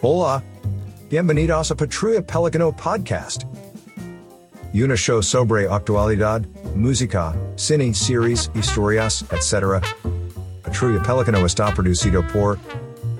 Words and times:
Hola. 0.00 0.44
Bienvenidos 1.10 1.72
a 1.72 1.74
Patrulla 1.74 2.22
Pelicano 2.22 2.70
Podcast. 2.70 3.42
Una 4.72 4.94
show 4.94 5.20
sobre 5.20 5.66
actualidad, 5.68 6.42
música, 6.76 7.34
cine, 7.56 7.92
series, 7.92 8.48
historias, 8.54 9.24
etc. 9.32 9.82
Patrulla 10.62 11.02
Pelicano 11.02 11.44
está 11.44 11.74
producido 11.74 12.22
por 12.32 12.58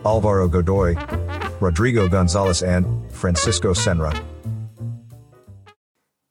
Alvaro 0.04 0.48
Godoy, 0.48 0.96
Rodrigo 1.60 2.08
González 2.08 2.62
and 2.62 2.86
Francisco 3.10 3.74
Senra. 3.74 4.12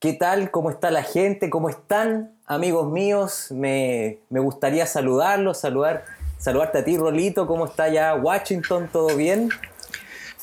¿Qué 0.00 0.14
tal? 0.14 0.50
¿Cómo 0.50 0.70
está 0.70 0.90
la 0.90 1.02
gente? 1.02 1.50
¿Cómo 1.50 1.68
están, 1.68 2.32
amigos 2.46 2.90
míos? 2.90 3.48
Me, 3.50 4.20
me 4.30 4.40
gustaría 4.40 4.86
saludarlos, 4.86 5.58
saludar, 5.58 6.06
saludarte 6.38 6.78
a 6.78 6.84
ti, 6.84 6.96
Rolito. 6.96 7.46
¿Cómo 7.46 7.66
está 7.66 7.90
ya 7.90 8.14
Washington? 8.14 8.88
¿Todo 8.90 9.14
bien? 9.14 9.50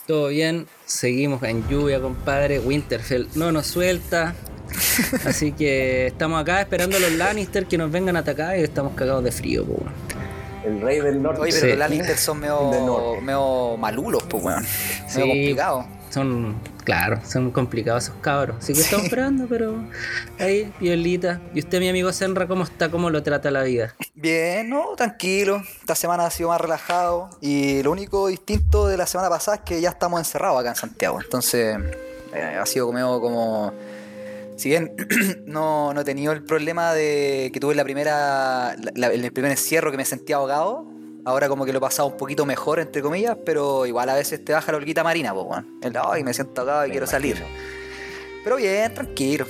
Todo 0.08 0.28
bien, 0.28 0.68
seguimos 0.86 1.42
en 1.44 1.68
lluvia, 1.68 2.00
compadre. 2.00 2.60
Winterfell 2.60 3.28
no 3.36 3.52
nos 3.52 3.66
suelta. 3.68 4.36
Así 5.26 5.52
que 5.52 6.08
estamos 6.08 6.40
acá 6.42 6.62
esperando 6.62 6.98
a 6.98 7.00
los 7.00 7.12
Lannister 7.14 7.66
que 7.66 7.78
nos 7.78 7.92
vengan 7.92 8.16
a 8.16 8.20
atacar 8.20 8.58
y 8.60 8.62
estamos 8.64 8.94
cagados 8.96 9.24
de 9.24 9.32
frío, 9.32 9.66
po. 9.66 9.74
weón. 9.74 9.94
El 10.66 10.82
rey 10.82 11.00
del 11.00 11.22
norte. 11.22 11.42
Oye, 11.42 11.52
pero 11.54 11.64
Sí. 11.66 11.70
los 11.70 11.78
Lannister 11.80 12.18
son 12.18 12.40
medio, 12.42 13.22
medio 13.22 13.78
malulos, 13.78 14.24
pues, 14.30 14.44
weón. 14.44 14.64
Medio 14.64 15.10
Sí. 15.10 15.20
complicado. 15.22 15.86
Son, 16.12 16.56
claro, 16.86 17.20
son 17.28 17.52
complicados 17.52 18.06
esos 18.06 18.16
cabros. 18.22 18.56
Así 18.60 18.74
que 18.74 18.80
estamos 18.82 19.06
esperando, 19.06 19.48
pero 19.50 19.84
ahí, 20.40 20.72
violita. 20.80 21.42
¿Y 21.54 21.60
usted, 21.60 21.80
mi 21.80 21.90
amigo 21.90 22.14
Senra, 22.14 22.48
cómo 22.48 22.64
está? 22.64 22.90
¿Cómo 22.90 23.10
lo 23.10 23.22
trata 23.24 23.52
la 23.52 23.64
vida? 23.64 23.94
Bien, 24.14 24.70
no, 24.70 24.96
tranquilo. 24.96 25.62
Esta 25.82 25.96
semana 25.96 26.26
ha 26.26 26.30
sido 26.30 26.50
más 26.50 26.62
relajado. 26.62 27.30
Y 27.42 27.84
lo 27.84 27.92
único 27.92 28.28
distinto 28.28 28.88
de 28.88 28.96
la 28.98 29.06
semana 29.08 29.30
pasada 29.30 29.58
es 29.58 29.64
que 29.64 29.82
ya 29.82 29.90
estamos 29.90 30.20
encerrados 30.20 30.60
acá 30.62 30.70
en 30.70 30.76
Santiago. 30.76 31.20
Entonces, 31.22 31.78
eh, 32.34 32.58
ha 32.62 32.66
sido 32.66 32.86
como, 32.88 33.20
como. 33.20 33.74
Si 34.56 34.70
bien 34.70 34.96
no, 35.46 35.94
no 35.94 36.02
he 36.02 36.04
tenido 36.06 36.32
el 36.32 36.44
problema 36.44 36.94
de 36.94 37.50
que 37.54 37.60
tuve 37.60 37.76
la 37.76 37.84
primera. 37.84 38.76
la- 38.78 38.92
la- 38.96 39.14
en 39.14 39.24
el 39.26 39.34
primer 39.34 39.52
encierro 39.52 39.92
que 39.92 39.98
me 39.98 40.06
sentía 40.06 40.38
ahogado. 40.38 40.86
Ahora 41.26 41.48
como 41.50 41.66
que 41.66 41.72
lo 41.74 41.80
he 41.80 41.82
pasado 41.82 42.08
un 42.08 42.18
poquito 42.18 42.46
mejor, 42.46 42.80
entre 42.80 43.02
comillas, 43.02 43.36
pero 43.46 43.86
igual 43.88 44.10
a 44.10 44.14
veces 44.16 44.46
te 44.46 44.54
baja 44.54 44.72
la 44.72 44.78
holguita 44.78 45.04
marina, 45.04 45.34
pues, 45.34 45.46
weón. 45.48 45.80
El, 45.82 45.94
Ay, 45.98 46.24
me 46.24 46.34
siento 46.34 46.62
ahogado 46.62 46.86
y 46.86 46.90
Me 46.90 46.92
quiero 46.94 47.06
imagino. 47.08 47.36
salir. 47.36 47.44
Pero 48.44 48.56
bien, 48.58 48.94
tranquilo. 48.94 49.46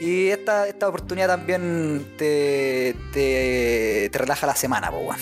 Y 0.00 0.28
esta, 0.28 0.68
esta 0.68 0.88
oportunidad 0.88 1.26
también 1.26 2.06
te, 2.16 2.94
te, 3.12 4.08
te 4.12 4.18
relaja 4.18 4.46
la 4.46 4.54
semana, 4.54 4.90
po, 4.90 4.98
weón. 4.98 5.16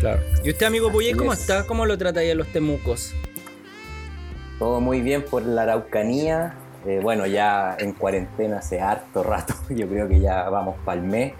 Claro. 0.00 0.20
¿Y 0.42 0.50
usted, 0.50 0.66
amigo 0.66 0.90
Puyé, 0.90 1.14
cómo 1.14 1.32
es. 1.34 1.40
está? 1.40 1.66
¿Cómo 1.66 1.86
lo 1.86 1.96
trata 1.96 2.20
ahí 2.20 2.30
a 2.30 2.34
los 2.34 2.48
temucos? 2.48 3.12
Todo 4.58 4.80
muy 4.80 5.00
bien 5.02 5.22
por 5.24 5.42
la 5.42 5.62
Araucanía. 5.62 6.54
Eh, 6.86 7.00
bueno, 7.02 7.26
ya 7.26 7.76
en 7.78 7.92
cuarentena 7.92 8.58
hace 8.58 8.80
harto 8.80 9.22
rato. 9.22 9.54
Yo 9.68 9.86
creo 9.88 10.08
que 10.08 10.18
ya 10.20 10.48
vamos 10.50 10.76
para 10.84 11.00
el 11.00 11.06
mes. 11.06 11.34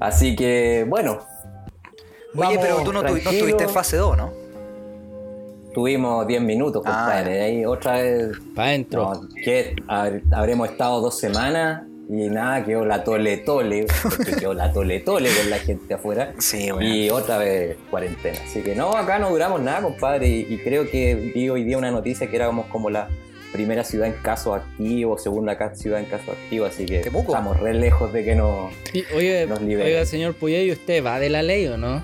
Así 0.00 0.34
que, 0.36 0.84
bueno. 0.88 1.20
Oye, 2.34 2.56
vamos 2.56 2.58
pero 2.62 2.76
tú 2.82 2.92
no, 2.92 3.00
tu- 3.02 3.08
no 3.08 3.16
estuviste 3.16 3.64
en 3.64 3.70
fase 3.70 3.96
2, 3.96 4.16
¿no? 4.16 4.32
Tuvimos 5.74 6.26
10 6.26 6.42
minutos, 6.42 6.82
Ah, 6.84 7.04
compadre. 7.04 7.36
ya. 7.38 7.44
Ahí 7.44 7.64
otra 7.64 7.92
vez. 8.02 8.28
Para 8.56 8.68
adentro. 8.70 9.12
No, 9.14 9.28
que 9.44 9.76
habremos 10.32 10.68
estado 10.68 11.00
dos 11.00 11.18
semanas 11.18 11.82
y 12.08 12.28
nada, 12.28 12.64
quedó 12.64 12.84
la 12.84 13.04
tole 13.04 13.36
tole. 13.36 13.86
Porque 14.02 14.32
quedó 14.32 14.52
la 14.52 14.72
tole 14.72 14.98
tole 14.98 15.30
con 15.32 15.48
la 15.48 15.58
gente 15.58 15.94
afuera. 15.94 16.34
Sí, 16.40 16.72
weón. 16.72 16.82
Y 16.82 17.08
otra 17.10 17.38
vez 17.38 17.76
cuarentena. 17.88 18.38
Así 18.44 18.62
que 18.62 18.74
no, 18.74 18.90
acá 18.96 19.20
no 19.20 19.30
duramos 19.30 19.60
nada, 19.60 19.82
compadre. 19.82 20.26
Y, 20.28 20.46
y 20.50 20.58
creo 20.58 20.90
que 20.90 21.14
vi 21.14 21.48
hoy 21.48 21.62
día 21.62 21.78
una 21.78 21.92
noticia 21.92 22.28
que 22.28 22.34
éramos 22.34 22.66
como 22.66 22.90
la 22.90 23.08
primera 23.52 23.84
ciudad 23.84 24.08
en 24.08 24.14
casos 24.14 24.56
activos, 24.56 25.22
segunda 25.22 25.56
ca- 25.56 25.76
ciudad 25.76 26.00
en 26.00 26.06
casos 26.06 26.30
activos. 26.30 26.70
Así 26.70 26.84
que 26.84 26.98
estamos 27.00 27.60
re 27.60 27.74
lejos 27.74 28.12
de 28.12 28.24
que 28.24 28.34
no. 28.34 28.70
Y, 28.92 29.04
oye, 29.14 29.46
Nos 29.46 29.62
libera. 29.62 29.86
oiga, 29.88 30.04
señor 30.04 30.34
Puyé, 30.34 30.64
¿y 30.64 30.72
usted 30.72 31.04
va 31.04 31.20
de 31.20 31.28
la 31.30 31.42
ley 31.44 31.68
o 31.68 31.76
no? 31.76 32.02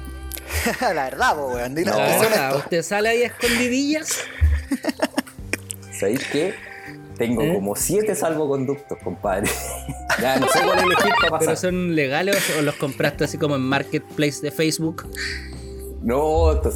la 0.81 1.05
verdad, 1.05 1.35
po, 1.35 1.49
weón. 1.55 1.75
Dile 1.75 1.91
No, 1.91 1.97
verdad. 1.97 2.57
¿Usted 2.57 2.83
sale 2.83 3.09
ahí 3.09 3.23
a 3.23 3.27
escondidillas? 3.27 4.09
¿Sabéis 5.99 6.25
qué? 6.31 6.55
Tengo 7.17 7.43
¿Eh? 7.43 7.55
como 7.55 7.75
siete 7.77 8.15
salvoconductos, 8.15 8.99
compadre. 9.03 9.49
ya 10.21 10.37
no 10.39 10.49
sé 10.49 10.61
cuál 10.63 10.79
elegir 10.81 11.13
para 11.19 11.31
pasar. 11.31 11.39
¿Pero 11.41 11.57
son 11.57 11.95
legales 11.97 12.37
o 12.59 12.63
los 12.63 12.75
compraste 12.75 13.25
así 13.25 13.39
como 13.39 13.57
en 13.57 13.63
Marketplace 13.63 14.41
de 14.43 14.51
Facebook? 14.51 15.09
No, 16.03 16.61
to- 16.61 16.73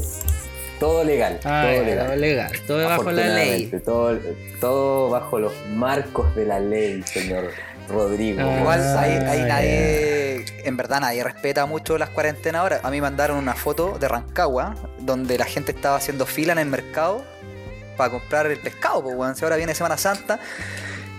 todo 0.78 1.04
legal. 1.04 1.38
Ah, 1.44 1.68
todo 1.70 1.84
legal. 1.84 2.06
todo 2.06 2.16
legal, 2.16 2.52
todo 2.66 2.84
bajo 2.88 3.12
la 3.12 3.28
ley. 3.28 3.66
Todo, 3.84 4.18
todo 4.60 5.10
bajo 5.10 5.38
los 5.38 5.52
marcos 5.74 6.34
de 6.34 6.46
la 6.46 6.58
ley, 6.58 7.02
señor 7.02 7.50
Rodrigo. 7.88 8.40
Ah, 8.42 8.58
Igual 8.60 8.98
ahí, 8.98 9.12
ahí 9.26 9.42
nadie, 9.48 10.44
en 10.64 10.76
verdad 10.76 11.00
nadie 11.00 11.24
respeta 11.24 11.66
mucho 11.66 11.98
las 11.98 12.10
cuarentenas 12.10 12.60
ahora. 12.60 12.80
A 12.82 12.90
mí 12.90 12.96
me 12.98 13.02
mandaron 13.02 13.36
una 13.38 13.54
foto 13.54 13.96
de 13.98 14.06
Rancagua 14.08 14.76
donde 15.00 15.36
la 15.38 15.44
gente 15.44 15.72
estaba 15.72 15.96
haciendo 15.96 16.26
fila 16.26 16.52
en 16.52 16.58
el 16.60 16.68
mercado 16.68 17.24
para 17.96 18.10
comprar 18.10 18.46
el 18.46 18.58
pescado, 18.58 19.02
pues 19.02 19.16
weón. 19.16 19.34
Si 19.36 19.44
ahora 19.44 19.56
viene 19.56 19.74
Semana 19.74 19.96
Santa. 19.96 20.38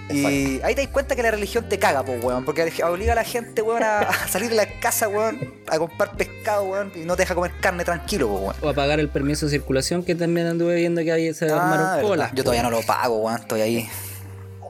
Y 0.09 0.59
ahí 0.63 0.75
te 0.75 0.81
das 0.81 0.91
cuenta 0.91 1.15
que 1.15 1.23
la 1.23 1.31
religión 1.31 1.69
te 1.69 1.79
caga, 1.79 2.03
pues 2.03 2.21
weón. 2.23 2.43
Porque 2.43 2.69
obliga 2.83 3.13
a 3.13 3.15
la 3.15 3.23
gente, 3.23 3.61
weón, 3.61 3.81
a, 3.83 3.99
a 3.99 4.27
salir 4.27 4.49
de 4.49 4.55
la 4.55 4.65
casa, 4.79 5.07
weón, 5.07 5.53
a 5.69 5.77
comprar 5.77 6.17
pescado, 6.17 6.63
weón, 6.63 6.91
y 6.95 6.99
no 6.99 7.15
te 7.15 7.21
deja 7.23 7.33
comer 7.35 7.51
carne 7.61 7.85
tranquilo, 7.85 8.27
pues 8.27 8.41
weón. 8.41 8.55
O 8.61 8.69
a 8.69 8.73
pagar 8.73 8.99
el 8.99 9.07
permiso 9.09 9.45
de 9.45 9.51
circulación 9.51 10.03
que 10.03 10.15
también 10.15 10.47
anduve 10.47 10.75
viendo 10.75 11.01
que 11.03 11.11
ahí 11.13 11.33
se 11.33 11.49
Ah, 11.49 11.55
armaron 11.63 12.01
colas. 12.07 12.31
Yo 12.33 12.43
todavía 12.43 12.63
no 12.63 12.71
lo 12.71 12.81
pago, 12.81 13.17
weón. 13.19 13.39
Estoy 13.39 13.61
ahí. 13.61 13.89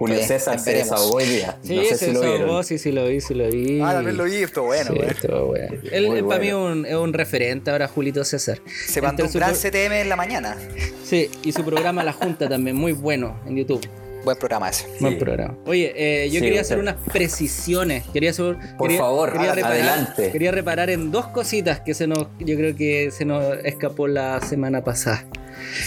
Julio 0.07 0.23
César 0.25 0.59
se 0.59 0.72
veremos. 0.72 0.89
desahogó 0.91 1.16
hoy 1.17 1.25
día. 1.25 1.57
Sí, 1.63 1.75
no 1.75 1.81
sé 1.84 1.89
se 1.89 1.97
si 1.97 2.12
lo 2.12 2.19
desahogó, 2.22 2.45
vieron. 2.45 2.63
sí, 2.63 2.78
sí 2.78 2.91
lo 2.91 3.06
vi, 3.07 3.22
sí 3.22 3.34
lo 3.34 3.47
vi. 3.50 3.81
Ah, 3.81 3.94
también 3.94 4.17
lo 4.17 4.23
vi, 4.25 4.35
esto 4.35 4.63
bueno, 4.63 4.91
Sí, 4.94 5.00
estuvo 5.07 5.45
bueno. 5.47 5.73
Él, 5.91 6.06
él 6.06 6.25
para 6.25 6.39
mí 6.39 6.47
es 6.47 6.53
bueno. 6.56 6.72
un, 6.73 6.85
es 6.85 6.95
un 6.95 7.13
referente 7.13 7.72
ahora, 7.72 7.88
Julito 7.88 8.23
César. 8.23 8.59
Se 8.88 9.01
mandó 9.01 9.25
un 9.25 9.31
gran 9.31 9.51
pro- 9.51 9.59
CTM 9.72 10.01
en 10.01 10.09
la 10.09 10.16
mañana. 10.16 10.57
Sí, 11.03 11.29
y 11.44 11.51
su 11.51 11.63
programa 11.63 12.03
La 12.03 12.13
Junta 12.13 12.50
también, 12.50 12.75
muy 12.75 12.94
bueno 12.94 13.40
en 13.47 13.57
YouTube. 13.57 13.88
Buen 14.23 14.38
programa 14.38 14.69
ese. 14.69 14.85
Buen 15.00 15.17
programa. 15.17 15.57
Oye, 15.66 15.94
eh, 15.95 16.29
yo 16.29 16.35
Sí, 16.35 16.41
quería 16.45 16.61
hacer 16.61 16.78
unas 16.78 16.95
precisiones. 17.11 18.03
Quería 18.13 18.29
hacer, 18.29 18.56
Por 18.78 18.88
quería- 18.88 19.01
favor, 19.01 19.31
quería 19.31 19.56
reparar, 19.56 19.78
adelante. 19.78 20.31
Quería 20.31 20.51
reparar 20.51 20.90
en 20.91 21.09
dos 21.11 21.25
cositas 21.28 21.79
que 21.79 21.95
se 21.95 22.06
nos, 22.06 22.28
yo 22.40 22.56
creo 22.56 22.75
que 22.75 23.09
se 23.09 23.25
nos 23.25 23.44
escapó 23.63 24.07
la 24.07 24.40
semana 24.41 24.84
pasada. 24.84 25.25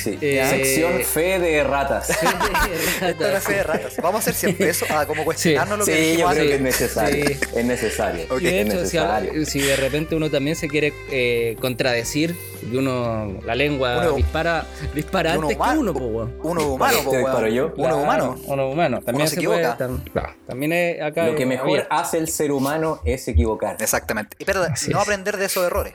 Sí. 0.03 0.19
Eh, 0.21 0.47
Sección 0.49 1.01
fe 1.03 1.39
de 1.39 1.62
ratas. 1.65 2.11
Esto 2.11 3.27
era 3.27 3.41
fe 3.41 3.55
de 3.55 3.62
ratas. 3.62 3.97
Vamos 3.99 4.17
a 4.17 4.19
hacer 4.31 4.35
siempre 4.35 4.69
eso, 4.71 4.87
a 4.91 5.07
como 5.07 5.25
cuestionarnos 5.25 5.79
lo 5.81 5.85
que 5.85 5.93
Sí, 5.93 5.99
yo 6.03 6.11
dijimos 6.11 6.33
creo 6.35 6.47
que 6.47 6.55
es 6.55 6.61
necesario. 6.61 7.27
Sí. 7.27 7.39
Es 7.57 7.65
necesario. 7.65 9.33
Es 9.43 9.49
si, 9.49 9.61
de 9.61 9.77
repente 9.77 10.15
uno 10.15 10.31
también 10.31 10.57
se 10.57 10.69
quiere 10.69 10.93
eh, 11.11 11.57
contradecir, 11.61 12.35
y 12.71 12.77
uno, 12.77 13.41
la 13.45 13.55
lengua 13.55 13.99
Uno- 13.99 14.12
dispara, 14.12 14.67
dispara 14.95 15.33
uno 15.37 15.43
antes 15.43 15.57
humano- 15.57 15.73
que 15.95 16.01
uno, 16.01 16.29
po. 16.39 16.49
Uno 16.49 16.67
humano, 16.73 16.99
¿Te 16.99 17.05
po, 17.05 17.17
disparo 17.17 17.49
yo? 17.49 17.65
Uno 17.67 17.75
Claro, 17.75 17.97
humano. 17.99 18.41
Uno 18.47 18.71
humano. 18.71 19.01
También 19.05 19.29
se 19.29 19.37
se, 19.37 19.43
puede. 19.43 19.61
equivoca. 19.61 19.85
tam- 19.85 20.03
claro, 20.12 20.35
también 20.47 20.73
es 20.73 21.03
acá. 21.03 21.27
Lo 21.27 21.35
que 21.37 21.47
mejor 21.47 21.87
hace 21.91 22.19
el 22.19 22.29
ser 22.29 22.53
humano 22.53 23.01
es 23.05 23.29
equivocar. 23.29 23.77
Exactamente. 23.81 24.37
Y 24.39 24.45
pero 24.45 24.62
Así 24.62 24.91
no 24.91 24.99
es. 24.99 25.03
aprender 25.05 25.37
de 25.37 25.45
esos 25.47 25.65
errores. 25.67 25.93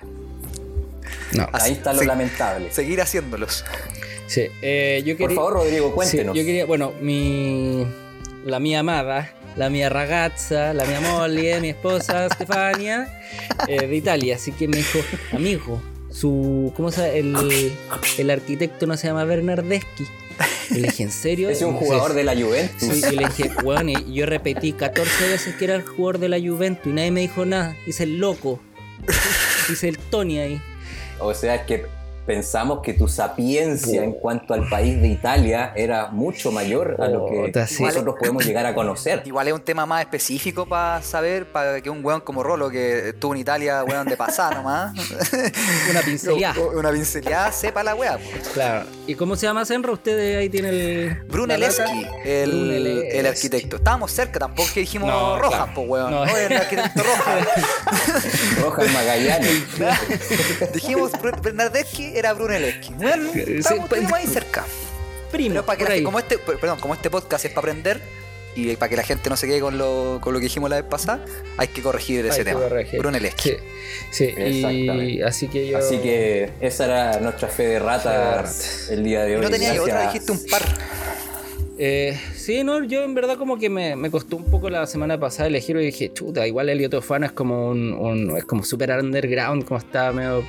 No. 1.34 1.48
Ahí 1.54 1.74
está 1.74 1.94
lo 1.94 2.00
sí. 2.02 2.06
lamentable. 2.06 2.72
Seguir 2.72 3.02
haciéndolos. 3.02 3.64
Sí, 4.28 4.48
eh, 4.62 5.02
yo 5.06 5.18
Por 5.18 5.34
favor, 5.34 5.54
Rodrigo, 5.54 5.88
Sí, 5.90 5.94
cuéntenos. 5.96 6.36
yo 6.38 6.44
quería, 6.46 6.66
bueno, 6.66 6.94
mi. 7.02 7.86
La 8.46 8.60
mía 8.60 8.80
amada, 8.80 9.34
la 9.58 9.70
mía 9.70 9.90
ragazza, 9.90 10.74
la 10.74 10.86
mía 10.86 11.02
Molly, 11.02 11.60
mi 11.62 11.70
esposa 11.70 12.30
Stefania, 12.34 13.12
eh, 13.68 13.86
de 13.88 13.96
Italia. 13.96 14.36
Así 14.36 14.52
que 14.52 14.68
me 14.68 14.78
dijo, 14.78 15.00
amigo, 15.34 15.82
su. 16.12 16.72
¿Cómo 16.78 16.92
se 16.92 17.02
llama? 17.22 17.42
El, 17.44 17.72
el 18.18 18.30
arquitecto 18.30 18.86
no 18.88 18.98
se 18.98 19.08
llama 19.08 19.24
Bernardeschi. 19.26 20.06
Y 20.72 20.76
le 20.76 20.88
dije, 20.90 21.04
¿en 21.04 21.12
serio? 21.12 21.50
Es 21.50 21.62
un 21.64 21.74
jugador 21.74 22.14
de 22.14 22.24
la 22.24 22.34
Juventus. 22.36 22.88
Sí, 22.88 23.02
y 23.12 23.16
le 23.16 23.28
dije, 23.28 23.50
weón, 23.64 23.90
y 23.90 24.14
yo 24.14 24.26
repetí 24.26 24.72
14 24.74 25.28
veces 25.28 25.56
que 25.56 25.66
era 25.66 25.76
el 25.76 25.82
jugador 25.82 26.20
de 26.20 26.30
la 26.30 26.40
Juventus 26.40 26.86
y 26.86 26.90
nadie 26.96 27.12
me 27.12 27.22
dijo 27.22 27.46
nada. 27.46 27.76
Dice 27.86 28.04
el 28.04 28.20
loco. 28.20 28.62
Dice 29.68 29.90
el 29.90 29.98
Tony 29.98 30.40
ahí. 30.40 30.62
O 31.20 31.34
sea 31.34 31.66
que 31.66 31.86
pensamos 32.30 32.82
que 32.84 32.94
tu 32.94 33.08
sapiencia 33.08 34.04
en 34.04 34.12
cuanto 34.14 34.54
al 34.54 34.70
país 34.70 35.02
de 35.02 35.08
Italia 35.08 35.74
era 35.76 36.10
mucho 36.10 36.52
mayor 36.52 36.96
a 37.00 37.08
lo 37.08 37.26
que 37.26 37.52
nosotros 37.80 38.16
podemos 38.20 38.46
llegar 38.46 38.68
a 38.68 38.76
conocer. 38.76 39.24
Igual 39.26 39.48
es 39.48 39.54
un 39.56 39.62
tema 39.62 39.88
más 39.88 40.02
específico 40.02 40.68
para 40.68 41.02
saber, 41.02 41.52
para 41.52 41.82
que 41.82 41.90
un 41.90 42.06
weón 42.06 42.22
como 42.22 42.44
Rolo, 42.44 42.70
que 42.70 43.10
estuvo 43.10 43.34
en 43.34 43.40
Italia, 43.42 43.84
weón, 43.84 44.06
de 44.08 44.16
pasada 44.16 44.52
nomás, 44.58 44.94
Una 45.90 46.02
pincelada. 46.02 46.54
una 46.76 46.92
pincelada, 46.92 47.52
sepa 47.52 47.82
la 47.82 47.96
weá. 47.96 48.20
Claro. 48.54 48.86
¿Y 49.08 49.16
cómo 49.16 49.36
se 49.36 49.48
llama 49.48 49.66
Senra? 49.66 49.92
Usted 49.92 50.38
ahí 50.38 50.50
tiene 50.50 50.70
el. 50.70 51.16
Brunelleschi, 51.30 51.82
el, 52.26 52.52
Brunelleschi. 52.52 53.18
el 53.18 53.26
arquitecto. 53.26 53.78
Estábamos 53.78 54.12
cerca, 54.12 54.38
tampoco 54.38 54.70
que 54.72 54.82
dijimos 54.82 55.10
No, 55.10 55.40
Rojas, 55.40 55.58
claro. 55.62 55.72
pues 55.74 55.90
weón. 55.90 56.12
No. 56.12 56.26
No, 56.28 56.38
el 56.38 56.54
arquitecto 56.56 57.02
Rojas. 57.02 57.48
Rojas 58.62 58.94
Magallanes. 58.94 59.64
dijimos 60.76 61.12
Bernardeschi, 61.42 62.19
era 62.20 62.34
Brunelleschi. 62.34 62.94
Bueno, 62.94 63.32
Sí, 63.34 63.44
estamos, 63.48 63.90
pues, 63.90 64.14
ahí 64.14 64.28
cerca. 64.28 64.66
Primo, 65.32 65.54
Pero 65.56 65.66
para 65.66 65.78
que 65.78 65.98
la 66.00 66.04
como 66.04 66.20
este, 66.20 66.38
perdón, 66.40 66.80
como 66.80 66.94
este 66.96 67.10
podcast 67.10 67.46
es 67.46 67.52
para 67.52 67.68
aprender 67.68 68.02
y 68.56 68.76
para 68.78 68.90
que 68.90 68.96
la 68.98 69.04
gente 69.04 69.30
no 69.30 69.38
se 69.38 69.46
quede 69.48 69.60
con 69.60 69.78
lo, 69.78 70.18
con 70.22 70.34
lo 70.34 70.40
que 70.40 70.46
dijimos 70.46 70.70
la 70.72 70.78
vez 70.78 70.86
pasada, 70.90 71.24
hay 71.56 71.68
que 71.68 71.82
corregir 71.84 72.26
ese 72.26 72.40
Hay 72.40 72.46
tema. 72.46 72.62
Brunelleschi. 72.98 73.52
Sí, 74.12 74.34
sí, 74.36 74.86
y 74.90 75.22
así 75.22 75.48
que 75.48 75.68
yo. 75.68 75.78
Así 75.78 76.00
que 76.00 76.50
esa 76.60 76.86
era 76.86 77.20
nuestra 77.20 77.48
fe 77.48 77.68
de 77.68 77.80
ratas 77.80 78.90
el 78.90 79.04
día 79.04 79.24
de 79.24 79.36
hoy. 79.38 79.42
no 79.44 79.50
tenía 79.52 79.74
yo 79.76 79.84
otra, 79.84 80.08
dijiste 80.08 80.32
un 80.32 80.44
par. 80.50 80.64
Eh, 81.82 82.20
sí, 82.36 82.64
no, 82.64 82.84
yo 82.84 83.04
en 83.04 83.14
verdad 83.14 83.38
como 83.38 83.58
que 83.58 83.70
me, 83.70 83.96
me 83.96 84.12
costó 84.12 84.36
un 84.36 84.46
poco 84.46 84.70
la 84.70 84.86
semana 84.86 85.18
pasada 85.20 85.48
elegir 85.48 85.78
y 85.78 85.86
dije, 85.86 86.12
chuta, 86.12 86.46
igual 86.46 86.68
Elliot 86.70 86.94
Ofano 86.96 87.26
es 87.26 87.32
como 87.32 87.70
un, 87.70 87.94
un- 87.94 88.36
es 88.38 88.44
como 88.44 88.64
super 88.64 88.90
underground, 89.00 89.64
como 89.64 89.78
está 89.80 90.12
medio 90.12 90.44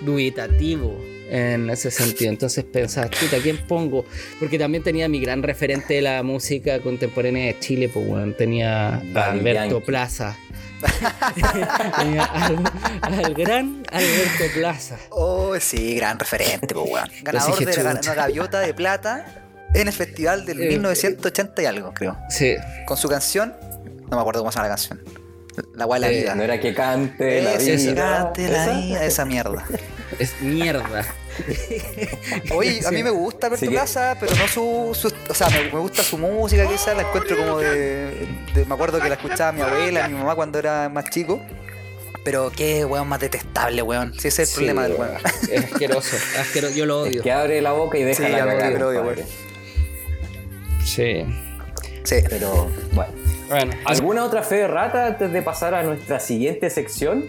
dubitativo 0.00 1.00
en 1.30 1.70
ese 1.70 1.90
sentido. 1.90 2.30
Entonces 2.30 2.64
pensaba, 2.64 3.08
chuta, 3.08 3.38
¿quién 3.42 3.58
pongo? 3.58 4.04
Porque 4.38 4.58
también 4.58 4.82
tenía 4.82 5.08
mi 5.08 5.20
gran 5.20 5.42
referente 5.42 5.94
de 5.94 6.02
la 6.02 6.22
música 6.22 6.80
contemporánea 6.80 7.46
de 7.46 7.58
Chile, 7.60 7.88
pues 7.92 8.06
bueno, 8.06 8.32
tenía 8.34 8.96
a 9.14 9.30
Alberto. 9.30 9.80
Plaza. 9.80 10.36
tenía 11.98 12.24
al, 12.24 12.58
al 13.02 13.34
gran 13.34 13.82
Alberto 13.92 14.44
Plaza. 14.54 14.98
Oh, 15.10 15.54
sí, 15.60 15.94
gran 15.94 16.18
referente, 16.18 16.74
pues, 16.74 16.90
weón. 16.90 17.08
Ganador 17.22 17.58
dije, 17.58 17.70
de 17.70 17.82
la 17.84 18.14
gaviota 18.14 18.60
de 18.60 18.74
plata 18.74 19.44
en 19.74 19.86
el 19.86 19.92
festival 19.94 20.44
del 20.46 20.60
Eh, 20.62 20.68
1980 20.70 21.62
y 21.62 21.66
algo, 21.66 21.92
creo. 21.94 22.16
Sí, 22.28 22.56
Con 22.86 22.96
su 22.96 23.08
canción, 23.08 23.54
no 24.10 24.16
me 24.16 24.20
acuerdo 24.20 24.40
cómo 24.40 24.50
se 24.50 24.56
llama 24.56 24.68
la 24.68 24.74
canción. 24.74 25.00
La 25.74 25.84
guay 25.84 26.00
la 26.00 26.10
Eh, 26.10 26.20
vida. 26.20 26.34
No 26.34 26.42
era 26.42 26.60
que 26.60 26.74
cante 26.74 27.42
la 27.42 27.56
vida. 27.56 27.94
cante 27.94 28.48
la 28.48 28.64
¿Esa? 28.64 28.78
vida, 28.80 29.04
esa 29.04 29.24
mierda. 29.24 29.64
es 30.18 30.40
mierda. 30.40 31.04
Oye, 32.54 32.80
a 32.86 32.90
mí 32.90 33.02
me 33.02 33.10
gusta 33.10 33.46
Alberto 33.46 33.64
Sí 33.64 33.68
que- 33.70 33.76
Plaza, 33.76 34.16
pero 34.20 34.32
no 34.36 34.46
su, 34.48 34.90
su- 34.94 35.12
O 35.28 35.34
sea, 35.34 35.48
me, 35.48 35.64
me 35.64 35.78
gusta 35.78 36.02
su 36.02 36.18
música, 36.18 36.66
quizás 36.66 36.94
la 36.96 37.02
encuentro 37.02 37.36
como 37.36 37.58
de, 37.58 38.26
de- 38.54 38.64
Me 38.66 38.74
acuerdo 38.74 39.00
que 39.00 39.08
la 39.08 39.14
escuchaba 39.14 39.52
mi 39.52 39.60
abuela, 39.62 40.08
mi 40.08 40.14
mamá 40.18 40.34
cuando 40.34 40.58
era 40.58 40.88
más 40.88 41.04
chico. 41.10 41.40
Pero 42.22 42.52
qué 42.54 42.84
weón 42.84 43.08
más 43.08 43.18
detestable, 43.20 43.80
weón. 43.80 44.12
Si 44.18 44.28
ese 44.28 44.42
es 44.42 44.48
el 44.50 44.52
Sí, 44.52 44.54
problema 44.56 44.82
del 44.82 44.92
weón. 44.92 45.12
Es 45.50 45.64
asqueroso, 45.64 46.16
asqueroso, 46.40 46.74
yo 46.74 46.84
lo 46.84 47.06
Es 47.06 47.12
odio. 47.12 47.22
que 47.22 47.32
abre 47.32 47.62
la 47.62 47.72
boca 47.72 47.96
y 47.96 48.02
deja 48.02 48.26
Sí, 48.26 48.30
la 48.30 48.44
odio. 48.86 49.24
Sí. 50.84 51.24
Sí. 52.04 52.16
Pero 52.28 52.68
bueno. 52.92 53.12
Bueno, 53.50 53.72
¿Alguna 53.84 54.24
otra 54.24 54.42
fe 54.42 54.56
de 54.58 54.68
rata 54.68 55.06
antes 55.06 55.30
de 55.32 55.42
pasar 55.42 55.74
a 55.74 55.82
nuestra 55.82 56.20
siguiente 56.20 56.70
sección? 56.70 57.24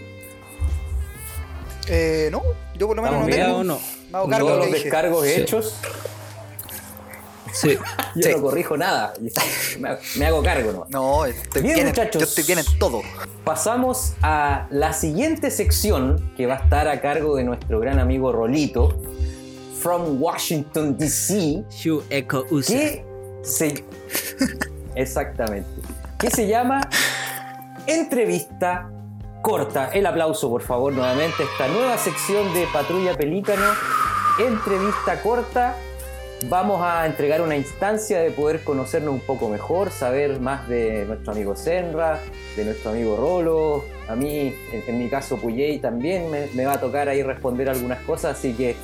Eh, 1.88 2.28
no, 2.30 2.42
yo 2.78 2.86
por 2.86 2.96
lo 2.96 3.02
menos 3.02 3.20
no 3.22 3.28
¿Estamos 3.28 3.36
bien 3.36 3.46
tengo. 3.46 3.64
no? 3.64 3.80
Me 4.12 4.18
hago 4.18 4.28
cargo 4.28 4.46
Todos 4.46 4.58
los 4.60 4.66
dije. 4.68 4.78
descargos 4.84 5.26
Sí. 5.26 5.32
hechos. 5.40 5.76
sí. 7.52 7.78
Yo 8.14 8.22
Sí. 8.22 8.30
no 8.36 8.42
corrijo 8.42 8.76
nada. 8.76 9.14
Me, 10.16 10.26
hago 10.26 10.42
cargo, 10.42 10.72
¿no? 10.72 10.86
No, 10.90 11.24
estoy 11.26 11.62
Bien, 11.62 11.74
bien, 11.74 11.86
en- 11.88 11.92
muchachos. 11.92 12.20
yo 12.22 12.28
estoy 12.28 12.44
bien 12.44 12.58
en 12.60 12.78
todo. 12.78 13.02
Pasamos 13.44 14.12
a 14.22 14.66
la 14.70 14.92
siguiente 14.92 15.50
sección 15.50 16.32
que 16.36 16.46
va 16.46 16.54
a 16.54 16.58
estar 16.58 16.86
a 16.88 17.00
cargo 17.00 17.34
de 17.36 17.44
nuestro 17.44 17.80
gran 17.80 17.98
amigo 17.98 18.30
Rolito, 18.32 18.96
from 19.80 20.22
Washington, 20.22 20.96
D.C., 20.96 21.64
Shu 21.70 22.02
Echo 22.10 22.44
Usa. 22.50 22.76
que 22.78 23.04
se... 23.42 23.82
Exactamente. 24.94 25.68
Que 26.22 26.30
se 26.30 26.46
llama 26.46 26.88
Entrevista 27.84 28.88
Corta. 29.42 29.90
El 29.92 30.06
aplauso, 30.06 30.48
por 30.48 30.62
favor, 30.62 30.92
nuevamente. 30.92 31.42
Esta 31.42 31.66
nueva 31.66 31.98
sección 31.98 32.54
de 32.54 32.64
Patrulla 32.72 33.14
Pelícano. 33.14 33.64
Entrevista 34.38 35.20
Corta. 35.20 35.74
Vamos 36.48 36.80
a 36.80 37.06
entregar 37.06 37.42
una 37.42 37.56
instancia 37.56 38.20
de 38.20 38.30
poder 38.30 38.62
conocernos 38.62 39.12
un 39.12 39.18
poco 39.18 39.48
mejor, 39.48 39.90
saber 39.90 40.38
más 40.38 40.68
de 40.68 41.06
nuestro 41.06 41.32
amigo 41.32 41.56
Senra, 41.56 42.20
de 42.54 42.66
nuestro 42.66 42.92
amigo 42.92 43.16
Rolo. 43.16 43.84
A 44.08 44.14
mí, 44.14 44.54
en, 44.72 44.98
mi 44.98 45.08
caso, 45.08 45.38
Puyey 45.38 45.80
también 45.80 46.30
me, 46.30 46.46
me 46.54 46.66
va 46.66 46.74
a 46.74 46.80
tocar 46.80 47.08
ahí 47.08 47.24
responder 47.24 47.68
algunas 47.68 48.00
cosas, 48.02 48.38
así 48.38 48.54
que 48.54 48.76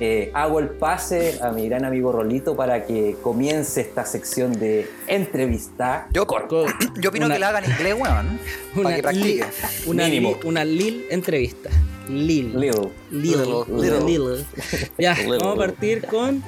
eh, 0.00 0.30
hago 0.34 0.58
el 0.58 0.68
pase 0.68 1.38
a 1.42 1.50
mi 1.52 1.68
gran 1.68 1.84
amigo 1.84 2.12
Rolito 2.12 2.54
para 2.56 2.84
que 2.84 3.16
comience 3.22 3.80
esta 3.80 4.04
sección 4.04 4.52
de 4.58 4.88
entrevista. 5.06 6.08
Yo, 6.12 6.26
Co- 6.26 6.46
yo 7.00 7.10
opino 7.10 7.26
una- 7.26 7.34
que 7.34 7.38
la 7.40 7.48
hagan 7.48 7.64
en 7.64 7.70
inglés, 7.72 7.94
weón. 7.98 8.38
Para 8.82 8.96
que 8.96 9.02
practique. 9.02 9.44
li- 9.44 9.90
una, 9.90 10.04
Mínimo. 10.04 10.30
li- 10.42 10.48
una 10.48 10.64
Lil 10.64 11.06
entrevista. 11.10 11.70
Lil. 12.08 12.52
Lil. 12.60 12.72
Lil. 13.10 13.36
Little. 13.70 14.04
Lil. 14.06 14.46
Ya, 14.98 15.14
Little. 15.14 15.38
vamos 15.38 15.54
a 15.54 15.58
partir 15.58 16.06
con. 16.06 16.42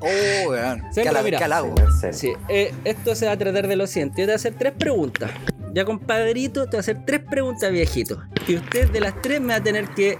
Oh, 0.00 0.48
weón. 0.50 0.82
Qué 1.38 1.44
halago. 1.44 1.74
Sí, 2.12 2.32
eh, 2.48 2.72
esto 2.84 3.14
se 3.14 3.26
va 3.26 3.32
a 3.32 3.36
tratar 3.38 3.68
de 3.68 3.76
lo 3.76 3.86
siguiente. 3.86 4.14
Yo 4.22 4.26
te 4.26 4.30
voy 4.30 4.32
a 4.32 4.36
hacer 4.36 4.54
tres 4.58 4.72
preguntas. 4.78 5.30
Ya, 5.74 5.84
compadrito, 5.86 6.64
te 6.64 6.72
voy 6.72 6.76
a 6.76 6.80
hacer 6.80 7.04
tres 7.06 7.20
preguntas, 7.28 7.70
viejito. 7.72 8.22
Y 8.46 8.56
usted 8.56 8.90
de 8.90 9.00
las 9.00 9.20
tres 9.22 9.40
me 9.40 9.48
va 9.48 9.56
a 9.56 9.62
tener 9.62 9.88
que. 9.88 10.18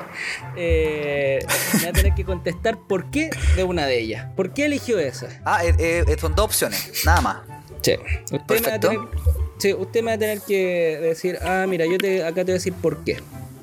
eh, 0.57 1.39
me 1.79 1.83
va 1.85 1.89
a 1.91 1.93
tener 1.93 2.15
que 2.15 2.25
contestar 2.25 2.79
por 2.89 3.11
qué 3.11 3.29
de 3.57 3.65
una 3.65 3.87
de 3.87 3.99
ellas. 4.01 4.29
¿Por 4.35 4.55
qué 4.55 4.65
eligió 4.67 4.99
esa? 4.99 5.29
Ah, 5.45 5.65
eh, 5.65 5.75
eh, 5.79 6.17
son 6.19 6.35
dos 6.35 6.47
opciones, 6.47 7.03
nada 7.05 7.21
más. 7.21 7.37
Sí. 7.83 7.97
Usted 8.31 8.33
me 8.33 8.39
va 8.39 8.43
a 8.43 8.47
Perfecto. 8.47 8.89
tener, 8.89 9.09
sí, 9.59 9.75
usted 9.75 10.01
me 10.03 10.07
va 10.07 10.13
a 10.15 10.19
tener 10.19 10.41
que 10.41 10.99
decir, 11.03 11.39
ah, 11.43 11.67
mira, 11.69 11.85
yo 11.85 11.99
te, 11.99 12.23
acá 12.23 12.37
te 12.37 12.45
voy 12.45 12.51
a 12.53 12.55
decir 12.55 12.73
por 12.73 13.05
qué. 13.05 13.19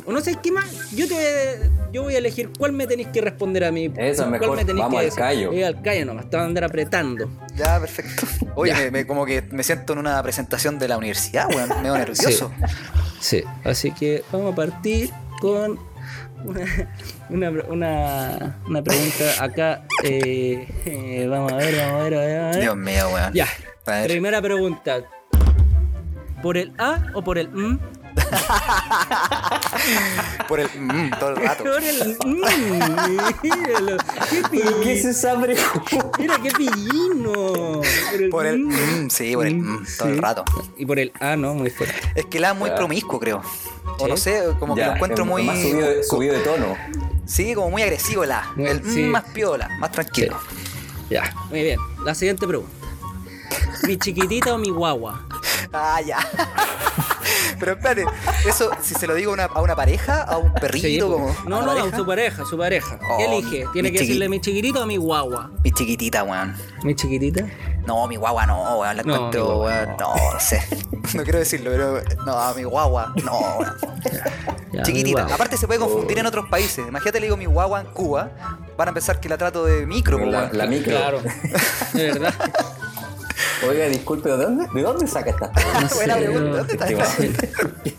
O 0.06 0.12
no 0.12 0.22
sé 0.22 0.36
qué 0.42 0.52
más, 0.52 0.92
yo 0.92 1.08
te 1.08 1.14
voy 1.14 1.24
a, 1.24 1.79
yo 1.92 2.04
voy 2.04 2.16
a 2.16 2.18
elegir 2.20 2.50
cuál 2.58 2.72
me 2.74 2.86
tenéis 2.88 3.08
que 3.10 3.22
responder 3.22 3.64
a 3.66 3.72
mí. 3.72 3.92
Eso, 3.98 4.24
cuál 4.24 4.32
mejor, 4.40 4.58
me 4.58 4.66
tenéis 4.66 4.84
vamos 4.86 5.02
que 5.02 5.08
al 5.08 5.14
callo. 5.16 5.52
Sí, 5.52 5.64
al 5.64 5.82
callo 5.82 6.06
nomás, 6.06 6.30
te 6.30 6.38
van 6.38 6.46
a 6.46 6.48
andar 6.48 6.64
apretando. 6.66 7.30
Ya, 7.56 7.80
perfecto. 7.80 8.26
Oye, 8.56 8.72
Ya. 8.74 8.78
me, 8.80 8.92
me- 8.92 9.08
como 9.08 9.26
que 9.26 9.42
me 9.52 9.64
siento 9.64 9.94
en 9.94 10.00
una 10.00 10.22
presentación 10.24 10.78
de 10.80 10.88
la 10.88 10.98
universidad, 10.98 11.48
weón. 11.54 11.70
Medio 11.82 11.98
nervioso. 11.98 12.52
Sí, 13.20 13.44
así 13.64 13.92
que 13.92 14.24
vamos 14.32 14.54
a 14.54 14.56
partir 14.56 15.12
con 15.42 15.80
una, 16.46 16.66
una, 17.30 17.50
una, 18.68 18.82
pregunta 18.84 19.44
acá. 19.44 19.84
eh, 20.04 20.68
eh, 20.86 21.28
vamos 21.30 21.52
a 21.52 21.56
ver, 21.58 21.76
vamos 21.76 21.94
a 22.00 22.04
ver, 22.04 22.14
a 22.16 22.20
ver, 22.20 22.38
a 22.40 22.50
ver. 22.52 22.62
Dios 22.62 22.78
mío, 22.78 23.10
weón. 23.14 23.34
Ya, 23.34 23.48
primera 24.06 24.42
pregunta. 24.42 25.02
¿Por 26.42 26.56
el 26.58 26.72
A 26.78 27.08
o 27.14 27.22
por 27.22 27.38
el 27.38 27.48
M? 27.48 27.78
Por 30.48 30.60
el 30.60 30.68
mm, 30.68 31.12
todo 31.20 31.30
el 31.32 31.36
rato. 31.38 31.64
Por 31.64 31.84
el 31.84 32.18
M. 32.26 32.80
Míralo, 33.44 33.98
qué 34.22 34.42
¿Pero 34.52 34.82
qué 34.82 34.94
es 34.94 35.06
esa? 35.06 35.36
Mira 35.36 36.40
qué 36.42 36.52
pillino. 36.52 37.82
Por 38.32 38.46
el 38.46 38.60
mm. 38.60 39.06
mm, 39.06 39.10
sí, 39.10 39.36
por 39.36 39.48
el 39.48 39.56
mm, 39.58 39.86
todo 39.98 40.10
el 40.10 40.18
rato. 40.18 40.46
Y 40.78 40.86
por 40.86 41.00
el 41.00 41.12
A, 41.20 41.36
¿no? 41.36 41.54
Muy 41.54 41.70
fuerte. 41.70 41.96
Es 42.16 42.26
que 42.26 42.40
la 42.40 42.52
es 42.52 42.58
muy 42.58 42.72
promiscuo, 42.72 43.20
creo. 43.20 43.42
O 44.00 44.06
Sí. 44.06 44.10
no 44.10 44.18
sé, 44.18 44.44
como 44.60 44.76
que 44.76 44.86
lo 44.86 44.94
encuentro 44.94 45.24
es 45.24 45.30
muy. 45.30 45.44
Más 45.44 45.60
subido 45.60 45.88
de, 45.88 46.04
subido 46.04 46.34
de 46.36 46.40
tono. 46.42 46.78
Sí, 47.26 47.54
como 47.54 47.70
muy 47.70 47.82
agresivo 47.84 48.24
el 48.24 48.32
A. 48.32 48.52
Muy- 48.56 48.68
El 48.68 48.84
sí. 48.84 49.04
más 49.04 49.24
piola, 49.26 49.68
más 49.80 49.92
tranquilo. 49.92 50.40
Ya, 51.10 51.34
muy 51.50 51.62
bien. 51.64 51.80
La 52.06 52.16
siguiente 52.16 52.48
pregunta. 52.48 52.72
¿Mi 53.84 53.98
chiquitita 53.98 54.54
o 54.54 54.58
mi 54.58 54.70
guagua? 54.70 55.26
Ah, 55.74 56.02
ya. 56.02 56.18
Pero 57.60 57.74
espérate, 57.74 58.06
eso, 58.48 58.70
si 58.82 58.94
se 58.96 59.08
lo 59.08 59.14
digo 59.16 59.32
a 59.32 59.34
una, 59.34 59.44
a 59.46 59.62
una 59.62 59.76
pareja, 59.76 60.22
a 60.24 60.38
un 60.38 60.54
perrito, 60.54 60.88
Sí, 60.88 61.00
como. 61.00 61.26
pues. 61.28 61.38
a 61.40 61.44
no, 61.50 61.62
no, 61.62 61.68
pareja? 61.76 61.98
su 61.98 62.06
pareja, 62.06 62.46
su 62.46 62.58
pareja. 62.58 63.00
Oh, 63.10 63.18
¿Qué 63.18 63.26
elige? 63.26 63.66
Tiene 63.74 63.92
que 63.92 63.98
chiqui- 63.98 64.02
decirle 64.02 64.30
mi 64.30 64.40
chiquitita 64.42 64.82
o 64.82 64.86
mi 64.86 64.98
guagua. 64.98 65.52
Mi 65.64 65.72
chiquitita, 65.72 66.24
weón. 66.24 66.56
¿Mi 66.84 66.96
chiquitita? 66.96 67.46
No, 67.86 68.08
mi 68.08 68.16
guagua 68.18 68.46
no, 68.46 68.80
weón. 68.80 68.98
La 68.98 69.04
No, 69.04 69.16
encuentro, 69.16 69.60
weón. 69.62 69.90
No, 70.00 70.16
no 70.34 70.40
sé. 70.40 70.62
No 71.16 71.24
quiero 71.24 71.40
decirlo, 71.40 71.72
pero. 71.72 72.02
No, 72.26 72.54
mi 72.54 72.64
guagua. 72.64 73.14
No, 73.24 73.40
weón. 73.60 73.74
Ya, 74.72 74.84
Chiquitita. 74.84 75.26
Aparte 75.34 75.58
se 75.58 75.66
puede 75.66 75.80
confundir 75.80 76.20
en 76.20 76.28
otros 76.28 76.46
países. 76.48 76.88
Imagínate, 76.88 77.20
le 77.20 77.26
digo 77.26 77.36
mi 77.38 77.48
guagua 77.48 77.82
en 77.82 77.88
Cuba. 77.88 78.30
Van 78.78 78.88
a 78.88 78.94
pensar 78.94 79.20
que 79.20 79.28
la 79.28 79.36
trato 79.36 79.66
de 79.66 79.88
micro, 79.88 80.20
La, 80.20 80.26
weón. 80.44 80.50
la 80.54 80.66
micro. 80.68 80.92
Claro, 80.96 81.22
de 81.94 82.04
verdad. 82.12 82.34
Oiga, 83.68 83.86
disculpe, 83.88 84.30
¿de 84.30 84.38
dónde, 84.38 84.68
¿de 84.74 84.82
dónde 84.82 85.08
saca 85.08 85.30
esta 85.32 85.48
No 85.48 85.88
Buena 85.96 86.14
sé, 86.16 86.20
pregunta. 86.22 86.58
¿Dónde 86.58 86.74
está? 86.74 86.88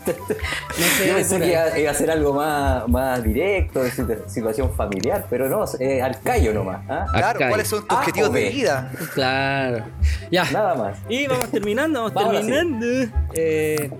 No 0.01 0.85
sé, 0.97 1.07
Yo 1.07 1.15
pensé 1.15 1.39
que 1.39 1.51
iba, 1.51 1.79
iba 1.79 1.91
a 1.91 1.93
ser 1.93 2.11
algo 2.11 2.33
más, 2.33 2.87
más 2.87 3.23
directo, 3.23 3.83
de 3.83 3.91
situ- 3.91 4.23
situación 4.27 4.73
familiar, 4.73 5.25
pero 5.29 5.47
no, 5.49 5.63
eh, 5.79 6.01
al 6.01 6.19
callo 6.21 6.53
nomás. 6.53 6.81
¿ah? 6.89 7.05
Claro, 7.13 7.39
¿cuáles 7.49 7.67
son 7.67 7.81
tus 7.87 7.95
A 7.97 7.99
objetivos 7.99 8.33
de 8.33 8.49
vida? 8.49 8.91
Claro. 9.13 9.85
Ya. 10.31 10.49
Nada 10.51 10.75
más. 10.75 10.97
Y 11.09 11.27
vamos 11.27 11.49
terminando, 11.51 11.99
vamos 12.01 12.13
Vamos, 12.13 12.33
terminando. 12.33 12.87
Eh, 13.33 13.91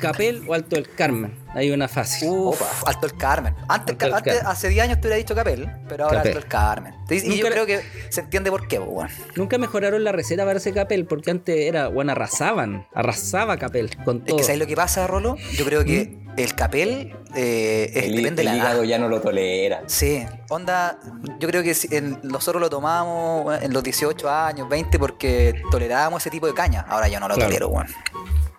Capel 0.00 0.42
o 0.48 0.54
Alto 0.54 0.76
del 0.76 0.88
Carmen. 0.90 1.38
Hay 1.54 1.70
una 1.70 1.86
fácil. 1.88 2.28
Uf, 2.28 2.60
Alto 2.86 3.06
el 3.06 3.16
Carmen. 3.16 3.54
Antes, 3.68 3.92
Alto 3.94 4.06
el 4.06 4.14
antes 4.14 4.34
Carmen. 4.34 4.50
hace 4.52 4.68
10 4.68 4.82
años 4.84 5.00
te 5.00 5.06
hubiera 5.06 5.16
dicho 5.16 5.34
Capel, 5.34 5.70
pero 5.88 6.04
ahora 6.04 6.16
Capel. 6.18 6.32
Alto 6.32 6.44
el 6.44 6.48
Carmen. 6.50 6.94
Y, 7.10 7.14
y 7.34 7.36
yo 7.38 7.46
creo 7.48 7.66
que 7.66 7.80
se 8.08 8.22
entiende 8.22 8.50
por 8.50 8.66
qué, 8.66 8.78
weón. 8.78 9.08
Nunca 9.36 9.58
mejoraron 9.58 10.02
la 10.04 10.12
receta 10.12 10.44
para 10.44 10.58
ese 10.58 10.72
Capel 10.72 11.06
porque 11.06 11.30
antes 11.30 11.56
era, 11.56 11.88
bueno, 11.88 12.12
arrasaban. 12.12 12.86
Arrasaba 12.94 13.56
Capel 13.56 13.90
con 14.04 14.18
Es 14.18 14.24
todo. 14.26 14.36
que 14.38 14.42
¿sabes 14.44 14.58
lo 14.58 14.66
que 14.66 14.76
pasa, 14.76 15.06
Rolo? 15.06 15.36
Yo 15.56 15.64
creo 15.64 15.84
que 15.84 16.18
el 16.36 16.54
capel 16.56 17.14
eh, 17.36 17.92
es- 17.94 18.04
El, 18.06 18.16
depende 18.16 18.42
de 18.42 18.42
el 18.42 18.46
la 18.46 18.52
edad. 18.56 18.70
hígado 18.70 18.84
ya 18.84 18.98
no 18.98 19.08
lo 19.08 19.20
tolera. 19.20 19.82
Sí, 19.86 20.24
onda, 20.48 20.98
yo 21.38 21.46
creo 21.48 21.62
que 21.62 21.74
si- 21.74 21.94
en- 21.94 22.18
nosotros 22.24 22.60
lo 22.60 22.68
tomamos 22.68 23.62
en 23.62 23.72
los 23.72 23.84
18 23.84 24.28
años, 24.28 24.68
20, 24.68 24.98
porque 24.98 25.54
tolerábamos 25.70 26.22
ese 26.22 26.30
tipo 26.30 26.48
de 26.48 26.54
caña. 26.54 26.84
Ahora 26.88 27.06
yo 27.06 27.20
no 27.20 27.28
lo 27.28 27.34
Claro. 27.36 27.48
tolero, 27.50 27.68
weón. 27.68 27.86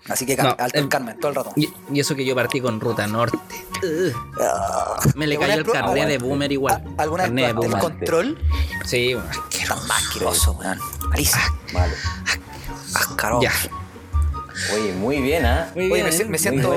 Así 0.08 0.26
que 0.26 0.36
No, 0.38 0.50
alto 0.50 0.66
el- 0.66 0.84
el 0.84 0.90
Carmen, 0.90 1.20
todo 1.20 1.30
el 1.30 1.36
rato. 1.36 1.54
Y, 1.56 1.68
y 1.92 2.00
eso 2.00 2.16
que 2.16 2.24
yo 2.26 2.36
partí 2.36 2.62
con 2.62 2.80
Ruta 2.80 3.08
Norte. 3.08 3.38
Ugh. 3.84 4.14
Me 5.16 5.26
le 5.28 5.36
¿Alguna 5.36 5.50
cayó 5.56 5.62
el 5.62 5.72
carnet 5.72 6.08
de 6.08 6.18
boomer 6.20 6.52
igual. 6.52 6.84
¿A- 6.98 7.02
¿Alguna 7.02 7.24
vez 7.24 7.32
Carnet 7.32 7.48
de 7.48 7.54
probaste 7.54 7.66
el 7.66 7.82
boomer. 7.82 7.82
control? 7.82 8.38
Sí, 8.86 9.14
bueno, 9.16 9.28
más 9.88 10.04
asqueroso, 10.04 10.52
weón. 10.54 10.80
Malísimo. 11.10 11.44
Malo. 11.74 11.94
Ascaroso. 12.94 13.42
ya. 13.42 13.52
Oye, 14.74 14.94
muy 14.94 15.22
bien, 15.22 15.46
¿ah? 15.46 15.70
Muy 15.76 15.92
Oye, 15.92 16.04
bien, 16.04 16.06
me, 16.06 16.16
¿eh? 16.16 16.26
me 16.30 16.38
siento, 16.38 16.70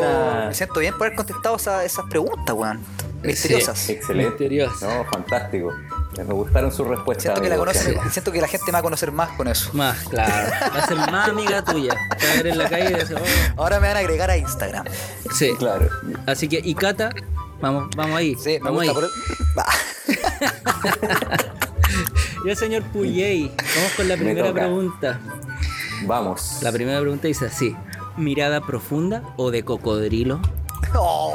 me 0.47 0.54
siento 0.54 0.80
bien 0.80 0.94
por 0.97 1.06
haber 1.06 1.16
contestado 1.16 1.56
esa- 1.56 1.85
esas 1.85 2.06
preguntas, 2.06 2.54
weón. 2.56 2.80
Misteriosas. 3.23 3.88
Excelente. 3.90 4.30
Misterioso. 4.30 4.87
No, 4.88 5.04
fantástico. 5.04 5.73
Me 6.25 6.34
gustaron 6.34 6.72
sus 6.72 6.87
respuestas. 6.87 7.22
Siento 7.22 7.40
que, 7.40 7.48
la 7.48 7.56
conoce, 7.56 7.98
siento 8.10 8.32
que 8.32 8.40
la 8.40 8.48
gente 8.48 8.66
me 8.66 8.72
va 8.72 8.78
a 8.80 8.82
conocer 8.82 9.12
más 9.12 9.30
con 9.30 9.48
eso. 9.48 9.70
Más, 9.72 9.96
claro. 10.08 10.50
Va 10.75 10.82
a 10.82 10.87
ser 10.87 10.96
más 10.96 11.28
amiga 11.28 11.64
tuya. 11.64 11.94
Te 12.18 12.26
va 12.26 12.32
a 12.32 12.37
ver 12.37 12.46
en 12.48 12.58
la 12.58 12.68
calle 12.68 12.90
y 12.90 12.94
decir, 12.94 13.16
oh. 13.16 13.62
Ahora 13.62 13.80
me 13.80 13.88
van 13.88 13.96
a 13.96 14.00
agregar 14.00 14.30
a 14.30 14.37
Instagram. 14.37 14.84
Sí. 15.32 15.52
Claro. 15.58 15.88
Así 16.26 16.48
que, 16.48 16.60
y 16.62 16.75
Cata, 16.75 17.10
vamos, 17.60 17.88
vamos 17.96 18.16
ahí. 18.16 18.34
Sí, 18.34 18.58
me 18.60 18.70
vamos 18.70 18.84
gusta 18.84 19.00
ahí. 19.00 19.08
por 19.08 19.10
Va. 19.58 19.66
Y 22.44 22.50
el 22.50 22.56
señor 22.56 22.82
Puyey, 22.84 23.52
vamos 23.76 23.92
con 23.96 24.08
la 24.08 24.16
Me 24.16 24.25
primera 24.25 24.52
pregunta. 24.52 25.20
Vamos. 26.04 26.58
La 26.62 26.70
primera 26.70 27.00
pregunta 27.00 27.26
dice 27.26 27.46
así: 27.46 27.76
¿mirada 28.16 28.60
profunda 28.60 29.22
o 29.37 29.50
de 29.50 29.64
cocodrilo? 29.64 30.40
Oh. 30.94 31.34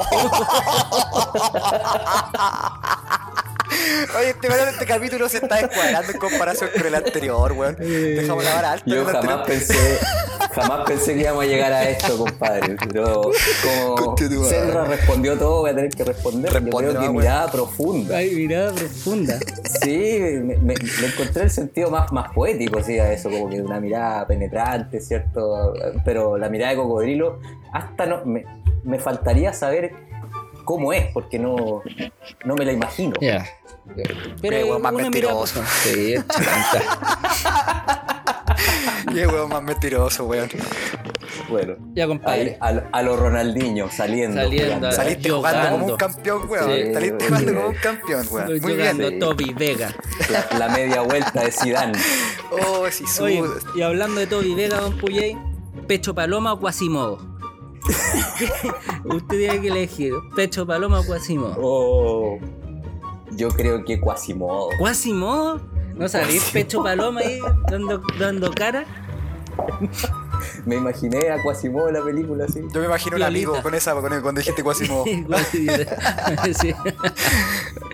Oye, 4.17 4.29
este, 4.29 4.47
este 4.47 4.85
capítulo 4.85 5.29
se 5.29 5.37
está 5.37 5.55
descuadrando 5.57 6.11
en 6.11 6.17
comparación 6.17 6.69
con 6.75 6.85
el 6.87 6.95
anterior, 6.95 7.51
weón. 7.53 7.75
Dejamos 7.79 8.43
la 8.43 8.53
vara 8.55 8.71
alta. 8.73 8.85
Yo 8.87 9.05
jamás 9.05 9.15
anterior. 9.25 9.43
pensé, 9.45 9.99
jamás 10.53 10.85
pensé 10.87 11.13
que 11.15 11.19
íbamos 11.21 11.43
a 11.43 11.47
llegar 11.47 11.73
a 11.73 11.89
esto, 11.89 12.17
compadre. 12.17 12.75
Pero 12.87 13.31
como. 13.63 14.17
Sandra 14.49 14.85
respondió 14.85 15.37
todo, 15.37 15.61
voy 15.61 15.71
a 15.71 15.75
tener 15.75 15.89
que 15.91 16.03
responder. 16.03 16.51
Responde 16.53 16.71
Yo 16.71 16.77
creo 16.77 16.89
que 17.01 17.07
nomás, 17.07 17.23
mirada 17.23 17.51
profunda. 17.51 18.17
Ay, 18.17 18.35
mirada 18.35 18.71
profunda. 18.73 19.39
Sí, 19.81 20.17
me, 20.43 20.57
me- 20.57 20.75
le 20.75 21.07
encontré 21.07 21.43
el 21.43 21.51
sentido 21.51 21.89
más, 21.89 22.11
más 22.11 22.31
poético, 22.33 22.81
sí, 22.83 22.99
a 22.99 23.11
eso, 23.11 23.29
como 23.29 23.49
que 23.49 23.61
una 23.61 23.79
mirada 23.79 24.25
penetrante, 24.27 25.01
¿cierto? 25.01 25.73
Pero 26.05 26.37
la 26.37 26.49
mirada 26.49 26.71
de 26.71 26.77
cocodrilo, 26.77 27.39
hasta 27.71 28.05
no, 28.05 28.23
me, 28.25 28.45
me 28.83 28.99
faltaría 28.99 29.53
saber 29.53 29.93
cómo 30.63 30.93
es, 30.93 31.07
porque 31.13 31.39
no, 31.39 31.81
no 32.45 32.55
me 32.55 32.65
la 32.65 32.71
imagino. 32.71 33.13
Ya. 33.21 33.45
Pero 34.41 34.65
weón 34.67 34.81
más 34.81 34.93
mentiroso. 34.93 35.61
Sí, 35.83 36.13
es. 36.13 36.23
Qué 39.13 39.27
weón 39.27 39.49
más 39.49 39.63
mentiroso, 39.63 40.25
weón. 40.25 40.49
Bueno, 41.49 41.75
Ya, 41.93 42.07
compadre. 42.07 42.57
a, 42.59 42.71
lo- 42.71 42.83
a 42.91 43.01
lo 43.01 43.17
Ronaldinho, 43.17 43.89
saliendo. 43.91 44.41
Saliendo, 44.41 44.91
Saliste 44.91 45.29
Jugando. 45.29 45.59
jugando 45.59 45.79
como 45.79 45.85
un 45.93 45.97
campeón, 45.97 46.49
weón. 46.49 46.71
Sí. 46.71 46.93
Saliste 46.93 47.25
jugando 47.27 47.53
como 47.55 47.67
un 47.67 47.75
campeón, 47.75 48.27
weón. 48.31 48.41
Estoy 48.53 48.59
Muy 48.61 48.73
jugando 48.73 49.07
bien. 49.07 49.19
Toby 49.19 49.53
Vega. 49.53 49.93
la, 50.29 50.57
la 50.57 50.69
media 50.69 51.01
vuelta 51.01 51.41
de 51.43 51.51
Zidane. 51.51 51.99
Oh, 52.51 52.85
sí, 52.89 53.05
su... 53.07 53.23
Oye, 53.23 53.43
y 53.75 53.81
hablando 53.81 54.19
de 54.19 54.27
Toby 54.27 54.55
Vega, 54.55 54.77
don 54.79 54.97
Puyey, 54.97 55.37
¿pecho 55.87 56.15
paloma 56.15 56.53
o 56.53 56.59
Quasimodo? 56.59 57.32
Usted 59.05 59.37
tiene 59.37 59.61
que 59.61 59.67
elegir, 59.67 60.13
¿pecho 60.35 60.65
paloma 60.65 60.99
o 61.01 61.05
Quasimodo? 61.05 61.55
Oh, 61.59 62.37
yo 63.31 63.49
creo 63.49 63.83
que 63.85 63.99
Quasimodo. 63.99 64.69
¿Quasimodo? 64.79 65.61
¿No 65.95 66.07
salís 66.09 66.43
pecho 66.51 66.81
paloma 66.83 67.19
ahí 67.21 67.39
dando, 67.69 68.01
dando 68.19 68.51
cara? 68.51 68.85
Me 70.65 70.75
imaginé 70.75 71.29
a 71.29 71.41
Quasimodo 71.41 71.87
en 71.89 71.93
la 71.93 72.03
película 72.03 72.45
así. 72.45 72.61
Yo 72.73 72.79
me 72.79 72.85
imagino 72.87 73.15
un 73.15 73.19
Violita. 73.21 73.27
amigo 73.49 73.63
con 73.63 73.75
esa, 73.75 73.93
con 73.93 74.11
el- 74.11 74.21
cuando 74.21 74.39
dijiste 74.39 74.63
Quasimodo. 74.63 75.05
sí. 76.59 76.73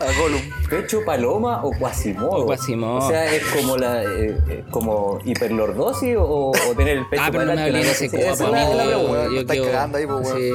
A 0.02 0.20
Gollum. 0.20 0.42
¿Pecho 0.70 1.04
paloma 1.06 1.64
o 1.64 1.72
Quasimodo? 1.72 2.30
O 2.30 2.46
Quasimodo. 2.46 2.98
O 2.98 3.10
sea, 3.10 3.26
es 3.34 3.44
como 3.48 3.78
la 3.78 4.04
eh, 4.04 4.38
eh, 4.48 4.64
como 4.72 5.20
hiperlordosis 5.26 6.16
o, 6.18 6.52
o 6.52 6.76
tener 6.78 6.98
el 7.00 7.06
pecho 7.08 7.24
Ah, 7.26 7.30
pero 7.32 7.46
no 7.46 7.54
me 7.56 7.62
hablé 7.64 7.84
de 7.84 7.92
ese 7.92 8.06
amigo. 8.06 9.30
Yo, 9.34 9.46
quedo- 9.46 9.66
cagando 9.66 9.98
ahí, 9.98 10.06
pues, 10.08 10.28
sí. 10.30 10.52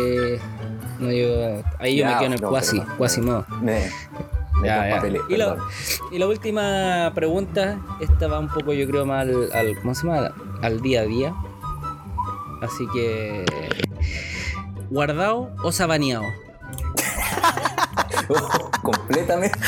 No, 0.99 1.11
yo, 1.11 1.63
ahí 1.79 1.97
yo 1.97 2.05
Ya, 2.05 2.11
me 2.11 2.15
quedo 2.19 2.27
en 2.27 2.33
el 2.35 2.41
no, 2.41 2.49
Quasi, 2.51 2.79
perdón. 2.79 2.97
Quasimodo. 2.97 3.47
Me, 3.61 3.91
me 4.61 4.67
Ya, 4.69 4.77
ya. 4.77 4.91
compapelé, 4.91 5.21
Y, 5.29 5.37
la, 5.37 5.57
y 6.13 6.19
la 6.19 6.27
última 6.29 7.13
pregunta, 7.15 7.79
esta 8.01 8.29
va 8.29 8.39
un 8.39 8.49
poco 8.49 8.73
yo 8.73 8.87
creo 8.89 9.05
más 9.05 9.23
al, 9.23 9.53
al- 9.53 9.79
¿cómo 9.81 9.95
se 9.95 10.07
llama? 10.07 10.33
Al 10.63 10.81
día 10.81 11.01
a 11.01 11.05
día. 11.05 11.35
Así 12.63 12.87
que... 12.95 13.45
¿Guardado 14.91 15.51
o 15.63 15.73
sabaneado? 15.73 16.25
Completamente 18.83 19.59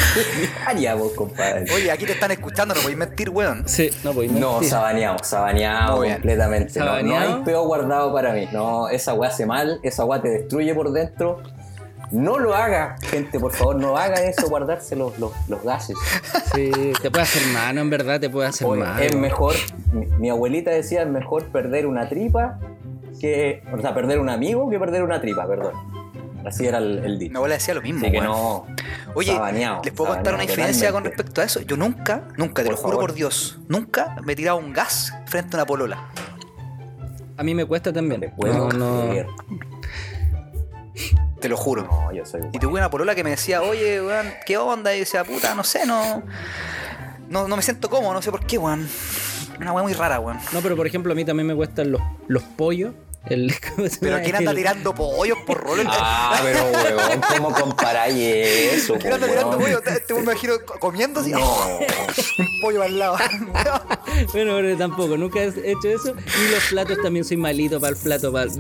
diaria, 0.65 0.95
vos, 0.95 1.13
compadre. 1.13 1.65
Oye, 1.75 1.91
aquí 1.91 2.05
te 2.07 2.13
están 2.13 2.31
escuchando, 2.31 2.75
no 2.75 2.81
podéis 2.81 2.99
mentir, 2.99 3.31
weón. 3.31 3.69
Sí, 3.69 3.91
no 4.05 4.13
pues 4.13 4.31
No, 4.31 4.63
sabaneado, 4.63 5.19
sabaneado 5.23 6.03
completamente. 6.03 6.79
No, 6.79 6.85
no 6.87 6.91
¿Sabaneado? 6.93 7.37
hay 7.37 7.43
peo 7.45 7.65
guardado 7.67 8.13
para 8.13 8.33
mí. 8.33 8.49
No, 8.53 8.89
esa 8.89 9.15
weá 9.15 9.31
hace 9.31 9.47
mal, 9.47 9.81
esa 9.83 10.05
weá 10.05 10.21
te 10.21 10.29
destruye 10.29 10.75
por 10.75 10.91
dentro. 10.93 11.43
No 12.13 12.39
lo 12.39 12.55
haga, 12.55 12.97
gente, 13.03 13.41
por 13.41 13.53
favor, 13.53 13.75
no 13.77 13.97
haga 13.97 14.15
eso, 14.23 14.49
guardarse 14.49 14.95
los, 14.95 15.19
los, 15.19 15.33
los 15.49 15.61
gases. 15.65 15.97
Sí, 16.55 16.71
te 17.03 17.11
puede 17.11 17.25
hacer 17.25 17.43
mano, 17.53 17.81
en 17.81 17.91
verdad, 17.91 18.21
te 18.21 18.31
puede 18.31 18.47
hacer 18.49 18.65
Oye, 18.65 18.83
mal. 18.85 19.03
es 19.03 19.17
mejor, 19.17 19.57
mi, 19.93 20.07
mi 20.19 20.31
abuelita 20.31 20.71
decía, 20.71 21.03
es 21.03 21.09
mejor 21.09 21.47
perder 21.47 21.85
una 21.85 22.09
tripa 22.09 22.61
que, 23.21 23.61
o 23.77 23.81
sea, 23.81 23.93
perder 23.93 24.21
un 24.21 24.29
amigo 24.29 24.71
que 24.71 24.79
perder 24.79 25.03
una 25.03 25.21
tripa, 25.21 25.49
perdón. 25.49 25.73
Así 26.47 26.67
era 26.67 26.79
el, 26.79 26.99
el 26.99 27.13
Mi 27.15 27.19
dicho. 27.19 27.37
abuela 27.39 27.55
decía 27.57 27.75
lo 27.75 27.83
mismo, 27.83 28.01
Así 28.03 28.13
que 28.13 28.19
weón. 28.21 28.31
no, 28.31 28.67
Oye, 29.15 29.39
¿les 29.85 29.93
puedo 29.93 30.15
contar 30.15 30.35
una 30.35 30.45
infidencia 30.45 30.93
con 30.93 31.05
respecto 31.05 31.41
a 31.41 31.45
eso? 31.45 31.61
Yo 31.63 31.77
nunca, 31.77 32.29
nunca, 32.37 32.63
te 32.63 32.69
Por 32.69 32.73
lo 32.73 32.77
juro 32.77 32.91
favor. 32.93 33.07
por 33.07 33.13
Dios, 33.15 33.59
nunca 33.69 34.17
me 34.25 34.33
he 34.35 34.37
tirado 34.37 34.59
un 34.59 34.73
gas 34.73 35.13
frente 35.27 35.57
a 35.57 35.61
una 35.61 35.67
polola. 35.67 36.09
A 37.37 37.43
mí 37.43 37.55
me 37.55 37.65
cuesta 37.67 37.93
también. 37.93 38.21
Te 38.21 38.29
puedo 38.31 38.55
No, 38.55 38.69
no. 38.71 39.09
creer. 39.11 39.27
Te 41.41 41.49
lo 41.49 41.57
juro. 41.57 41.83
No, 41.85 42.13
yo 42.13 42.25
soy 42.25 42.41
Y 42.53 42.59
tuve 42.59 42.75
una 42.75 42.89
polola 42.91 43.15
que 43.15 43.23
me 43.23 43.31
decía, 43.31 43.61
oye, 43.63 44.01
weón, 44.01 44.27
¿qué 44.47 44.57
onda? 44.57 44.95
Y 44.95 45.01
decía, 45.01 45.23
puta, 45.25 45.55
no 45.55 45.63
sé, 45.65 45.85
no. 45.85 46.23
No, 47.29 47.47
no 47.49 47.57
me 47.57 47.63
siento 47.63 47.91
cómodo, 47.91 48.15
no 48.15 48.23
sé 48.23 48.31
por 48.31 48.47
qué, 48.47 48.57
weón. 48.57 48.89
Una 49.61 49.73
weá 49.73 49.83
muy 49.83 49.93
rara, 49.93 50.19
weón. 50.21 50.39
No, 50.53 50.61
pero 50.61 50.77
por 50.77 50.87
ejemplo, 50.87 51.13
a 51.13 51.17
mí 51.17 51.25
también 51.25 51.47
me 51.47 51.55
cuestan 51.55 51.91
los, 51.91 52.01
los 52.29 52.43
pollos. 52.43 52.95
El, 53.29 53.53
¿cómo 53.77 53.89
se 53.89 53.99
Pero? 53.99 54.21
¿quién 54.23 54.37
anda 54.37 54.55
tirando 54.55 54.95
pollos 54.95 55.39
por 55.47 55.59
rolo? 55.63 55.83
Ah, 55.91 56.39
pero 56.43 56.65
weón, 56.71 57.21
¿cómo 57.37 57.53
comparáis 57.53 58.17
eso? 58.17 58.95
¿Quién 58.99 59.15
anda 59.15 59.27
tirando 59.27 59.59
pollos? 59.59 59.83
Te, 59.83 60.01
te 60.01 60.15
me 60.15 60.21
imagino 60.21 60.55
co- 60.65 60.79
comiendo 60.79 61.21
así, 61.21 61.31
No. 61.33 61.79
un 61.79 62.61
pollo 62.63 62.83
al 62.83 62.99
lado. 62.99 63.17
Bueno, 64.33 64.55
pero 64.57 64.77
tampoco, 64.77 65.17
nunca 65.17 65.41
he 65.43 65.49
hecho 65.49 65.89
eso. 65.89 66.11
Y 66.15 66.51
los 66.53 66.65
platos 66.71 66.99
también 67.03 67.25
soy 67.25 67.37
malito 67.37 67.81
para 67.81 67.93
el 67.95 67.99
plato. 68.03 68.33
Para 68.33 68.45
el... 68.45 68.53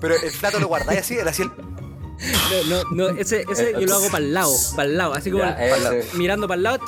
Pero 0.00 0.14
el 0.16 0.32
plato 0.32 0.58
lo 0.58 0.66
guardáis 0.68 1.00
así, 1.00 1.14
era 1.14 1.30
así 1.30 1.42
el... 1.42 1.50
No, 2.68 2.82
no, 2.84 2.90
no, 2.90 3.08
ese, 3.18 3.44
ese 3.50 3.72
yo 3.72 3.86
lo 3.86 3.94
hago 3.94 4.06
para 4.10 4.22
el 4.24 4.34
lado, 4.34 4.54
para 4.76 4.88
el 4.88 4.98
lado, 4.98 5.14
así 5.14 5.30
como 5.30 5.42
Ya, 5.44 5.52
el- 5.52 5.96
ese. 6.02 6.16
mirando 6.18 6.46
para 6.46 6.56
el 6.58 6.62
lado. 6.64 6.80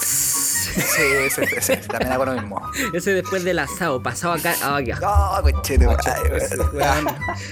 Sí, 0.75 1.03
ese, 1.27 1.45
ese, 1.57 1.77
también 1.79 2.13
hago 2.13 2.25
lo 2.25 2.33
mismo. 2.33 2.61
Ese 2.93 3.13
después 3.15 3.45
del 3.45 3.59
asado, 3.59 4.03
pasado 4.03 4.35
acá. 4.35 4.55
Ah, 4.63 4.81
ya. 4.81 4.99
Ah, 5.03 5.41
conchete. 5.43 5.87
Weón. 5.87 5.97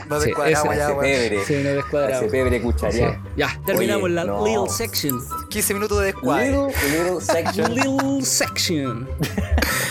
Nos 0.08 0.22
Sí, 0.22 0.26
descuadramos 0.28 0.76
ya, 0.76 0.84
Ese 0.84 0.92
weón. 0.92 1.00
pebre. 1.00 1.44
Sí, 1.44 1.54
no 1.62 1.70
descuadrado. 1.70 2.22
Ese 2.22 2.30
pebre 2.30 2.56
Sí. 2.58 2.62
cuchareado. 2.64 3.16
Ya, 3.36 3.60
terminamos 3.66 4.04
Oye, 4.04 4.14
la 4.14 4.24
no. 4.24 4.44
little 4.46 4.68
section. 4.68 5.20
15 5.48 5.74
minutos 5.74 5.98
de 6.00 6.04
descuadre. 6.06 6.50
Little, 6.50 6.88
little 6.90 7.20
section. 7.20 7.74
Little 7.74 8.24
section. 8.24 9.08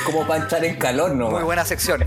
Como 0.05 0.25
para 0.27 0.43
entrar 0.43 0.65
en 0.65 0.75
calor, 0.77 1.12
¿no? 1.12 1.29
Muy 1.31 1.43
buena 1.43 1.65
sección. 1.65 2.03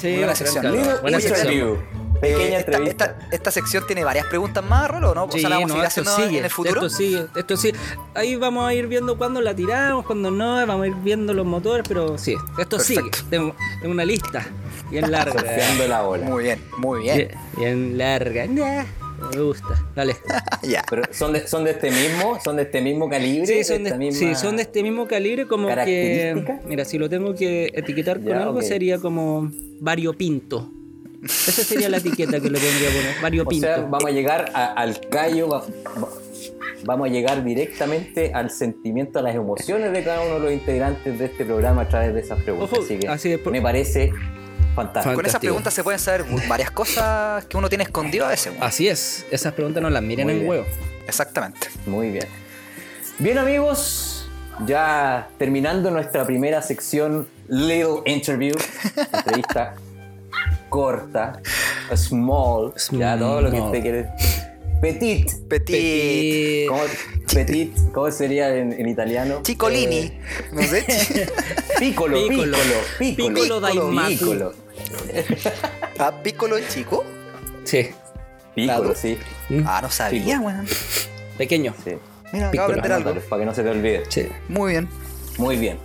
Sí, 0.00 0.08
Muy 0.08 0.16
buena 0.18 0.34
sección. 0.34 0.72
Little 0.72 0.94
Buena 1.00 1.20
sección. 1.20 2.03
Pequeña 2.24 2.56
Eh, 2.56 2.58
esta, 2.60 2.70
entrevista. 2.72 3.04
esta, 3.04 3.28
esta 3.36 3.50
sección 3.50 3.84
tiene 3.86 4.04
varias 4.04 4.26
preguntas 4.26 4.64
más, 4.64 4.90
Rolo, 4.90 5.14
¿no? 5.14 5.24
O 5.24 5.30
sea, 5.32 5.48
la 5.48 5.56
vamos 5.56 5.74
no, 5.76 5.82
haciendo 5.82 6.16
sigue, 6.16 6.38
en 6.38 6.44
el 6.44 6.50
futuro. 6.50 6.86
Esto 6.86 6.90
sigue, 6.90 7.26
esto 7.36 7.56
sí. 7.56 7.72
Ahí 8.14 8.36
vamos 8.36 8.66
a 8.68 8.74
ir 8.74 8.86
viendo 8.86 9.16
cuándo 9.18 9.40
la 9.40 9.54
tiramos, 9.54 10.04
cuándo 10.06 10.30
no, 10.30 10.54
vamos 10.66 10.84
a 10.84 10.86
ir 10.88 10.94
viendo 11.02 11.32
los 11.34 11.46
motores, 11.46 11.84
pero 11.88 12.16
sí, 12.18 12.34
esto 12.58 12.78
sigue. 12.78 13.02
Perfecto. 13.02 13.26
Tengo, 13.30 13.54
tengo 13.80 13.92
una 13.92 14.04
lista 14.04 14.46
bien 14.90 15.10
larga. 15.10 15.32
Surfeando 15.32 15.88
la 15.88 16.02
ola. 16.02 16.24
Muy 16.26 16.44
bien, 16.44 16.62
muy 16.78 17.02
bien. 17.02 17.16
bien, 17.16 17.30
bien 17.56 17.98
larga. 17.98 18.46
Nah, 18.46 18.84
me 19.34 19.40
gusta. 19.40 19.82
Dale. 19.94 20.16
ya. 20.62 20.84
Pero 20.88 21.02
son 21.10 21.32
de, 21.32 21.46
son 21.48 21.64
de 21.64 21.70
este 21.72 21.90
mismo, 21.90 22.38
son 22.44 22.56
de 22.56 22.62
este 22.62 22.80
mismo 22.82 23.08
calibre. 23.08 23.46
Sí 23.46 23.64
son, 23.64 23.82
de, 23.84 23.90
esta 23.90 23.98
misma- 23.98 24.18
sí, 24.18 24.34
son 24.34 24.56
de 24.56 24.62
este 24.62 24.82
mismo 24.82 25.06
calibre, 25.06 25.46
como 25.46 25.68
que. 25.68 26.60
Mira, 26.66 26.84
si 26.84 26.98
lo 26.98 27.08
tengo 27.08 27.34
que 27.34 27.70
etiquetar 27.74 28.18
con 28.18 28.28
Ya, 28.28 28.42
algo, 28.42 28.60
sería 28.62 28.98
como 28.98 29.50
variopinto. 29.80 30.70
Esa 31.24 31.64
sería 31.64 31.88
la 31.88 31.96
etiqueta 31.98 32.40
que 32.40 32.50
le 32.50 32.58
pondría 32.60 32.90
poner. 32.90 33.14
Mario 33.22 33.42
O 33.42 33.46
Pinto. 33.46 33.66
sea, 33.66 33.78
vamos 33.78 34.04
a 34.06 34.10
llegar 34.10 34.50
a- 34.54 34.72
al 34.74 35.00
callo, 35.08 35.48
va- 35.48 35.60
va- 36.00 36.08
vamos 36.84 37.08
a 37.08 37.10
llegar 37.10 37.42
directamente 37.44 38.32
al 38.34 38.50
sentimiento, 38.50 39.18
a 39.18 39.22
las 39.22 39.34
emociones 39.34 39.92
de 39.92 40.04
cada 40.04 40.20
uno 40.22 40.34
de 40.34 40.40
los 40.40 40.52
integrantes 40.52 41.18
de 41.18 41.24
este 41.24 41.44
programa 41.44 41.82
a 41.82 41.88
través 41.88 42.12
de 42.14 42.20
esas 42.20 42.42
preguntas. 42.42 42.70
Ojo, 42.72 42.82
así 42.84 42.98
que 42.98 43.08
así 43.08 43.32
es 43.32 43.38
por- 43.38 43.52
me 43.52 43.62
parece 43.62 44.12
fantástico. 44.74 45.14
Con 45.14 45.24
esas 45.26 45.40
preguntas 45.40 45.72
se 45.72 45.82
pueden 45.84 45.98
saber 46.00 46.24
varias 46.48 46.70
cosas 46.70 47.44
que 47.46 47.56
uno 47.56 47.68
tiene 47.68 47.84
escondido 47.84 48.26
a 48.26 48.28
veces. 48.30 48.52
Así 48.60 48.88
es. 48.88 49.24
Esas 49.30 49.52
preguntas 49.54 49.82
no 49.82 49.88
las 49.90 50.02
miren 50.02 50.28
en 50.30 50.36
bien. 50.40 50.48
huevo. 50.50 50.64
Exactamente. 51.06 51.68
Muy 51.86 52.10
bien. 52.10 52.26
Bien 53.18 53.38
amigos, 53.38 54.28
ya 54.66 55.28
terminando 55.38 55.90
nuestra 55.90 56.26
primera 56.26 56.60
sección, 56.60 57.28
Little 57.48 58.02
Interview, 58.06 58.54
entrevista 59.12 59.74
corta, 60.74 61.40
small, 61.94 62.74
ya 62.90 63.16
todo 63.16 63.40
lo 63.42 63.48
que 63.50 63.56
Small. 63.58 63.66
usted 63.68 63.82
quiere. 63.82 64.08
Petit. 64.82 65.30
Petit. 65.48 65.72
Petit. 65.72 66.68
¿Cómo, 66.68 66.82
petit, 67.32 67.72
¿cómo 67.92 68.10
sería 68.10 68.54
en, 68.56 68.72
en 68.72 68.88
italiano? 68.88 69.38
Chicolini. 69.44 69.96
Eh, 69.96 70.20
No 70.52 70.62
sé. 70.64 70.84
Piccolo, 71.78 72.16
piccolo, 72.28 72.56
Piccolo. 72.98 73.34
piccolo, 73.60 74.06
Piccolo. 74.08 74.52
¿Ah, 75.98 76.12
Piccolo 76.24 76.56
chico? 76.68 77.04
Sí. 77.62 77.90
Piccolo, 78.56 78.78
Claro. 78.82 78.94
sí, 78.96 79.16
Ah, 79.64 79.78
no 79.80 79.90
sabía, 79.90 80.40
weón. 80.40 80.66
Pequeño. 81.38 81.72
sí. 81.84 81.92
Mira, 82.32 82.48
acabo 82.48 82.48
de 82.48 82.50
Piccolo, 82.50 82.64
aprender 82.64 82.92
algo. 82.92 83.28
Para 83.28 83.40
que 83.40 83.46
no 83.46 83.54
se 83.54 83.62
te 83.62 83.68
olvide. 83.70 84.02
Sí. 84.08 84.26
Muy 84.48 84.72
bien. 84.72 84.88
Muy 85.38 85.56
bien. 85.56 85.78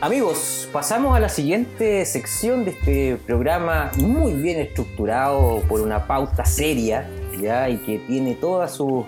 Amigos, 0.00 0.68
pasamos 0.72 1.16
a 1.16 1.20
la 1.20 1.28
siguiente 1.28 2.04
sección 2.04 2.64
de 2.64 2.72
este 2.72 3.16
programa 3.26 3.90
muy 3.96 4.32
bien 4.32 4.60
estructurado 4.60 5.62
por 5.68 5.80
una 5.80 6.06
pauta 6.06 6.44
seria. 6.44 7.08
Y 7.34 7.76
que 7.78 7.98
tiene 8.06 8.34
todos 8.34 8.70
sus, 8.70 9.04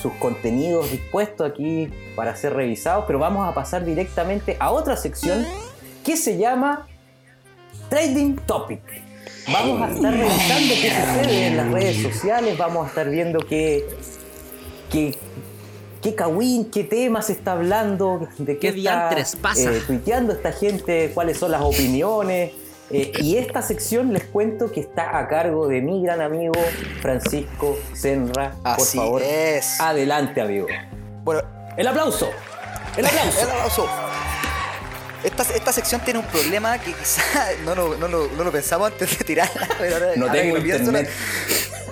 sus 0.00 0.12
contenidos 0.14 0.90
dispuestos 0.90 1.50
aquí 1.50 1.88
para 2.16 2.34
ser 2.36 2.54
revisados, 2.54 3.04
pero 3.06 3.18
vamos 3.18 3.48
a 3.48 3.54
pasar 3.54 3.84
directamente 3.84 4.56
a 4.58 4.70
otra 4.70 4.96
sección 4.96 5.46
que 6.04 6.16
se 6.16 6.36
llama 6.36 6.86
Trading 7.88 8.36
Topic. 8.46 8.80
Vamos 9.52 9.82
a 9.82 9.92
estar 9.92 10.12
revisando 10.12 10.74
qué 10.74 10.90
sucede 10.90 11.46
en 11.46 11.56
las 11.56 11.70
redes 11.70 12.02
sociales, 12.02 12.58
vamos 12.58 12.84
a 12.84 12.88
estar 12.88 13.08
viendo 13.08 13.38
qué, 13.38 13.86
qué, 14.90 15.16
qué 16.02 16.14
cagüín, 16.14 16.70
qué 16.70 16.84
tema 16.84 17.22
se 17.22 17.32
está 17.32 17.52
hablando, 17.52 18.28
de 18.38 18.54
qué, 18.54 18.58
¿Qué 18.58 18.68
está 18.68 18.80
diantres 18.80 19.36
pasa? 19.36 19.70
eh, 19.72 19.82
tuiteando 19.86 20.32
esta 20.32 20.52
gente, 20.52 21.10
cuáles 21.14 21.38
son 21.38 21.50
las 21.52 21.62
opiniones. 21.62 22.52
Eh, 22.92 23.12
y 23.20 23.36
esta 23.36 23.62
sección 23.62 24.12
les 24.12 24.24
cuento 24.24 24.72
que 24.72 24.80
está 24.80 25.16
a 25.16 25.28
cargo 25.28 25.68
de 25.68 25.80
mi 25.80 26.02
gran 26.02 26.20
amigo 26.20 26.54
Francisco 27.00 27.78
Senra. 27.92 28.50
Por 28.62 28.72
Así 28.72 28.98
favor, 28.98 29.22
es. 29.22 29.80
adelante, 29.80 30.40
amigo. 30.40 30.66
Bueno, 31.22 31.42
El 31.76 31.86
aplauso. 31.86 32.30
El 32.96 33.06
aplauso. 33.06 33.42
el 33.42 33.50
aplauso. 33.50 33.88
Esta, 35.22 35.42
esta 35.54 35.72
sección 35.72 36.00
tiene 36.00 36.18
un 36.18 36.24
problema 36.26 36.78
que 36.78 36.92
quizá 36.94 37.22
no 37.64 37.74
lo, 37.74 37.96
no 37.96 38.08
lo, 38.08 38.26
no 38.36 38.42
lo 38.42 38.50
pensamos 38.50 38.90
antes 38.90 39.18
de 39.18 39.24
tirarla. 39.24 39.68
pero 39.78 39.94
ahora- 39.96 40.12
No 40.16 40.22
ahora 40.26 40.32
que 40.34 40.40
tengo 40.40 40.56
lo 40.56 40.62
pienso, 40.62 40.84
internet. 40.90 41.10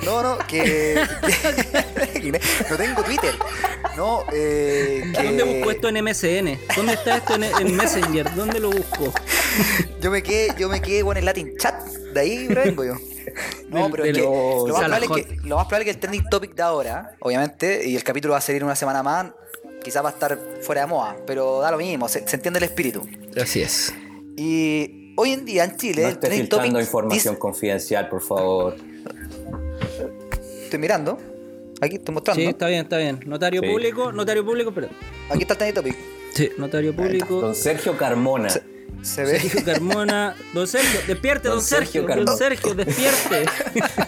No, 0.05 0.23
no, 0.23 0.39
que. 0.47 1.03
que- 2.15 2.33
no 2.71 2.77
tengo 2.77 3.03
Twitter. 3.03 3.35
No, 3.97 4.25
eh. 4.33 5.05
que- 5.17 5.23
¿Dónde 5.23 5.43
busco 5.45 5.71
esto 5.71 5.89
en 5.89 6.05
MSN? 6.05 6.59
¿Dónde 6.77 6.93
está 6.95 7.17
esto 7.19 7.35
en, 7.35 7.45
en 7.45 7.77
Messenger? 7.77 8.35
¿Dónde 8.35 8.61
lo 8.61 8.71
busco? 8.71 9.13
Yo 10.01 10.11
me 10.11 10.23
quedé, 10.23 10.55
yo 10.59 10.69
me 10.69 10.81
quedé 10.81 11.03
con 11.03 11.17
el 11.17 11.25
Latin 11.25 11.57
Chat. 11.59 11.83
De 12.15 12.21
ahí 12.21 12.47
vengo 12.49 12.85
yo. 12.85 12.95
No, 13.69 13.91
pero 13.91 14.05
es 14.05 14.15
que 14.17 14.23
lo 14.23 14.67
más, 14.69 14.79
probable 14.85 15.07
es 15.07 15.27
que 15.27 15.37
lo 15.47 15.57
más 15.57 15.67
probable 15.67 15.83
es 15.83 15.85
que 15.85 15.91
el 15.91 15.99
trending 16.01 16.29
topic 16.31 16.55
de 16.55 16.63
ahora, 16.63 17.17
obviamente, 17.21 17.87
y 17.87 17.95
el 17.97 18.03
capítulo 18.03 18.33
va 18.33 18.39
a 18.39 18.41
salir 18.41 18.65
una 18.65 18.75
semana 18.75 19.03
más, 19.03 19.27
quizás 19.85 20.03
va 20.03 20.09
a 20.09 20.13
estar 20.13 20.39
fuera 20.63 20.83
de 20.83 20.87
moda, 20.87 21.17
pero 21.27 21.61
da 21.61 21.71
lo 21.71 21.77
mismo, 21.77 22.09
se, 22.09 22.27
se 22.27 22.37
entiende 22.37 22.59
el 22.59 22.65
espíritu. 22.65 23.07
Así 23.41 23.61
es. 23.61 23.93
Y 24.37 25.13
hoy 25.19 25.33
en 25.33 25.45
día 25.45 25.65
en 25.65 25.77
Chile, 25.77 26.03
No 26.03 26.09
el 26.09 26.15
esté 26.15 26.27
trending 26.29 26.49
topic. 26.49 26.63
filtrando 26.65 26.81
información 26.81 27.35
dice- 27.35 27.39
confidencial, 27.39 28.09
por 28.09 28.23
favor. 28.23 28.77
Estoy 30.69 30.79
mirando. 30.79 31.19
Aquí 31.81 31.97
estoy 31.97 32.15
mostrando. 32.15 32.41
Sí, 32.41 32.47
está 32.49 32.67
bien, 32.69 32.81
está 32.83 32.99
bien. 32.99 33.21
Notario 33.27 33.61
Sí. 33.63 33.69
público, 33.69 34.13
notario 34.13 34.45
público, 34.45 34.73
pero. 34.75 34.89
Aquí 35.31 35.43
está 35.43 35.55
el 35.55 35.59
trending 35.59 35.75
topic. 35.75 35.97
Sí, 36.35 36.51
notario 36.59 36.95
público. 36.95 37.41
Don 37.41 37.55
Sergio 37.55 37.97
Carmona. 37.97 38.49
Se 39.03 39.23
ve. 39.23 39.39
Sergio 39.39 39.65
Carmona. 39.65 40.35
Don 40.53 40.67
Sergio, 40.67 41.01
despierte, 41.07 41.49
don, 41.49 41.59
Don 41.59 41.65
Sergio. 41.65 42.03
Sergio 42.03 42.07
Carmona. 42.07 42.31
Don 42.31 42.39
Sergio, 42.39 42.75
despierte. 42.75 43.47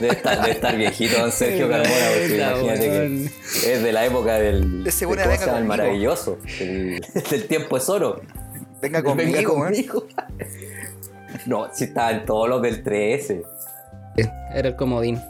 Debe 0.01 0.13
estar, 0.15 0.41
debe 0.41 0.51
estar 0.51 0.77
viejito 0.77 1.19
Don 1.21 1.33
Sergio 1.33 1.69
Carmona, 1.71 1.91
porque 2.11 2.37
imagínate 2.37 3.31
que 3.63 3.73
es 3.75 3.83
de 3.83 3.93
la 3.93 4.05
época 4.05 4.35
del. 4.39 4.87
Ese 4.87 5.01
de 5.01 5.07
buena 5.07 5.23
¿cómo 5.25 5.39
venga 5.39 5.61
maravilloso. 5.61 6.39
El, 6.59 7.01
del 7.31 7.47
tiempo 7.47 7.77
es 7.77 7.89
oro. 7.89 8.21
Venga 8.83 9.03
conmigo, 9.03 9.57
Venga. 9.57 10.05
No, 11.47 11.69
si 11.73 11.85
estaba 11.85 12.11
en 12.11 12.25
todos 12.25 12.49
los 12.49 12.61
del 12.63 12.83
3S. 12.83 13.43
Era 14.55 14.69
el 14.69 14.77
comodín. 14.77 15.21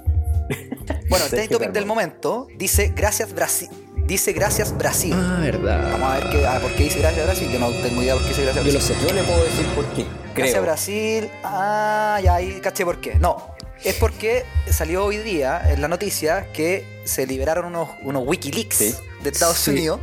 Bueno, 1.08 1.24
el 1.24 1.30
trending 1.30 1.50
topic 1.50 1.72
del 1.72 1.86
momento 1.86 2.46
dice 2.56 2.92
gracias 2.94 3.32
Brasil. 3.34 3.68
Dice 4.06 4.32
gracias 4.32 4.76
Brasil. 4.76 5.12
Ah, 5.14 5.38
verdad. 5.40 5.92
Vamos 5.92 6.10
a 6.10 6.18
ver 6.18 6.30
qué, 6.30 6.46
ah, 6.46 6.58
por 6.60 6.72
qué 6.74 6.84
dice 6.84 6.98
gracias 6.98 7.24
Brasil. 7.26 7.48
Yo 7.52 7.58
no 7.58 7.70
tengo 7.70 8.02
idea 8.02 8.14
por 8.14 8.22
qué 8.24 8.28
dice 8.30 8.42
gracias 8.42 8.64
Yo 8.64 8.72
lo 8.72 8.78
Brasil. 8.78 8.96
sé. 9.00 9.06
Yo 9.08 9.14
le 9.14 9.22
puedo 9.22 9.44
decir 9.44 9.66
por 9.74 9.84
qué. 9.94 10.04
Gracias 10.34 10.50
Creo. 10.50 10.62
Brasil. 10.62 11.30
Ah, 11.44 12.20
ya 12.22 12.34
ahí 12.34 12.60
caché 12.60 12.84
por 12.84 13.00
qué. 13.00 13.14
No, 13.16 13.54
es 13.84 13.94
porque 13.94 14.44
salió 14.70 15.04
hoy 15.04 15.18
día 15.18 15.62
en 15.70 15.80
la 15.80 15.88
noticia 15.88 16.48
que 16.52 16.84
se 17.04 17.26
liberaron 17.26 17.66
unos, 17.66 17.88
unos 18.02 18.24
Wikileaks 18.26 18.76
Sí. 18.76 18.94
de 19.22 19.30
Estados 19.30 19.58
Sí. 19.58 19.70
Unidos 19.70 20.00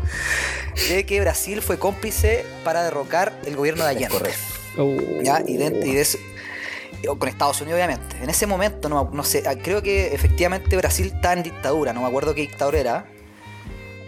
de 0.90 1.06
que 1.06 1.20
Brasil 1.22 1.62
fue 1.62 1.78
cómplice 1.80 2.46
para 2.64 2.84
derrocar 2.84 3.34
el 3.46 3.56
gobierno 3.56 3.84
de 3.86 3.92
Es 3.92 3.98
Allende. 3.98 4.18
correcto. 4.18 5.24
¿ya? 5.24 5.42
Y, 5.46 5.58
de, 5.58 5.66
y 5.88 5.94
de 5.96 6.08
con 7.18 7.28
Estados 7.30 7.62
Unidos, 7.62 7.78
obviamente. 7.78 8.18
En 8.22 8.30
ese 8.30 8.46
momento, 8.48 8.90
no, 8.90 9.10
no 9.14 9.24
sé, 9.24 9.44
ah, 9.48 9.56
creo 9.56 9.82
que 9.82 10.14
efectivamente 10.14 10.76
Brasil 10.78 11.12
está 11.16 11.34
en 11.34 11.44
dictadura, 11.44 11.94
no 11.94 12.02
me 12.02 12.08
acuerdo 12.08 12.34
qué 12.36 12.42
dictadura 12.42 12.80
era. 12.80 13.06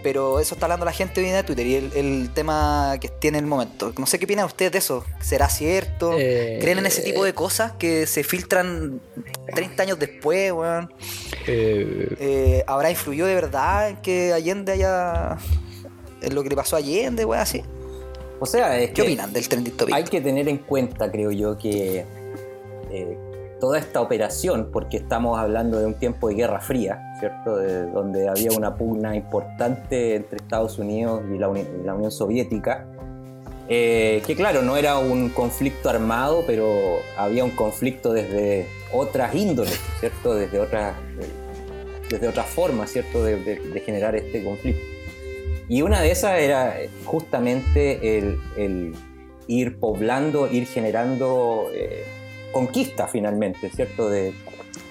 Pero 0.01 0.39
eso 0.39 0.55
está 0.55 0.65
hablando 0.67 0.85
la 0.85 0.93
gente 0.93 1.19
hoy 1.19 1.25
en 1.25 1.31
día 1.33 1.37
de 1.41 1.43
Twitter 1.43 1.67
y 1.67 1.75
el, 1.75 1.91
el 1.93 2.29
tema 2.33 2.95
que 3.01 3.09
tiene 3.09 3.37
en 3.37 3.43
el 3.43 3.49
momento. 3.49 3.91
No 3.97 4.05
sé 4.05 4.17
qué 4.17 4.23
opinan 4.23 4.45
ustedes 4.45 4.71
de 4.71 4.77
eso. 4.77 5.03
¿Será 5.19 5.49
cierto? 5.49 6.13
Eh, 6.17 6.57
¿Creen 6.61 6.77
en 6.79 6.85
ese 6.85 7.01
tipo 7.01 7.25
de 7.25 7.33
cosas 7.33 7.73
que 7.73 8.07
se 8.07 8.23
filtran 8.23 9.01
30 9.53 9.83
años 9.83 9.99
después, 9.99 10.53
weón? 10.53 10.93
eh, 11.47 12.15
Eh, 12.17 12.63
¿Habrá 12.65 12.89
influyó 12.91 13.25
de 13.25 13.35
verdad 13.35 13.89
en 13.89 13.97
que 13.97 14.31
Allende 14.31 14.71
haya. 14.71 15.35
en 16.21 16.33
lo 16.33 16.43
que 16.43 16.49
le 16.49 16.55
pasó 16.55 16.77
a 16.77 16.79
Allende, 16.79 17.25
weón, 17.25 17.41
así? 17.41 17.61
O 18.39 18.45
sea, 18.45 18.77
es 18.79 18.87
¿Qué 18.91 18.93
que 18.93 19.01
opinan 19.01 19.33
del 19.33 19.49
trending 19.49 19.75
topic? 19.75 19.93
hay 19.95 20.05
que 20.05 20.21
tener 20.21 20.47
en 20.47 20.59
cuenta, 20.59 21.11
creo 21.11 21.31
yo, 21.31 21.57
que 21.57 22.05
eh, 22.91 23.17
toda 23.59 23.77
esta 23.77 23.99
operación, 24.01 24.69
porque 24.71 24.97
estamos 24.97 25.37
hablando 25.37 25.79
de 25.79 25.85
un 25.85 25.93
tiempo 25.95 26.29
de 26.29 26.35
Guerra 26.35 26.61
Fría, 26.61 27.01
¿cierto? 27.19 27.57
De- 27.57 27.87
donde 27.91 28.29
había 28.29 28.51
una 28.51 28.75
pugna 28.75 29.15
importante 29.15 30.15
entre 30.15 30.37
Estados 30.37 30.79
Unidos 30.79 31.21
y 31.33 31.37
la, 31.37 31.49
Uni- 31.49 31.65
la 31.83 31.93
Unión 31.93 32.11
Soviética. 32.11 32.85
eh, 33.67 34.23
que 34.25 34.35
claro, 34.35 34.61
no 34.63 34.77
era 34.77 34.97
un 34.97 35.29
conflicto 35.29 35.89
armado, 35.89 36.43
pero 36.47 36.65
había 37.17 37.43
un 37.43 37.51
conflicto 37.51 38.13
desde 38.13 38.65
otras 38.93 39.35
índoles, 39.35 39.79
¿cierto? 39.99 40.33
Desde 40.33 40.59
otras, 40.59 40.95
desde 42.09 42.27
otras 42.27 42.47
formas, 42.47 42.89
¿cierto? 42.91 43.23
De, 43.23 43.35
de- 43.43 43.59
de 43.59 43.79
generar 43.81 44.15
este 44.15 44.43
conflicto. 44.43 44.81
Y 45.67 45.83
una 45.83 46.01
de 46.01 46.09
esas 46.11 46.39
era 46.39 46.75
justamente 47.05 48.17
el, 48.17 48.39
el 48.57 48.93
ir 49.47 49.79
poblando, 49.79 50.47
ir 50.51 50.65
generando 50.65 51.67
eh, 51.73 52.03
conquista 52.51 53.07
finalmente, 53.07 53.69
¿cierto? 53.69 54.09
De, 54.09 54.33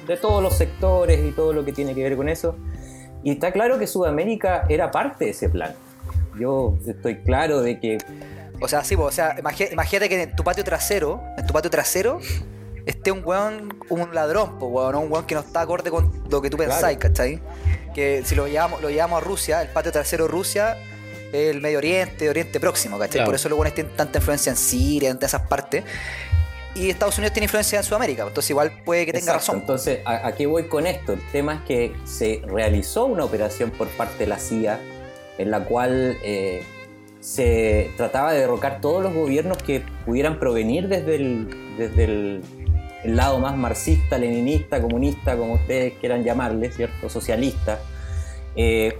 de 0.06 0.16
todos 0.16 0.42
los 0.42 0.56
sectores 0.56 1.20
y 1.24 1.32
todo 1.32 1.52
lo 1.52 1.64
que 1.64 1.72
tiene 1.72 1.94
que 1.94 2.02
ver 2.02 2.16
con 2.16 2.28
eso. 2.28 2.56
Y 3.22 3.32
está 3.32 3.52
claro 3.52 3.78
que 3.78 3.86
Sudamérica 3.86 4.64
era 4.68 4.90
parte 4.90 5.26
de 5.26 5.30
ese 5.32 5.48
plan. 5.48 5.74
Yo 6.38 6.78
estoy 6.86 7.16
claro 7.16 7.62
de 7.62 7.80
que 7.80 7.98
O 8.60 8.68
sea, 8.68 8.84
sí, 8.84 8.94
o 8.94 9.10
sea, 9.10 9.36
imagínate 9.38 10.08
que 10.08 10.22
en 10.22 10.36
tu 10.36 10.44
patio 10.44 10.64
trasero, 10.64 11.20
en 11.36 11.46
tu 11.46 11.52
patio 11.52 11.70
trasero, 11.70 12.20
esté 12.86 13.10
un 13.12 13.22
weón, 13.24 13.76
un 13.88 14.14
ladrón, 14.14 14.58
po, 14.58 14.66
weón, 14.66 14.92
¿no? 14.92 15.00
un 15.00 15.12
weón 15.12 15.26
que 15.26 15.34
no 15.34 15.40
está 15.42 15.60
acorde 15.60 15.90
con 15.90 16.10
lo 16.30 16.40
que 16.40 16.48
tú 16.50 16.56
pensáis, 16.56 16.98
Claro. 16.98 17.14
¿cachai? 17.14 17.40
Que 17.94 18.22
si 18.24 18.34
lo 18.34 18.46
llevamos, 18.46 18.80
lo 18.80 18.88
llevamos 18.90 19.20
a 19.20 19.24
Rusia, 19.24 19.62
el 19.62 19.68
patio 19.68 19.92
trasero 19.92 20.24
de 20.24 20.30
Rusia, 20.30 20.76
el 21.32 21.60
Medio 21.60 21.78
Oriente, 21.78 22.30
Oriente 22.30 22.58
Próximo, 22.60 22.98
¿cachai? 22.98 23.14
Claro. 23.14 23.26
Por 23.26 23.34
eso 23.34 23.48
los 23.48 23.58
weones 23.58 23.74
tienen 23.74 23.94
tanta 23.96 24.18
influencia 24.18 24.50
en 24.50 24.56
Siria, 24.56 25.10
en 25.10 25.16
todas 25.18 25.34
esas 25.34 25.46
partes. 25.48 25.84
Y 26.78 26.90
Estados 26.90 27.18
Unidos 27.18 27.32
tiene 27.32 27.46
influencia 27.46 27.78
en 27.78 27.84
Sudamérica, 27.84 28.22
entonces 28.22 28.50
igual 28.50 28.70
puede 28.84 29.04
que 29.04 29.12
tenga 29.12 29.32
Exacto. 29.32 29.52
razón. 29.52 29.60
Entonces, 29.60 30.00
¿a, 30.04 30.30
qué 30.32 30.46
voy 30.46 30.68
con 30.68 30.86
esto? 30.86 31.12
El 31.14 31.20
tema 31.32 31.54
es 31.54 31.60
que 31.62 31.92
se 32.04 32.40
realizó 32.46 33.06
una 33.06 33.24
operación 33.24 33.70
por 33.72 33.88
parte 33.88 34.18
de 34.18 34.26
la 34.28 34.38
CIA 34.38 34.78
en 35.38 35.50
la 35.50 35.64
cual 35.64 36.16
eh, 36.22 36.62
se 37.20 37.90
trataba 37.96 38.32
de 38.32 38.40
derrocar 38.40 38.80
todos 38.80 39.02
los 39.02 39.12
gobiernos 39.12 39.58
que 39.58 39.82
pudieran 40.06 40.38
provenir 40.38 40.86
desde 40.88 41.16
el, 41.16 41.76
desde 41.76 42.04
el, 42.04 42.42
el 43.02 43.16
lado 43.16 43.40
más 43.40 43.56
marxista, 43.56 44.16
leninista, 44.16 44.80
comunista, 44.80 45.36
como 45.36 45.54
ustedes 45.54 45.94
quieran 45.94 46.22
llamarle, 46.22 46.70
¿cierto? 46.70 47.08
Socialista. 47.08 47.80
Eh, 48.54 48.96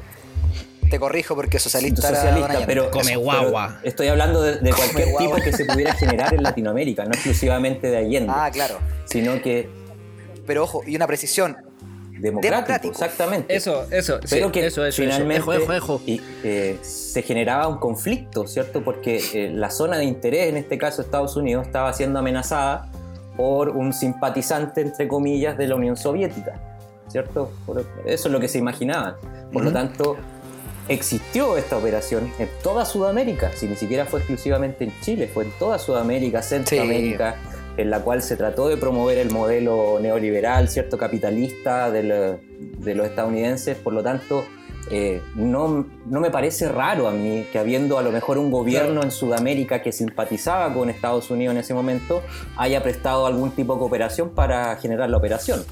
Te 0.90 0.98
corrijo 0.98 1.35
porque 1.35 1.59
socialista, 1.59 2.09
socialista, 2.09 2.62
pero, 2.66 2.90
Come 2.90 3.05
pero 3.07 3.20
guagua. 3.20 3.81
estoy 3.83 4.09
hablando 4.09 4.42
de, 4.42 4.57
de 4.57 4.70
cualquier 4.72 5.11
guagua. 5.11 5.37
tipo 5.37 5.44
que 5.44 5.53
se 5.57 5.64
pudiera 5.64 5.92
generar 5.94 6.35
en 6.35 6.42
Latinoamérica, 6.42 7.05
no 7.05 7.11
exclusivamente 7.12 7.88
de 7.88 7.96
Allende, 7.98 8.33
Ah, 8.35 8.51
claro. 8.53 8.79
sino 9.05 9.40
que 9.42 9.68
Pero 10.46 10.64
ojo, 10.64 10.83
y 10.87 10.96
una 10.96 11.07
precisión. 11.07 11.57
democrático, 12.18 12.51
Democrático. 12.57 12.92
exactamente. 12.92 13.55
Eso, 13.55 13.87
eso, 13.90 14.18
sí, 14.24 14.29
pero 14.31 14.51
que 14.51 14.66
eso, 14.66 14.85
eso, 14.85 15.03
finalmente 15.03 15.40
eso. 15.42 15.53
Ejo, 15.53 15.72
ejo, 15.72 15.94
ejo. 15.96 16.01
y, 16.07 16.20
eh, 16.42 16.77
se 16.83 17.22
generaba 17.22 17.68
un 17.68 17.79
conflicto, 17.79 18.46
¿cierto? 18.48 18.83
Porque 18.83 19.22
eh, 19.35 19.51
la 19.55 19.70
zona 19.70 19.98
de 19.98 20.05
interés, 20.05 20.48
en 20.48 20.57
este 20.57 20.79
caso 20.79 21.01
Estados 21.03 21.37
Unidos, 21.37 21.66
estaba 21.66 21.92
siendo 21.92 22.18
amenazada 22.18 22.90
por 23.37 23.68
un 23.68 23.92
simpatizante, 23.92 24.81
entre 24.81 25.07
comillas, 25.07 25.57
de 25.57 25.68
la 25.68 25.77
Unión 25.77 25.96
Soviética, 25.96 26.61
¿cierto? 27.09 27.53
Eso 28.05 28.27
es 28.29 28.33
lo 28.33 28.40
que 28.40 28.48
se 28.48 28.59
imaginaban. 28.59 29.14
Por 29.53 29.62
lo 29.64 29.72
tanto, 29.72 30.16
existió 30.88 31.57
esta 31.57 31.77
operación 31.77 32.33
en 32.38 32.48
toda 32.62 32.85
Sudamérica, 32.85 33.51
si 33.55 33.66
ni 33.66 33.77
siquiera 33.77 34.07
fue 34.07 34.20
exclusivamente 34.20 34.85
en 34.85 34.92
Chile, 35.01 35.29
fue 35.33 35.44
en 35.44 35.51
toda 35.59 35.79
Sudamérica, 35.79 36.42
Centroamérica, 36.42 37.37
en 37.77 37.90
la 37.90 38.01
cual 38.01 38.22
se 38.22 38.37
trató 38.37 38.68
de 38.68 38.77
promover 38.77 39.18
el 39.18 39.31
modelo 39.31 39.98
neoliberal, 40.01 40.68
cierto, 40.68 40.98
capitalista 40.98 41.90
de, 41.90 42.03
lo- 42.03 42.38
de 42.85 42.94
los 42.94 43.07
estadounidenses, 43.07 43.77
por 43.77 43.92
lo 43.92 44.03
tanto, 44.03 44.44
eh, 44.90 45.20
no, 45.35 45.87
no 46.07 46.20
me 46.20 46.31
parece 46.31 46.66
raro 46.68 47.09
a 47.09 47.12
mí 47.12 47.44
que 47.53 47.59
habiendo 47.59 47.98
a 47.98 48.03
lo 48.03 48.11
mejor 48.11 48.38
un 48.38 48.51
gobierno 48.51 49.03
en 49.03 49.11
Sudamérica 49.11 49.83
que 49.83 49.92
simpatizaba 49.92 50.72
con 50.72 50.88
Estados 50.88 51.31
Unidos 51.31 51.53
en 51.55 51.61
ese 51.61 51.74
momento, 51.74 52.22
haya 52.57 52.83
prestado 52.83 53.27
algún 53.27 53.51
tipo 53.51 53.74
de 53.74 53.81
cooperación 53.81 54.31
para 54.31 54.74
generar 54.77 55.11
la 55.11 55.18
operación. 55.18 55.62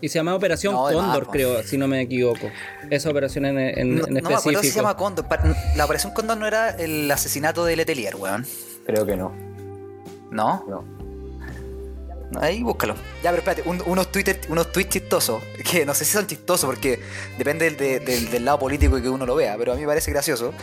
Y 0.00 0.08
se 0.08 0.18
llama 0.18 0.34
Operación 0.34 0.72
No, 0.74 0.84
Cóndor, 0.84 1.28
creo, 1.28 1.62
si 1.62 1.76
no 1.76 1.86
me 1.86 2.00
equivoco. 2.00 2.50
Esa 2.88 3.10
operación 3.10 3.44
en, 3.44 3.58
en- 3.58 3.96
No, 3.96 4.06
en 4.06 4.14
no 4.14 4.20
me 4.28 4.34
acuerdo 4.34 4.38
si 4.40 4.42
se 4.48 4.50
específico. 4.54 4.76
llama 4.82 4.96
Cóndor. 4.96 5.26
La 5.76 5.84
operación 5.84 6.12
Cóndor 6.14 6.38
no 6.38 6.46
era 6.46 6.70
el 6.70 7.10
asesinato 7.10 7.64
de 7.64 7.76
Letelier, 7.76 8.16
weón. 8.16 8.46
Creo 8.86 9.04
que 9.04 9.16
no. 9.16 9.32
¿No? 10.30 10.64
no. 10.68 11.00
Ahí 12.40 12.62
búscalo. 12.62 12.94
Ya, 13.22 13.30
pero 13.30 13.38
espérate, 13.38 13.68
un- 13.68 13.82
unos, 13.86 14.10
Twitter, 14.12 14.40
unos 14.48 14.70
tweets 14.72 14.90
chistosos, 14.90 15.42
que 15.70 15.84
no 15.84 15.94
sé 15.94 16.04
si 16.04 16.12
son 16.12 16.26
chistosos 16.26 16.64
porque 16.66 17.00
depende 17.36 17.64
del, 17.64 17.76
de- 17.76 18.00
del- 18.00 18.30
del 18.30 18.44
lado 18.44 18.58
político 18.60 19.00
que 19.02 19.08
uno 19.08 19.26
lo 19.26 19.34
vea, 19.34 19.56
pero 19.58 19.72
a 19.72 19.74
mí 19.74 19.80
me 19.82 19.88
parece 19.88 20.12
gracioso. 20.12 20.54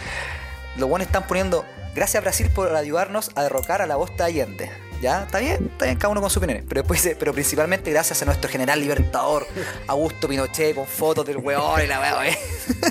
Los 0.78 0.88
buenos 0.90 1.08
están 1.08 1.28
poniendo, 1.28 1.66
gracias 1.94 2.22
a 2.22 2.22
Brasil 2.22 2.50
por 2.56 2.74
ayudarnos 2.74 3.32
a 3.36 3.44
derrocar 3.44 3.82
a 3.82 3.86
la 3.88 3.98
bosta 3.98 4.26
Allende. 4.26 4.70
¿Ya? 5.02 5.24
Está 5.24 5.40
bien, 5.40 5.70
está 5.72 5.86
bien, 5.86 5.98
cada 5.98 6.12
uno 6.12 6.22
con 6.22 6.30
sus 6.30 6.38
opiniones. 6.38 6.64
Pero 6.68 6.82
después 6.82 7.04
dice, 7.04 7.16
pero 7.18 7.34
principalmente 7.34 7.92
gracias 7.92 8.22
a 8.22 8.26
nuestro 8.26 8.50
general 8.50 8.80
libertador, 8.80 9.46
Augusto 9.88 10.28
Pinochet, 10.28 10.76
con 10.76 10.88
fotos 10.88 11.26
del 11.26 11.38
weón 11.38 11.82
y 11.84 11.88
la 11.88 12.00
weón, 12.00 12.26
¿eh? 12.26 12.38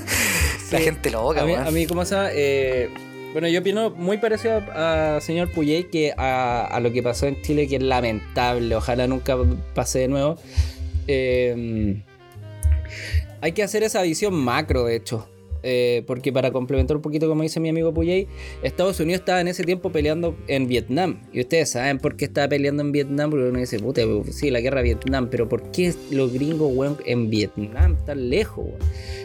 La 0.73 0.81
gente 0.81 1.11
loca, 1.11 1.43
a 1.43 1.45
mí, 1.45 1.53
weón. 1.53 1.67
a 1.67 1.71
mí, 1.71 1.87
¿cómo 1.87 2.05
se? 2.05 2.17
Eh, 2.33 2.91
bueno, 3.33 3.49
yo 3.49 3.61
opino 3.61 3.91
muy 3.91 4.19
parecido 4.19 4.63
a, 4.73 5.17
a 5.17 5.21
señor 5.21 5.53
Puyey 5.53 5.85
que 5.85 6.15
a, 6.17 6.65
a 6.65 6.81
lo 6.81 6.93
que 6.93 7.03
pasó 7.03 7.27
en 7.27 7.43
Chile, 7.43 7.69
que 7.69 7.77
es 7.77 7.83
lamentable. 7.83 8.75
Ojalá 8.75 9.07
nunca 9.07 9.37
pase 9.75 10.01
de 10.01 10.09
nuevo. 10.09 10.39
Eh, 11.07 12.03
hay 13.41 13.53
que 13.53 13.63
hacer 13.63 13.83
esa 13.83 14.03
visión 14.03 14.35
macro, 14.35 14.85
de 14.85 14.97
hecho. 14.97 15.29
Eh, 15.63 16.03
porque 16.07 16.33
para 16.33 16.51
complementar 16.53 16.97
un 16.97 17.03
poquito, 17.03 17.29
como 17.29 17.43
dice 17.43 17.61
mi 17.61 17.69
amigo 17.69 17.93
Puyey, 17.93 18.29
Estados 18.63 19.01
Unidos 19.01 19.21
estaba 19.21 19.41
en 19.41 19.49
ese 19.49 19.65
tiempo 19.65 19.91
peleando 19.91 20.37
en 20.49 20.69
Vietnam. 20.69 21.23
Y 21.33 21.41
ustedes 21.41 21.71
saben 21.71 21.99
por 21.99 22.17
qué 22.17 22.27
estaba 22.27 22.49
peleando 22.49 22.83
en 22.83 22.93
Vietnam. 22.93 23.31
Porque 23.31 23.49
uno 23.49 23.59
dice, 23.59 23.79
puta, 23.79 24.03
sí, 24.31 24.51
la 24.51 24.61
guerra 24.61 24.79
de 24.79 24.85
Vietnam. 24.85 25.29
Pero 25.31 25.49
¿por 25.49 25.71
qué 25.73 25.93
los 26.11 26.33
gringos, 26.33 26.71
weón, 26.75 26.99
en 27.07 27.31
Vietnam 27.31 27.97
tan 28.05 28.31
lejos, 28.31 28.65
weón? 28.67 28.79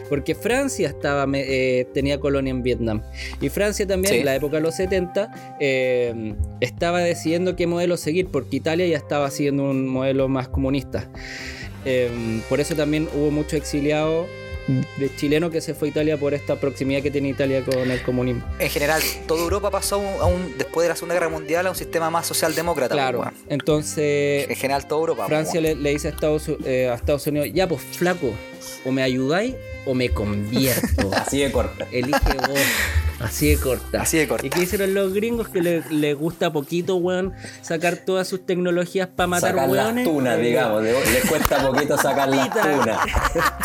Porque 0.08 0.34
Francia 0.34 0.88
estaba, 0.88 1.26
eh, 1.34 1.86
tenía 1.94 2.20
colonia 2.20 2.50
en 2.50 2.62
Vietnam. 2.62 3.02
Y 3.40 3.48
Francia 3.48 3.86
también, 3.86 4.12
Sí. 4.14 4.20
en 4.20 4.26
la 4.26 4.34
época 4.34 4.56
de 4.56 4.62
los 4.62 4.74
70, 4.74 5.56
eh, 5.60 6.34
estaba 6.60 7.00
decidiendo 7.00 7.56
qué 7.56 7.66
modelo 7.66 7.96
seguir, 7.96 8.26
porque 8.26 8.56
Italia 8.56 8.86
ya 8.86 8.96
estaba 8.98 9.30
siguiendo 9.30 9.70
un 9.70 9.88
modelo 9.88 10.28
más 10.28 10.48
comunista. 10.48 11.10
Por 12.48 12.60
eso 12.60 12.76
también 12.76 13.08
hubo 13.16 13.30
muchos 13.30 13.54
exiliados 13.54 14.26
de 14.68 15.14
chilenos 15.16 15.50
que 15.50 15.60
se 15.60 15.74
fue 15.74 15.88
a 15.88 15.90
Italia 15.90 16.16
por 16.16 16.34
esta 16.34 16.56
proximidad 16.56 17.02
que 17.02 17.10
tiene 17.10 17.28
Italia 17.28 17.64
con 17.64 17.90
el 17.90 18.02
comunismo. 18.02 18.44
En 18.58 18.70
general, 18.70 19.02
toda 19.26 19.42
Europa 19.42 19.70
pasó 19.70 19.96
a 20.20 20.26
un- 20.26 20.56
después 20.56 20.84
de 20.84 20.88
la 20.90 20.96
Segunda 20.96 21.14
Guerra 21.14 21.28
Mundial 21.28 21.66
a 21.66 21.70
un 21.70 21.76
sistema 21.76 22.10
más 22.10 22.26
socialdemócrata. 22.26 22.94
Claro. 22.94 23.20
weón. 23.20 23.34
Entonces, 23.48 24.48
En 24.48 24.56
general, 24.56 24.86
toda 24.86 25.00
Europa. 25.00 25.26
Francia 25.26 25.60
weón. 25.60 25.76
le, 25.78 25.82
le 25.82 25.90
dice 25.90 26.08
a 26.08 26.10
Estados, 26.10 26.48
eh, 26.64 26.88
a 26.88 26.94
Estados 26.94 27.26
Unidos, 27.26 27.48
ya 27.52 27.66
pues 27.68 27.80
flaco, 27.82 28.32
o 28.84 28.90
me 28.92 29.02
ayudáis 29.02 29.54
o 29.86 29.94
me 29.94 30.10
convierto. 30.10 31.10
Así 31.16 31.40
de 31.40 31.52
corta. 31.52 31.86
Elige 31.90 32.34
vos. 32.48 32.58
Así 33.20 33.50
de 33.50 33.56
corta. 33.56 34.02
Así 34.02 34.18
de 34.18 34.26
corta. 34.26 34.46
¿Y 34.46 34.50
qué 34.50 34.62
hicieron 34.62 34.94
los 34.94 35.12
gringos? 35.12 35.48
Que 35.48 35.60
les 35.62 35.90
le 35.92 36.14
gusta 36.14 36.52
poquito, 36.52 36.96
weón, 36.96 37.32
sacar 37.60 37.96
todas 37.96 38.26
sus 38.26 38.44
tecnologías 38.44 39.06
para 39.08 39.28
matar 39.28 39.50
sacar 39.52 39.68
las 39.68 39.84
weones. 39.86 40.04
tunas, 40.04 40.38
Eh, 40.38 40.42
digamos. 40.42 40.82
Les 40.82 41.24
cuesta 41.26 41.62
poquito 41.64 41.96
sacar 41.96 42.28
las 42.28 42.50
tunas. 42.50 42.98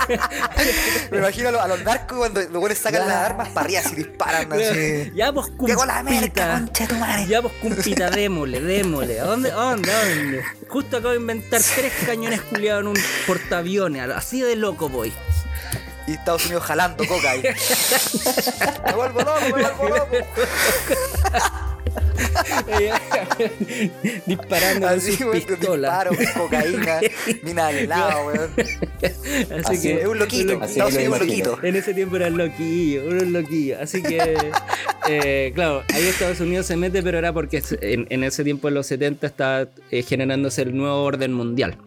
Me 1.11 1.17
imagino 1.17 1.49
a 1.49 1.51
los, 1.51 1.61
a 1.61 1.67
los 1.67 1.83
narcos 1.83 2.17
cuando 2.17 2.41
los 2.41 2.51
buenos 2.59 2.77
sacan 2.77 3.01
Ya. 3.01 3.07
las 3.07 3.15
armas 3.31 3.49
para 3.49 3.65
arriba 3.65 3.81
y 3.91 3.95
disparan 3.95 4.53
así. 4.53 5.11
Ya 5.15 5.33
Llegó 5.65 5.85
la 5.85 6.03
merca, 6.03 6.19
cumpita. 6.27 6.59
concha 6.59 6.83
de 6.83 6.89
tu 6.93 6.95
madre. 6.99 7.25
Ya 7.27 7.41
pues 7.41 7.53
cumpita, 7.61 8.09
démosle, 8.11 8.61
démosle. 8.61 9.19
¿A 9.19 9.25
dónde? 9.25 9.51
¿A 9.51 9.55
dónde? 9.55 9.91
¿A 9.91 10.05
dónde? 10.05 10.41
Justo 10.67 10.97
acabo 10.97 11.11
de 11.13 11.19
inventar 11.19 11.61
tres 11.75 11.93
cañones 12.05 12.41
culiados 12.41 12.81
en 12.81 12.87
un 12.89 12.97
portaaviones. 13.25 14.09
Así 14.11 14.41
de 14.41 14.55
loco 14.55 14.87
voy. 14.89 15.11
Y 16.07 16.13
Estados 16.13 16.45
Unidos 16.45 16.63
jalando 16.63 17.05
coca 17.05 17.31
ahí. 17.31 17.43
me 18.85 18.93
vuelvo 18.93 19.19
loco, 19.19 19.41
me 19.43 19.49
vuelvo 19.51 19.89
loco. 19.89 20.15
Disparando 24.25 24.87
Así, 24.87 25.13
sus 25.15 25.27
pistolas. 25.31 26.05
disparo, 26.09 26.33
cocaína, 26.37 26.99
mina 27.43 27.67
al 27.67 27.87
lado, 27.87 28.27
weón. 28.27 28.49
Así, 28.57 29.53
Así 29.53 29.81
que 29.81 30.01
Es 30.01 30.07
un 30.07 30.19
loquito, 30.19 30.59
Así 30.61 30.73
Estados 30.73 30.93
me 30.93 30.99
lo 31.05 31.15
Unidos 31.15 31.15
es 31.15 31.21
un 31.21 31.27
loquito. 31.27 31.59
En 31.63 31.75
ese 31.75 31.93
tiempo 31.93 32.15
eran 32.15 32.37
loquillos, 32.37 33.05
unos 33.05 33.27
loquillos. 33.27 33.79
Así 33.81 34.01
que, 34.01 34.37
eh, 35.07 35.51
claro, 35.55 35.83
ahí 35.93 36.07
Estados 36.07 36.39
Unidos 36.39 36.65
se 36.65 36.75
mete, 36.77 37.01
pero 37.03 37.17
era 37.17 37.33
porque 37.33 37.63
en, 37.81 38.07
en 38.09 38.23
ese 38.23 38.43
tiempo, 38.43 38.67
en 38.67 38.73
los 38.75 38.87
70, 38.87 39.27
estaba 39.27 39.67
eh, 39.91 40.03
generándose 40.03 40.61
el 40.63 40.75
nuevo 40.75 41.03
orden 41.03 41.33
mundial. 41.33 41.77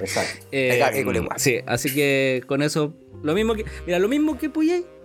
Exacto. 0.00 0.46
Eh, 0.52 0.80
sí, 1.36 1.58
así 1.66 1.92
que 1.94 2.42
con 2.46 2.62
eso, 2.62 2.94
lo 3.22 3.34
mismo 3.34 3.54
que, 3.54 3.64
mira, 3.86 3.98
lo 3.98 4.08
mismo 4.08 4.38
que 4.38 4.48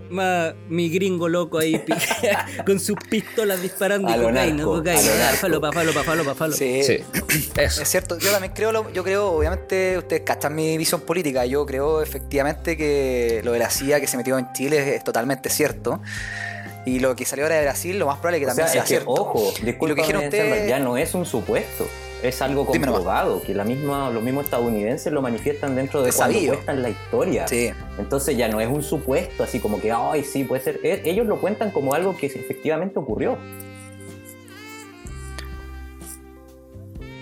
más 0.10 0.54
mi 0.68 0.90
gringo 0.90 1.30
loco 1.30 1.60
ahí 1.60 1.82
con 2.66 2.80
sus 2.80 2.96
pistolas 3.10 3.62
disparando 3.62 4.10
y 4.10 4.14
A 4.14 4.18
lo 4.18 4.24
cocaína, 4.28 4.56
narco, 4.58 4.74
cocaína, 4.76 5.02
falopa, 5.40 5.72
falopa, 5.72 6.04
falopa, 6.04 6.36
falopa. 6.36 6.58
Sí. 6.58 6.82
Eso. 7.58 7.82
Es 7.82 7.88
cierto, 7.90 8.18
yo 8.18 8.32
también 8.32 8.54
creo, 8.54 8.72
lo- 8.72 8.92
yo 8.92 9.04
creo, 9.04 9.28
obviamente, 9.32 9.98
ustedes 9.98 10.22
cachan 10.24 10.56
mi 10.56 10.78
visión 10.78 11.02
política, 11.02 11.46
yo 11.46 11.66
creo 11.66 12.02
efectivamente 12.02 12.76
que 12.76 13.42
lo 13.44 13.52
de 13.52 13.60
la 13.60 13.70
CIA 13.70 14.00
que 14.02 14.08
se 14.08 14.18
metió 14.18 14.38
en 14.38 14.52
Chile 14.54 14.96
es 14.96 15.04
totalmente 15.04 15.50
cierto. 15.50 16.02
Y 16.86 17.00
lo 17.00 17.16
que 17.16 17.26
salió 17.26 17.46
ahora 17.46 17.58
de 17.58 17.64
Brasil, 17.64 18.00
lo 18.00 18.08
más 18.08 18.18
probable 18.18 18.38
es 18.38 18.42
que 18.42 18.46
O 18.46 18.50
también 18.50 18.68
sea, 18.68 18.74
sea 18.74 18.82
es 18.84 18.88
que, 18.88 18.96
cierto. 18.96 19.12
ojo, 19.12 19.54
Y 19.62 19.66
lo 19.90 19.96
que 19.96 20.02
dijeron 20.02 20.22
disculpen, 20.24 20.26
ustedes, 20.48 20.70
ya 20.70 20.80
no 20.80 20.98
es 20.98 21.14
un 21.14 21.26
supuesto. 21.26 21.88
Es 22.22 22.42
algo 22.42 22.66
comprobado, 22.66 23.42
que 23.42 23.54
la 23.54 23.64
misma, 23.64 24.10
los 24.10 24.22
mismos 24.22 24.44
estadounidenses 24.46 25.12
lo 25.14 25.22
manifiestan 25.22 25.76
dentro 25.76 26.02
de 26.02 26.12
cuando 26.12 26.38
cuentan 26.48 26.82
la 26.82 26.90
historia. 26.90 27.48
Sí. 27.48 27.72
Entonces 27.98 28.36
ya 28.36 28.48
no 28.50 28.60
es 28.60 28.68
un 28.68 28.84
supuesto, 28.84 29.44
así 29.44 29.60
como 29.60 29.80
que, 29.80 29.92
ay, 29.92 30.24
sí, 30.24 30.44
puede 30.44 30.62
ser. 30.62 30.80
Ellos 30.84 31.26
lo 31.28 31.40
cuentan 31.40 31.72
como 31.72 31.94
algo 31.94 32.18
que 32.18 32.26
efectivamente 32.28 33.00
ocurrió. 33.00 33.38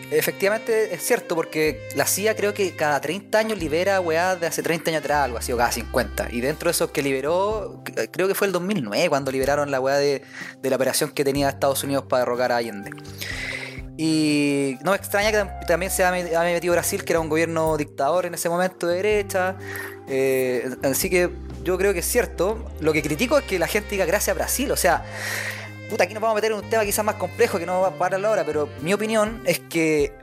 Efectivamente 0.09 0.93
es 0.95 1.03
cierto, 1.03 1.35
porque 1.35 1.81
la 1.95 2.05
CIA 2.07 2.33
creo 2.37 2.53
que 2.53 2.71
cada 2.77 3.01
30 3.01 3.37
años 3.39 3.59
libera 3.59 3.99
weá 3.99 4.37
de 4.37 4.47
hace 4.47 4.63
30 4.63 4.89
años 4.89 5.01
atrás, 5.01 5.25
algo 5.25 5.37
así, 5.37 5.51
o 5.51 5.57
cada 5.57 5.71
50. 5.71 6.29
Y 6.31 6.39
dentro 6.39 6.69
de 6.69 6.71
esos 6.71 6.91
que 6.91 7.01
liberó, 7.03 7.83
c- 7.85 8.09
creo 8.09 8.29
que 8.29 8.33
fue 8.33 8.47
el 8.47 8.53
2009 8.53 9.09
cuando 9.09 9.31
liberaron 9.33 9.69
la 9.69 9.81
weá 9.81 9.97
de, 9.97 10.21
de 10.61 10.69
la 10.69 10.77
operación 10.77 11.11
que 11.11 11.25
tenía 11.25 11.49
Estados 11.49 11.83
Unidos 11.83 12.05
para 12.07 12.21
derrocar 12.21 12.53
a 12.53 12.57
Allende. 12.57 12.91
Y 13.99 14.77
no 14.83 14.91
me 14.91 14.97
extraña 14.97 15.31
que 15.31 15.37
tam- 15.39 15.65
también 15.65 15.91
se 15.91 16.03
haya 16.05 16.11
me- 16.11 16.29
haya 16.35 16.53
metido 16.53 16.73
Brasil, 16.73 17.03
que 17.03 17.13
era 17.13 17.19
un 17.19 17.29
gobierno 17.29 17.75
dictador 17.77 18.27
en 18.27 18.35
ese 18.35 18.47
momento 18.47 18.85
de 18.87 18.95
derecha. 18.97 19.55
Eh, 20.07 20.69
así 20.83 21.09
que 21.09 21.29
yo 21.63 21.77
creo 21.77 21.93
que 21.93 21.99
es 21.99 22.05
cierto. 22.05 22.63
Lo 22.79 22.93
que 22.93 23.01
critico 23.01 23.37
es 23.39 23.43
que 23.45 23.57
la 23.57 23.67
gente 23.67 23.89
diga 23.91 24.05
gracias 24.05 24.35
a 24.35 24.37
Brasil. 24.37 24.71
O 24.71 24.75
sea, 24.77 25.03
puta, 25.89 26.03
aquí 26.03 26.13
nos 26.13 26.21
vamos 26.21 26.35
a 26.35 26.35
meter 26.35 26.51
en 26.51 26.59
un 26.59 26.69
tema 26.69 26.85
quizás 26.85 27.03
más 27.03 27.15
complejo 27.15 27.57
que 27.57 27.65
no 27.65 27.81
va 27.81 27.87
a 27.87 27.97
parar 27.97 28.19
la 28.19 28.29
hora, 28.29 28.43
pero 28.45 28.69
mi 28.81 28.93
opinión 28.93 29.41
es 29.45 29.59
que, 29.59 30.13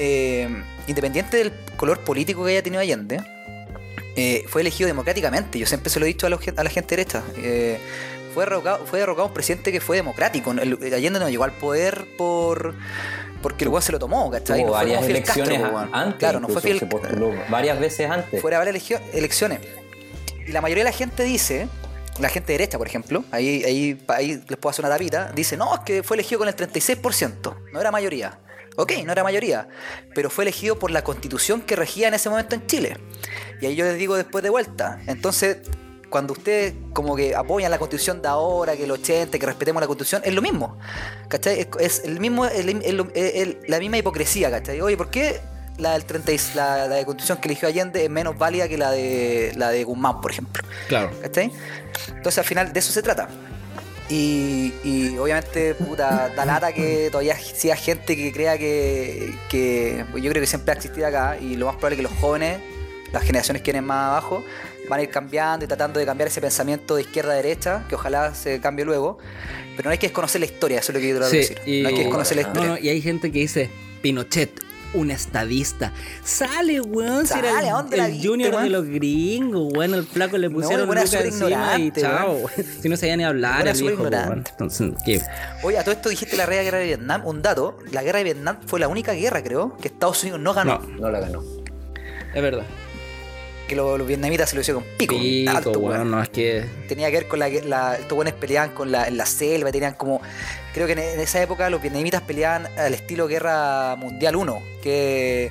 eh, 0.00 0.48
independiente 0.88 1.36
del 1.36 1.52
color 1.76 2.00
político 2.00 2.44
que 2.44 2.50
haya 2.50 2.62
tenido 2.62 2.80
Allende, 2.82 3.20
eh, 4.16 4.44
fue 4.48 4.62
elegido 4.62 4.88
democráticamente. 4.88 5.58
Yo 5.60 5.66
siempre 5.66 5.90
se 5.90 6.00
lo 6.00 6.06
he 6.06 6.08
dicho 6.08 6.26
a, 6.26 6.30
a 6.30 6.64
la 6.64 6.70
gente 6.70 6.96
derecha. 6.96 7.22
Fue, 8.36 8.44
derrocado, 8.44 8.84
fue 8.84 8.98
derrocado 8.98 9.28
un 9.28 9.32
presidente 9.32 9.72
que 9.72 9.80
fue 9.80 9.96
democrático. 9.96 10.50
El, 10.52 10.78
Allende 10.92 11.18
no 11.18 11.30
llegó 11.30 11.44
al 11.44 11.52
poder 11.52 12.06
por 12.18 12.74
porque 13.40 13.64
el 13.64 13.68
weón 13.70 13.80
se 13.80 13.92
lo 13.92 13.98
tomó, 13.98 14.30
¿cachai? 14.30 14.60
No 14.60 14.68
fue 14.68 14.76
varias 14.76 14.98
Castro, 14.98 15.16
elecciones 15.44 15.62
a- 15.62 15.88
antes. 16.02 16.18
Claro, 16.18 16.40
no 16.40 16.48
fue 16.48 16.60
Fidel 16.60 16.80
se 16.80 16.86
postuló 16.86 17.32
varias 17.48 17.80
veces 17.80 18.10
antes. 18.10 18.42
fuera 18.42 18.58
varias 18.58 18.90
elecciones. 19.14 19.60
Y 20.46 20.52
la 20.52 20.60
mayoría 20.60 20.84
de 20.84 20.90
la 20.90 20.96
gente 20.96 21.22
dice, 21.22 21.66
la 22.20 22.28
gente 22.28 22.52
derecha, 22.52 22.76
por 22.76 22.86
ejemplo, 22.86 23.24
ahí, 23.30 23.64
ahí, 23.64 24.04
ahí 24.08 24.42
les 24.48 24.58
puedo 24.58 24.70
hacer 24.70 24.84
una 24.84 24.92
tapita, 24.94 25.32
dice, 25.34 25.56
no, 25.56 25.74
es 25.74 25.80
que 25.80 26.02
fue 26.02 26.16
elegido 26.16 26.40
con 26.40 26.48
el 26.48 26.54
36%, 26.56 27.56
no 27.72 27.80
era 27.80 27.90
mayoría. 27.90 28.38
Ok, 28.76 28.92
no 29.06 29.12
era 29.12 29.24
mayoría, 29.24 29.68
pero 30.14 30.28
fue 30.28 30.44
elegido 30.44 30.78
por 30.78 30.90
la 30.90 31.02
constitución 31.02 31.62
que 31.62 31.74
regía 31.76 32.08
en 32.08 32.14
ese 32.14 32.28
momento 32.28 32.54
en 32.54 32.66
Chile. 32.66 32.98
Y 33.62 33.66
ahí 33.66 33.74
yo 33.74 33.86
les 33.86 33.96
digo 33.96 34.16
después 34.16 34.44
de 34.44 34.50
vuelta. 34.50 35.00
Entonces, 35.06 35.58
cuando 36.10 36.32
ustedes 36.34 36.74
como 36.92 37.16
que 37.16 37.34
apoyan 37.34 37.70
la 37.70 37.78
constitución 37.78 38.22
de 38.22 38.28
ahora, 38.28 38.76
que 38.76 38.84
el 38.84 38.90
80, 38.90 39.38
que 39.38 39.46
respetemos 39.46 39.80
la 39.80 39.86
constitución, 39.86 40.22
es 40.24 40.32
lo 40.34 40.42
mismo. 40.42 40.78
¿Cachai? 41.28 41.68
Es, 41.80 42.02
el 42.04 42.20
mismo, 42.20 42.46
el- 42.46 42.68
el- 42.82 43.10
el- 43.14 43.58
la 43.66 43.78
misma 43.78 43.98
hipocresía, 43.98 44.50
¿cachai? 44.50 44.80
Oye, 44.80 44.96
¿por 44.96 45.10
qué 45.10 45.40
la 45.78 45.92
del 45.92 46.04
30 46.04 46.32
y- 46.32 46.38
la, 46.54 46.86
la 46.88 46.94
de 46.96 47.04
constitución 47.04 47.38
que 47.38 47.48
eligió 47.48 47.68
Allende 47.68 48.04
es 48.04 48.10
menos 48.10 48.38
válida 48.38 48.68
que 48.68 48.78
la 48.78 48.90
de 48.92 49.52
la 49.56 49.70
de 49.70 49.84
Guzmán, 49.84 50.20
por 50.20 50.30
ejemplo? 50.30 50.62
Claro. 50.88 51.10
¿Cachai? 51.20 51.50
Entonces 52.08 52.38
al 52.38 52.44
final 52.44 52.72
de 52.72 52.78
eso 52.80 52.92
se 52.92 53.02
trata. 53.02 53.28
Y, 54.08 54.72
y 54.84 55.18
obviamente, 55.18 55.74
puta, 55.74 56.28
da 56.36 56.44
lata 56.44 56.72
que 56.72 57.08
todavía 57.10 57.36
siga 57.36 57.74
gente 57.74 58.14
que 58.16 58.32
crea 58.32 58.56
que, 58.56 59.34
que 59.48 60.04
yo 60.14 60.30
creo 60.30 60.40
que 60.40 60.46
siempre 60.46 60.70
ha 60.72 60.74
existido 60.76 61.08
acá 61.08 61.36
y 61.40 61.56
lo 61.56 61.66
más 61.66 61.74
probable 61.74 61.96
es 61.96 61.98
que 61.98 62.02
los 62.14 62.20
jóvenes, 62.20 62.60
las 63.12 63.22
generaciones 63.22 63.62
que 63.62 63.72
vienen 63.72 63.86
más 63.86 64.08
abajo, 64.10 64.42
van 64.88 65.00
a 65.00 65.02
ir 65.02 65.10
cambiando 65.10 65.64
y 65.64 65.68
tratando 65.68 65.98
de 66.00 66.06
cambiar 66.06 66.28
ese 66.28 66.40
pensamiento 66.40 66.96
de 66.96 67.02
izquierda 67.02 67.32
a 67.32 67.36
derecha, 67.36 67.84
que 67.88 67.94
ojalá 67.94 68.34
se 68.34 68.60
cambie 68.60 68.84
luego. 68.84 69.18
Pero 69.76 69.88
no 69.88 69.92
hay 69.92 69.98
que 69.98 70.06
desconocer 70.08 70.40
la 70.40 70.46
historia, 70.46 70.78
eso 70.78 70.92
es 70.92 70.94
lo 70.94 71.00
que 71.00 71.08
yo 71.08 71.14
quiero 71.14 71.28
Sí, 71.28 71.36
decir. 71.38 71.58
y- 71.66 71.82
No 71.82 71.88
hay 71.88 71.94
que 71.94 72.00
desconocer 72.02 72.36
la 72.36 72.42
No, 72.44 72.48
No, 72.48 72.54
historia. 72.60 72.80
no, 72.80 72.86
y 72.86 72.88
hay 72.88 73.02
gente 73.02 73.30
que 73.32 73.38
dice, 73.40 73.70
Pinochet, 74.02 74.60
un 74.94 75.10
estadista. 75.10 75.92
Sale, 76.24 76.80
weón, 76.80 77.26
si 77.26 77.38
era 77.38 77.52
Sale, 77.52 77.66
el, 77.68 77.74
¿a 77.74 77.76
dónde 77.76 77.96
la 77.98 78.06
el 78.06 78.12
viste, 78.12 78.28
junior 78.28 78.62
de 78.62 78.70
los 78.70 78.86
gringos, 78.86 79.72
weón, 79.74 79.94
el 79.94 80.04
flaco 80.06 80.38
le 80.38 80.48
No, 80.48 80.54
pusieron 80.54 80.88
era 80.90 81.02
lucas 81.02 81.10
súper 81.10 81.26
encima 81.26 81.78
y 81.78 81.90
chao. 81.90 82.46
Si 82.80 82.88
no 82.88 82.96
sabía 82.96 83.16
ni 83.16 83.24
hablar, 83.24 83.60
Era 83.62 83.72
el 83.72 83.82
viejo, 83.82 84.04
ignorante. 84.04 84.50
Entonces, 84.52 84.92
¿qué? 85.04 85.20
Oye, 85.64 85.76
a 85.78 85.82
todo 85.84 85.92
esto 85.92 86.08
dijiste 86.08 86.36
la 86.36 86.46
guerra 86.46 86.78
de 86.78 86.84
Vietnam. 86.86 87.26
Un 87.26 87.42
dato, 87.42 87.76
la 87.92 88.02
guerra 88.02 88.18
de 88.18 88.24
Vietnam 88.24 88.58
fue 88.66 88.80
la 88.80 88.88
única 88.88 89.12
guerra, 89.12 89.42
creo, 89.42 89.76
que 89.76 89.88
Estados 89.88 90.22
Unidos 90.22 90.40
no 90.40 90.54
ganó. 90.54 90.78
No, 90.78 91.00
No 91.00 91.10
la 91.10 91.20
ganó. 91.20 91.42
es 92.34 92.42
verdad. 92.42 92.64
Que 93.68 93.74
los, 93.74 93.98
los 93.98 94.06
vietnamitas 94.06 94.50
se 94.50 94.54
lo 94.56 94.62
hicieron 94.62 94.82
con 94.82 94.92
pico. 94.96 95.16
Pico, 95.18 95.50
alto, 95.50 95.70
weón, 95.72 95.92
weón. 95.98 96.10
no, 96.10 96.22
es 96.22 96.28
que... 96.28 96.64
Tenía 96.88 97.10
que 97.10 97.16
ver 97.18 97.28
con 97.28 97.38
la, 97.38 97.48
la 97.48 97.96
estos 97.96 98.14
buenos 98.14 98.34
peleaban 98.34 98.70
con 98.70 98.92
la, 98.92 99.08
en 99.08 99.16
la 99.16 99.26
selva, 99.26 99.72
tenían 99.72 99.94
como. 99.94 100.20
Creo 100.72 100.86
que 100.86 100.92
en, 100.92 101.00
en 101.00 101.20
esa 101.20 101.42
época 101.42 101.68
los 101.70 101.82
vietnamitas 101.82 102.22
peleaban 102.22 102.68
al 102.78 102.94
estilo 102.94 103.26
Guerra 103.26 103.96
Mundial 103.96 104.36
1, 104.36 104.62
que. 104.82 105.50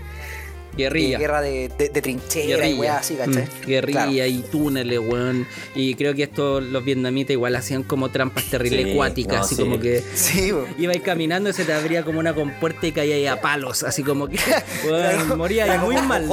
Guerrilla. 0.77 1.17
guerra 1.19 1.41
de, 1.41 1.69
de, 1.77 1.89
de 1.89 2.01
trinchera 2.01 2.67
y 2.67 2.73
weá 2.73 2.97
así, 2.97 3.15
¿cachai? 3.15 3.43
Mm, 3.45 3.65
guerrilla 3.67 4.05
Claro. 4.05 4.25
y 4.27 4.43
túneles, 4.51 4.99
weón. 4.99 5.47
Y 5.73 5.95
creo 5.95 6.13
que 6.13 6.23
esto 6.23 6.59
los 6.61 6.83
vietnamitas 6.83 7.31
igual 7.31 7.55
hacían 7.55 7.83
como 7.83 8.09
trampas 8.11 8.43
terribles 8.45 8.85
Sí, 8.85 8.91
acuáticas, 8.91 9.37
no, 9.37 9.43
así 9.43 9.55
sí. 9.55 9.61
como 9.61 9.79
que 9.79 10.03
Sí, 10.15 10.51
weón. 10.51 10.67
ibais 10.77 11.01
caminando 11.01 11.49
y 11.49 11.53
se 11.53 11.63
te 11.65 11.73
abría 11.73 12.03
como 12.03 12.19
una 12.19 12.33
compuerta 12.33 12.87
y 12.87 12.91
caía 12.91 13.15
ahí 13.15 13.27
a 13.27 13.39
palos, 13.41 13.83
así 13.83 14.03
como 14.03 14.27
que 14.27 14.37
Era 14.37 14.63
weón, 14.85 15.19
como- 15.21 15.35
moría 15.37 15.65
era 15.65 15.77
muy 15.79 15.95
como 15.95 16.07
mal. 16.07 16.27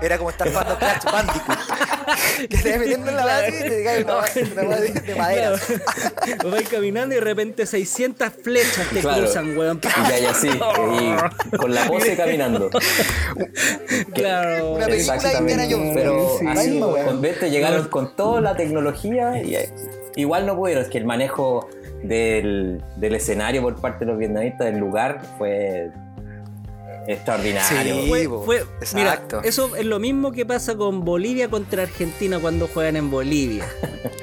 Era 0.00 0.18
como 0.18 0.30
estar 0.30 0.48
jugando 0.48 0.78
Crash 0.78 1.04
Bandicoot. 1.04 1.58
que 2.48 2.56
te 2.62 2.70
vas 2.70 2.78
metiendo 2.80 3.10
en 3.10 3.16
la 3.16 3.24
base 3.24 3.48
y 3.66 3.68
te 3.68 3.84
cae 3.84 4.02
una, 4.04 4.14
una 4.14 4.24
base 4.24 4.44
de, 4.44 5.00
de 5.00 5.14
madera. 5.14 5.52
Claro. 6.24 6.50
Vais 6.50 6.68
caminando 6.68 7.14
y 7.14 7.18
de 7.18 7.24
repente 7.24 7.66
600 7.66 8.28
flechas 8.42 8.88
te 8.92 9.00
Claro. 9.00 9.22
cruzan, 9.24 9.56
weón. 9.56 9.80
Y 9.82 10.08
ya, 10.10 10.18
ya 10.18 10.34
sí. 10.34 10.48
Y 11.52 11.56
con 11.56 11.74
la 11.74 11.86
pose 11.86 12.16
caminando. 12.16 12.70
Claro. 14.14 14.72
Una 14.74 14.86
película 14.86 15.16
de 15.18 15.38
Indiana 15.38 15.66
Jones. 15.70 15.92
Pero 15.94 16.36
Sí, 16.38 16.46
así, 16.48 16.80
weá. 16.82 17.04
con 17.04 17.20
vete 17.20 17.50
llegaron 17.50 17.88
con 17.88 18.16
toda 18.16 18.40
la 18.40 18.56
tecnología 18.56 19.42
y 19.42 19.54
eh, 19.54 19.68
igual 20.16 20.46
no 20.46 20.56
pudieron. 20.56 20.84
Es 20.84 20.90
que 20.90 20.98
el 20.98 21.04
manejo 21.04 21.68
del, 22.02 22.82
del 22.96 23.14
escenario 23.14 23.62
por 23.62 23.80
parte 23.80 24.04
de 24.04 24.10
los 24.10 24.18
vietnamitas 24.18 24.66
del 24.66 24.78
lugar 24.78 25.22
fue 25.38 25.90
extraordinario. 27.06 27.94
Sí. 28.02 28.08
Fue, 28.08 28.28
fue- 28.44 28.64
mira, 28.94 29.14
Exacto. 29.14 29.40
eso 29.42 29.74
es 29.76 29.84
lo 29.84 29.98
mismo 29.98 30.32
que 30.32 30.46
pasa 30.46 30.76
con 30.76 31.04
Bolivia 31.04 31.48
contra 31.48 31.82
Argentina 31.82 32.38
cuando 32.38 32.68
juegan 32.68 32.96
en 32.96 33.10
Bolivia. 33.10 33.66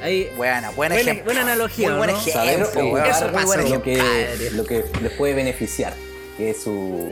Ahí, 0.02 0.30
Buena, 0.36 0.70
buen 0.70 0.88
Buena- 0.90 0.94
ejemplo. 0.96 1.24
buena 1.26 1.40
analogía, 1.42 1.88
Muy 1.90 1.98
buen 1.98 2.10
¿no? 2.12 2.20
Saber 2.20 2.54
ejemplo, 2.60 2.86
weón. 2.86 3.06
Eso 3.06 3.32
pasa, 3.32 3.62
lo 3.62 3.82
que, 3.82 4.50
lo 4.54 4.64
que 4.64 4.84
les 5.02 5.12
puede 5.12 5.34
beneficiar, 5.34 5.92
que 6.38 6.50
es 6.50 6.62
su, 6.62 7.10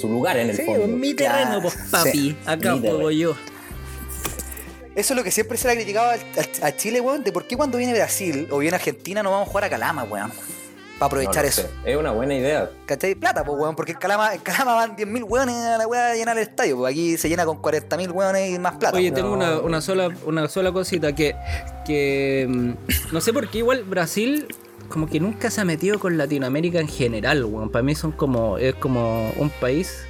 su 0.00 0.08
lugar 0.08 0.36
en 0.38 0.50
el 0.50 0.56
sí, 0.56 0.64
fondo. 0.64 0.86
mi 0.86 1.14
terreno, 1.14 1.56
Ya, 1.56 1.62
pues 1.62 1.74
papi. 1.90 2.10
sí. 2.10 2.36
Acá 2.46 2.76
juego 2.78 3.10
yo. 3.10 3.34
Eso 4.96 5.14
es 5.14 5.16
lo 5.16 5.22
que 5.22 5.30
siempre 5.30 5.56
se 5.56 5.68
le 5.68 5.72
ha 5.72 5.76
criticado 5.76 6.10
a, 6.62 6.72
Chile, 6.76 7.00
weón, 7.00 7.22
de 7.22 7.32
por 7.32 7.46
qué 7.46 7.56
cuando 7.56 7.78
viene 7.78 7.92
Brasil 7.94 8.48
o 8.50 8.58
viene 8.58 8.74
Argentina 8.76 9.22
no 9.22 9.30
vamos 9.30 9.46
a 9.48 9.50
jugar 9.50 9.64
a 9.64 9.70
Calama, 9.70 10.04
weón. 10.04 10.30
Para 10.98 11.06
aprovechar 11.06 11.46
eso. 11.46 11.62
sé. 11.62 11.70
Es 11.86 11.96
una 11.96 12.10
buena 12.10 12.34
idea. 12.34 12.70
¿Cachai? 12.84 13.14
Plata, 13.14 13.42
pues, 13.42 13.58
weón, 13.58 13.74
porque 13.74 13.92
en 13.92 13.98
Calama, 13.98 14.34
en 14.34 14.40
Calama 14.40 14.74
van 14.74 14.96
10.000 14.96 15.24
weones 15.26 15.54
a 15.54 15.78
la 15.78 15.86
weá 15.86 16.10
a 16.10 16.14
llenar 16.14 16.36
el 16.36 16.42
estadio, 16.42 16.76
pues 16.76 16.92
aquí 16.92 17.16
se 17.16 17.28
llena 17.30 17.46
con 17.46 17.62
40.000 17.62 18.10
weones 18.12 18.50
y 18.50 18.58
más 18.58 18.76
plata. 18.76 18.98
Oye, 18.98 19.10
tengo 19.10 19.32
una, 19.32 19.60
una 19.60 19.80
sola, 19.80 20.10
una 20.26 20.48
sola 20.48 20.72
cosita 20.72 21.14
que, 21.14 21.36
que 21.86 22.46
mm, 22.48 22.72
no 23.12 23.20
sé 23.22 23.32
por 23.32 23.48
qué 23.48 23.58
igual 23.58 23.84
Brasil 23.84 24.46
como 24.90 25.06
que 25.08 25.20
nunca 25.20 25.50
se 25.50 25.60
ha 25.60 25.64
metido 25.64 25.98
con 25.98 26.18
Latinoamérica 26.18 26.80
en 26.80 26.88
general, 26.88 27.44
weón. 27.44 27.70
Para 27.70 27.82
mí 27.82 27.94
son 27.94 28.12
como, 28.12 28.58
es 28.58 28.74
como 28.74 29.30
un 29.38 29.48
país 29.48 30.04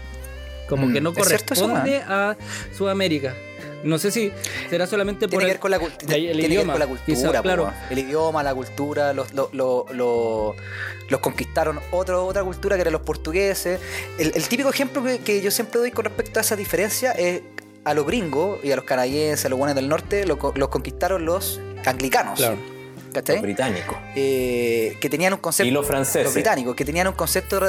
como 0.69 0.87
Mm, 0.87 0.93
que 0.93 1.01
no 1.01 1.11
¿es 1.17 1.27
cierto 1.29 1.55
eso, 1.55 1.65
corresponde 1.65 1.97
a 2.07 2.37
Sudamérica. 2.77 3.35
No 3.83 3.99
sé 3.99 4.11
si 4.11 4.31
será 4.69 4.87
solamente 4.87 5.27
por 5.27 5.31
Tiene 5.31 5.45
que 5.47 5.53
ver 5.53 5.59
con 5.61 5.71
la, 5.71 5.77
el- 5.79 5.93
tiene 5.97 6.15
que 6.33 6.37
ver 6.43 6.51
idioma, 6.51 6.73
con 6.75 6.81
la 6.81 6.87
cultura, 6.87 7.17
quizá, 7.17 7.43
claro. 7.43 7.73
El 7.89 7.99
idioma, 7.99 8.43
la 8.43 8.55
cultura, 8.55 9.13
los, 9.15 9.33
lo- 9.33 9.49
lo- 9.53 9.87
lo- 9.93 10.55
los 11.09 11.21
conquistaron 11.21 11.81
otro, 11.91 12.27
otra 12.27 12.45
cultura 12.45 12.77
que 12.77 12.83
eran 12.83 12.93
los 12.93 13.03
portugueses. 13.03 13.81
El, 14.19 14.33
el 14.35 14.49
típico 14.49 14.69
ejemplo 14.69 15.03
que, 15.03 15.19
que 15.21 15.41
yo 15.41 15.51
siempre 15.51 15.81
doy 15.81 15.91
con 15.93 16.05
respecto 16.05 16.39
a 16.39 16.43
esa 16.43 16.57
diferencia 16.57 17.13
es 17.13 17.41
a 17.85 17.95
los 17.95 18.07
gringos 18.07 18.59
y 18.63 18.71
a 18.71 18.77
los 18.77 18.85
canadienses, 18.85 19.47
a 19.47 19.49
los 19.49 19.59
buenos 19.59 19.75
del 19.75 19.89
norte, 19.89 20.27
lo 20.27 20.39
co- 20.39 20.53
los 20.55 20.69
conquistaron 20.69 21.25
los 21.25 21.59
anglicanos. 21.87 22.39
Claro. 22.39 22.57
¿Cachai? 23.13 23.37
Los 23.37 23.43
británicos. 23.43 23.97
Eh, 24.15 24.97
que 25.01 25.09
tenían 25.11 25.33
un 25.33 25.41
concepto. 25.41 25.69
Y 25.69 25.71
los 25.73 25.87
franceses. 25.87 26.25
Los 26.25 26.35
británicos, 26.35 26.75
que 26.77 26.85
tenían 26.85 27.09
un 27.09 27.15
concepto. 27.15 27.61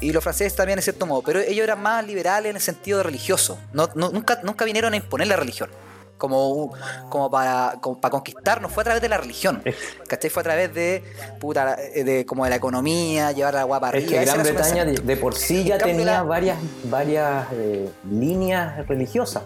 Y 0.00 0.12
los 0.12 0.22
franceses 0.22 0.54
también, 0.54 0.78
en 0.78 0.82
cierto 0.82 1.06
modo. 1.06 1.22
Pero 1.22 1.40
ellos 1.40 1.64
eran 1.64 1.82
más 1.82 2.06
liberales 2.06 2.50
en 2.50 2.56
el 2.56 2.62
sentido 2.62 3.02
religioso. 3.02 3.58
No, 3.72 3.88
no- 3.94 4.10
nunca, 4.10 4.40
nunca 4.44 4.64
vinieron 4.64 4.92
a 4.92 4.96
imponer 4.96 5.26
la 5.26 5.36
religión. 5.36 5.70
Como, 6.18 6.72
como, 7.10 7.30
para, 7.30 7.76
como 7.80 8.00
para 8.00 8.10
conquistar, 8.10 8.60
no 8.60 8.68
fue 8.68 8.80
a 8.82 8.84
través 8.84 9.00
de 9.02 9.08
la 9.08 9.18
religión. 9.18 9.62
¿Cachai? 10.08 10.30
Fue 10.30 10.40
a 10.40 10.44
través 10.44 10.74
de, 10.74 11.04
puta, 11.40 11.76
de, 11.76 12.26
como 12.26 12.42
de 12.42 12.50
la 12.50 12.56
economía, 12.56 13.30
llevar 13.30 13.54
la 13.54 13.62
guapa 13.62 13.90
Es 13.90 13.94
arriba. 14.04 14.08
que 14.20 14.24
Gran 14.24 14.42
Bretaña 14.42 14.84
de, 14.84 15.16
por 15.16 15.36
sí 15.36 15.62
ya 15.64 15.78
tenía 15.78 16.04
la- 16.04 16.22
varias, 16.24 16.58
varias 16.84 17.46
eh, 17.52 17.88
líneas 18.10 18.84
religiosas. 18.88 19.44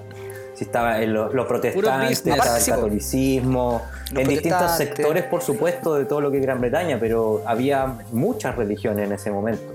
Si 0.63 0.67
estaba 0.67 1.03
en 1.03 1.13
los, 1.13 1.35
los 1.35 1.47
protestantes, 1.47 2.25
estaba 2.25 2.57
el 2.57 2.65
catolicismo, 2.65 3.85
Los 4.13 4.23
en 4.23 4.29
distintos 4.29 4.77
sectores, 4.77 5.25
por 5.25 5.43
supuesto, 5.43 5.97
de 5.97 6.05
todo 6.05 6.21
lo 6.21 6.31
que 6.31 6.37
es 6.37 6.43
Gran 6.45 6.61
Bretaña, 6.61 6.99
pero 7.01 7.43
había 7.47 7.87
muchas 8.13 8.55
religiones 8.55 9.07
en 9.07 9.13
ese 9.13 9.33
momento. 9.33 9.75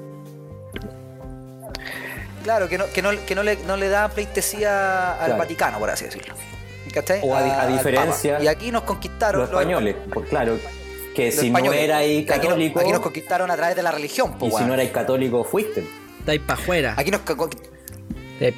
Claro, 2.41 2.69
que 2.69 2.77
no, 2.77 2.85
que 2.93 3.01
no, 3.01 3.09
que 3.25 3.35
no, 3.35 3.43
le, 3.43 3.57
no 3.67 3.75
le 3.75 3.89
daban 3.89 4.11
pleitesía 4.11 5.15
al 5.15 5.25
Claro. 5.25 5.39
Vaticano, 5.39 5.79
por 5.79 5.89
así 5.89 6.05
decirlo. 6.05 6.33
¿Cachai? 6.93 7.19
O 7.21 7.35
a 7.35 7.67
diferencia-. 7.67 8.41
Y 8.41 8.47
aquí 8.47 8.71
nos 8.71 8.83
conquistaron. 8.83 9.41
Los 9.41 9.49
españoles, 9.49 9.97
pues 10.13 10.29
claro, 10.29 10.57
que 11.13 11.25
los 11.25 11.35
si 11.35 11.49
no 11.51 11.57
españoles. 11.57 11.81
era 11.81 11.97
ahí 11.97 12.19
Aquí 12.19 12.27
nos- 12.37 12.37
católico, 12.47 12.79
Aquí 12.79 12.91
nos, 12.93 13.01
conquistaron 13.01 13.51
a 13.51 13.57
través 13.57 13.75
de 13.75 13.83
la 13.83 13.91
religión, 13.91 14.37
po, 14.37 14.47
y 14.47 14.51
si 14.51 14.63
no 14.63 14.73
erais 14.73 14.91
católico, 14.91 15.43
fuiste. 15.43 15.85
Estáis 16.19 16.39
pa' 16.39 16.53
afuera. 16.53 16.93
Aquí 16.95 17.11
nos, 17.11 17.19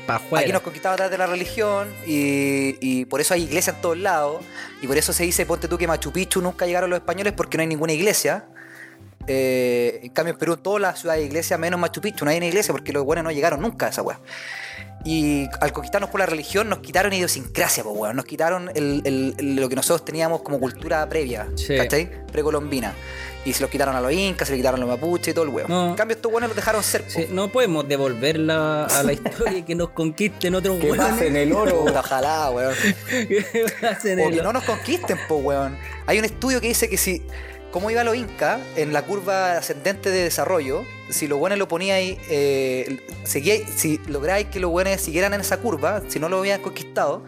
afuera. 0.08 0.44
aquí 0.44 0.52
nos 0.52 0.62
conquistaron 0.62 0.94
a 0.94 0.98
través 0.98 1.12
de 1.12 1.18
la 1.18 1.28
religión 1.28 1.90
y, 2.06 2.78
y 2.82 3.06
por 3.06 3.22
eso 3.22 3.34
hay 3.34 3.44
iglesias 3.44 3.76
en 3.76 3.82
todos 3.82 3.98
lados. 3.98 4.44
Y 4.82 4.88
por 4.88 4.98
eso 4.98 5.14
se 5.14 5.24
dice, 5.24 5.46
ponte 5.46 5.68
tú 5.68 5.78
que 5.78 5.88
Machu 5.88 6.12
Picchu 6.12 6.42
nunca 6.42 6.66
llegaron 6.66 6.90
los 6.90 7.00
españoles 7.00 7.34
porque 7.34 7.58
no 7.58 7.62
hay 7.62 7.68
ninguna 7.68 7.94
iglesia. 7.94 8.46
Eh, 9.32 10.00
en 10.04 10.10
cambio, 10.10 10.34
en 10.34 10.40
Perú, 10.40 10.58
todas 10.58 10.82
las 10.82 11.00
ciudades 11.00 11.22
de 11.22 11.28
iglesia, 11.28 11.58
menos 11.58 11.80
Machu 11.80 12.02
Picchu, 12.02 12.26
no 12.26 12.32
hay 12.32 12.38
una 12.38 12.48
iglesia 12.48 12.72
porque 12.74 12.92
los 12.92 13.04
buenos 13.06 13.24
no 13.24 13.32
llegaron 13.32 13.62
nunca 13.62 13.86
a 13.86 13.90
esa 13.90 14.02
weá. 14.02 14.20
Y 15.06 15.48
al 15.62 15.72
conquistarnos 15.72 16.10
por 16.10 16.20
la 16.20 16.26
religión, 16.26 16.68
nos 16.68 16.80
quitaron 16.80 17.14
idiosincrasia, 17.14 17.84
pues, 17.84 17.96
weón. 17.96 18.16
Nos 18.18 18.26
quitaron 18.26 18.70
el- 18.76 19.02
el- 19.06 19.34
el- 19.38 19.56
lo 19.56 19.70
que 19.70 19.76
nosotros 19.76 20.04
teníamos 20.04 20.42
como 20.42 20.60
cultura 20.60 21.08
previa, 21.08 21.48
Sí. 21.56 21.78
¿cachai? 21.78 22.26
Precolombina. 22.32 22.94
Y 23.46 23.54
se 23.54 23.62
los 23.62 23.70
quitaron 23.72 23.96
a 23.96 24.02
los 24.02 24.12
incas, 24.12 24.50
se 24.50 24.54
le 24.56 24.58
quitaron 24.60 24.82
a 24.82 24.86
los 24.86 24.96
mapuches 25.00 25.30
y 25.30 25.34
todo 25.34 25.46
el 25.46 25.52
weón. 25.52 25.70
No. 25.70 25.90
En 25.92 25.96
cambio, 25.96 26.16
estos 26.18 26.30
buenos 26.30 26.50
los 26.50 26.56
dejaron 26.58 26.84
ser. 26.84 27.06
Sí, 27.08 27.28
no 27.32 27.48
podemos 27.50 27.88
devolverla 27.88 28.86
a 28.88 29.04
la 29.04 29.14
historia 29.14 29.60
y 29.60 29.64
que 29.64 29.74
nos 29.76 29.92
conquisten 29.92 30.54
otros 30.56 30.78
Que 30.80 30.92
hueones. 30.92 31.22
en 31.22 31.36
el 31.38 31.54
oro. 31.54 31.86
Ojalá, 31.96 32.50
weón. 32.52 32.74
Que 33.10 33.66
pasen 33.80 34.20
O 34.20 34.28
el- 34.28 34.36
que 34.36 34.42
no 34.42 34.52
nos 34.52 34.64
conquisten, 34.66 35.18
po, 35.30 35.36
weón. 35.38 35.78
Hay 36.08 36.20
un 36.20 36.26
estudio 36.26 36.60
que 36.60 36.68
dice 36.68 36.90
que 36.90 36.98
si, 36.98 37.26
como 37.72 37.92
iba 37.92 38.04
los 38.04 38.16
incas 38.16 38.60
en 38.76 38.94
la 38.94 39.04
curva 39.04 39.58
ascendente 39.58 40.10
de 40.10 40.24
desarrollo, 40.24 40.84
si 41.10 41.28
los 41.28 41.40
buenos 41.40 41.60
lo 41.60 41.68
poníais, 41.68 42.18
eh, 42.30 43.00
si 43.26 44.00
lográis 44.08 44.48
que 44.48 44.60
los 44.60 44.72
buenos 44.72 45.00
siguieran 45.02 45.34
en 45.34 45.42
esa 45.42 45.58
curva, 45.58 46.02
si 46.08 46.20
no 46.20 46.30
lo 46.30 46.40
habían 46.40 46.62
conquistado, 46.62 47.24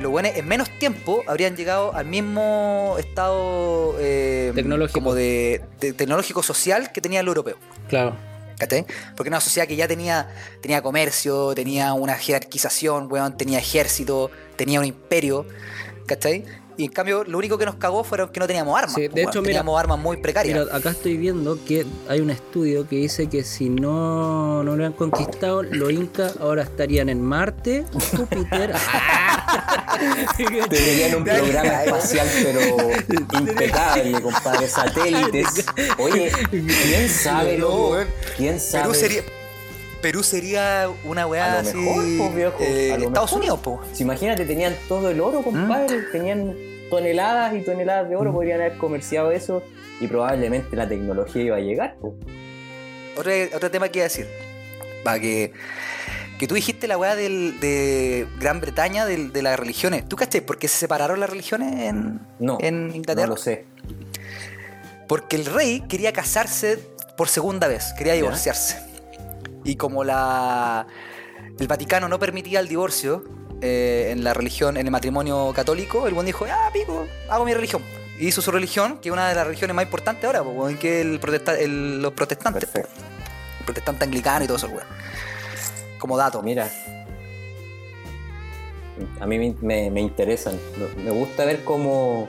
los 0.00 0.10
buenos 0.10 0.32
en 0.34 0.46
menos 0.46 0.70
tiempo 0.78 1.22
habrían 1.26 1.56
llegado 1.56 1.94
al 1.94 2.06
mismo 2.06 2.96
estado 2.98 3.96
eh, 3.98 4.52
Tecnológico. 4.54 4.98
como 4.98 5.14
de, 5.14 5.62
de 5.80 5.92
tecnológico 5.92 6.42
social 6.42 6.92
que 6.92 7.00
tenía 7.00 7.20
el 7.20 7.26
europeo. 7.26 7.56
Claro. 7.88 8.16
¿Cachai? 8.58 8.86
Porque 9.14 9.28
era 9.28 9.36
una 9.36 9.40
sociedad 9.40 9.68
que 9.68 9.76
ya 9.76 9.86
tenía, 9.86 10.28
tenía 10.62 10.80
comercio, 10.80 11.54
tenía 11.54 11.92
una 11.92 12.14
jerarquización, 12.14 13.10
weón, 13.12 13.36
tenía 13.36 13.58
ejército, 13.58 14.30
tenía 14.56 14.80
un 14.80 14.86
imperio, 14.86 15.46
¿cachai? 16.06 16.44
Y 16.78 16.84
en 16.84 16.90
cambio, 16.92 17.24
lo 17.24 17.38
único 17.38 17.56
que 17.56 17.64
nos 17.64 17.76
cagó 17.76 18.04
fueron 18.04 18.28
que 18.28 18.38
no 18.38 18.46
teníamos 18.46 18.76
armas. 18.78 18.94
Sí, 18.94 19.02
de 19.02 19.08
weón. 19.08 19.28
hecho, 19.30 19.40
mira- 19.40 19.52
teníamos 19.52 19.80
armas 19.80 19.98
muy 19.98 20.18
precarias. 20.18 20.58
Mira, 20.58 20.76
acá 20.76 20.90
estoy 20.90 21.16
viendo 21.16 21.58
que 21.64 21.86
hay 22.06 22.20
un 22.20 22.28
estudio 22.28 22.86
que 22.86 22.96
dice 22.96 23.28
que 23.28 23.44
si 23.44 23.70
no, 23.70 24.62
no 24.62 24.76
lo 24.76 24.84
han 24.84 24.92
conquistado, 24.92 25.62
los 25.62 25.90
incas 25.90 26.34
ahora 26.38 26.62
estarían 26.64 27.08
en 27.08 27.22
Marte, 27.22 27.86
Júpiter. 28.14 28.74
Tenían 30.68 31.14
un 31.16 31.24
programa 31.24 31.84
espacial, 31.84 32.28
pero 32.42 32.60
impecable, 33.40 34.20
compadre. 34.20 34.68
Satélites. 34.68 35.64
Oye, 35.98 36.30
¿quién 36.50 37.08
sabe, 37.08 37.56
No. 37.58 37.90
¿Quién 38.36 38.60
sabe? 38.60 38.82
Perú 38.84 38.94
sería, 38.94 39.22
Perú 40.02 40.22
sería 40.22 40.88
una 41.04 41.26
weá 41.26 41.58
A 41.58 41.62
lo 41.62 41.68
así. 41.68 41.76
mejor, 41.76 42.04
po, 42.18 42.34
viejo, 42.36 42.56
eh, 42.60 42.90
Estados 42.92 43.12
mejor. 43.30 43.38
Unidos, 43.38 43.58
po. 43.60 43.80
Si 43.92 44.02
imagínate, 44.02 44.44
tenían 44.44 44.74
todo 44.88 45.10
el 45.10 45.20
oro, 45.20 45.42
compadre. 45.42 46.02
Tenían 46.12 46.54
toneladas 46.90 47.54
y 47.54 47.60
toneladas 47.62 48.08
de 48.08 48.16
oro. 48.16 48.32
Podrían 48.32 48.60
haber 48.60 48.76
comerciado 48.76 49.30
eso 49.32 49.62
y 50.00 50.06
probablemente 50.06 50.76
la 50.76 50.88
tecnología 50.88 51.42
iba 51.42 51.56
a 51.56 51.60
llegar. 51.60 51.96
po. 52.00 52.14
Otro, 53.16 53.32
otro 53.54 53.70
tema 53.70 53.88
que 53.88 53.98
iba 54.00 54.04
a 54.04 54.08
decir. 54.08 54.26
Va, 55.06 55.18
que, 55.18 55.52
que 56.38 56.46
tú 56.46 56.54
dijiste 56.54 56.86
la 56.86 56.98
weá 56.98 57.16
del, 57.16 57.58
de 57.60 58.26
Gran 58.38 58.60
Bretaña, 58.60 59.06
del- 59.06 59.32
de 59.32 59.42
las 59.42 59.58
religiones. 59.58 60.06
¿Tú 60.08 60.16
caché 60.16 60.42
por 60.42 60.58
qué 60.58 60.68
se 60.68 60.76
separaron 60.76 61.18
las 61.20 61.30
religiones 61.30 61.72
en, 61.88 62.20
No, 62.38 62.58
en 62.60 62.94
Inglaterra? 62.94 63.26
no 63.26 63.34
lo 63.34 63.40
sé. 63.40 63.64
Porque 65.08 65.36
el 65.36 65.46
rey 65.46 65.80
quería 65.88 66.12
casarse 66.12 66.78
por 67.16 67.28
segunda 67.28 67.66
vez, 67.68 67.94
quería 67.96 68.14
Ya. 68.14 68.20
Y 69.66 69.76
como 69.76 70.04
la 70.04 70.86
el 71.58 71.66
Vaticano 71.68 72.08
no 72.08 72.18
permitía 72.18 72.60
el 72.60 72.68
divorcio 72.68 73.24
eh, 73.60 74.10
en 74.12 74.22
la 74.22 74.32
religión, 74.34 74.76
en 74.76 74.86
el 74.86 74.90
matrimonio 74.92 75.52
católico, 75.54 76.06
el 76.06 76.14
buen 76.14 76.26
dijo, 76.26 76.44
ah, 76.50 76.70
pico, 76.72 77.06
hago 77.28 77.44
mi 77.44 77.52
religión. 77.54 77.82
Y 78.18 78.28
hizo 78.28 78.40
su 78.42 78.50
religión, 78.50 78.98
que 78.98 79.08
es 79.08 79.12
una 79.12 79.28
de 79.28 79.34
las 79.34 79.44
religiones 79.46 79.74
más 79.74 79.84
importantes 79.84 80.24
ahora, 80.24 80.42
po, 80.42 80.68
que 80.80 81.00
el 81.00 81.18
protesta- 81.20 81.58
el- 81.58 82.00
los 82.00 82.12
protestantes. 82.12 82.66
po. 82.66 82.78
El 82.80 83.64
protestante 83.64 84.04
anglicano 84.04 84.44
y 84.44 84.46
todo 84.46 84.56
eso, 84.58 84.68
weón. 84.68 84.84
Como 85.98 86.16
dato. 86.16 86.42
Mira. 86.42 86.70
A 89.20 89.26
mí 89.26 89.38
me, 89.38 89.54
me- 89.60 89.90
me 89.90 90.00
interesan. 90.00 90.58
Me 91.04 91.10
gusta 91.10 91.44
ver 91.44 91.64
cómo 91.64 92.28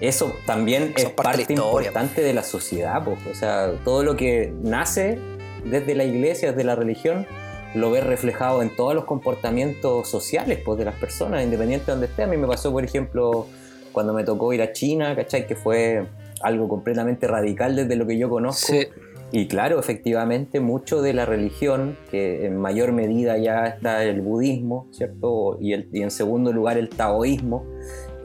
eso 0.00 0.34
también 0.46 0.92
Son 0.96 1.06
es 1.06 1.12
parte 1.12 1.44
de 1.46 1.52
historia. 1.54 1.88
importante 1.88 2.20
de 2.22 2.32
la 2.34 2.42
sociedad. 2.42 3.02
po. 3.04 3.16
O 3.30 3.34
sea, 3.34 3.72
todo 3.84 4.02
lo 4.02 4.16
que 4.16 4.52
nace 4.62 5.18
desde 5.64 5.94
la 5.94 6.04
iglesia, 6.04 6.50
desde 6.52 6.64
la 6.64 6.74
religión, 6.76 7.26
lo 7.74 7.90
ves 7.90 8.04
reflejado 8.04 8.62
en 8.62 8.74
todos 8.74 8.94
los 8.94 9.04
comportamientos 9.04 10.08
sociales 10.08 10.58
pues, 10.64 10.78
de 10.78 10.84
las 10.86 10.94
personas, 10.94 11.42
independiente 11.44 11.86
de 11.86 11.92
donde 11.92 12.06
esté. 12.06 12.22
A 12.22 12.26
mí 12.26 12.36
me 12.36 12.46
pasó, 12.46 12.72
por 12.72 12.84
ejemplo, 12.84 13.46
cuando 13.92 14.12
me 14.14 14.24
tocó 14.24 14.52
ir 14.52 14.62
a 14.62 14.72
China, 14.72 15.14
¿cachai? 15.14 15.46
Que 15.46 15.54
fue 15.56 16.06
algo 16.42 16.68
completamente 16.68 17.26
radical 17.26 17.76
desde 17.76 17.96
lo 17.96 18.06
que 18.06 18.16
yo 18.16 18.28
conozco. 18.30 18.68
Sí. 18.72 18.86
Y 19.30 19.46
claro, 19.46 19.78
efectivamente, 19.78 20.58
mucho 20.60 21.02
de 21.02 21.12
la 21.12 21.26
religión, 21.26 21.98
que 22.10 22.46
en 22.46 22.56
mayor 22.56 22.92
medida 22.92 23.36
ya 23.36 23.66
está 23.66 24.02
el 24.04 24.22
budismo, 24.22 24.86
¿cierto? 24.90 25.58
Y, 25.60 25.74
el- 25.74 25.90
y 25.92 26.00
en 26.00 26.10
segundo 26.10 26.50
lugar 26.50 26.78
el 26.78 26.88
taoísmo, 26.88 27.66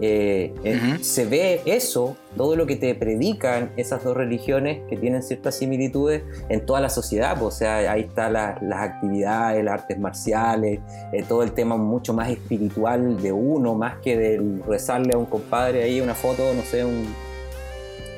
eh, 0.05 0.53
eh, 0.65 0.97
se 1.01 1.23
ve 1.25 1.61
eso, 1.65 2.17
todo 2.35 2.55
lo 2.57 2.65
que 2.65 2.75
te 2.75 2.93
predican 2.93 3.71
esas 3.77 4.03
dos 4.03 4.17
religiones 4.17 4.79
que 4.89 4.97
tienen 4.97 5.23
ciertas 5.23 5.55
similitudes 5.55 6.23
en 6.49 6.65
toda 6.65 6.81
la 6.81 6.89
sociedad. 6.89 7.37
pues, 7.39 7.55
o 7.55 7.57
sea, 7.57 7.77
ahí 7.91 8.01
están 8.01 8.33
las 8.33 8.57
actividades, 8.81 9.63
las 9.63 9.75
artes 9.81 9.97
marciales, 9.97 10.79
eh, 11.13 11.23
todo 11.27 11.41
el 11.43 11.53
tema 11.53 11.77
mucho 11.77 12.13
más 12.13 12.29
espiritual 12.29 13.21
de 13.21 13.31
uno, 13.31 13.75
más 13.75 13.99
que 13.99 14.17
del 14.17 14.61
rezarle 14.67 15.13
a 15.13 15.17
un 15.17 15.25
compadre 15.25 15.83
ahí 15.83 16.01
una 16.01 16.15
foto, 16.15 16.53
no 16.53 16.63
sé, 16.63 16.83
un, 16.83 17.05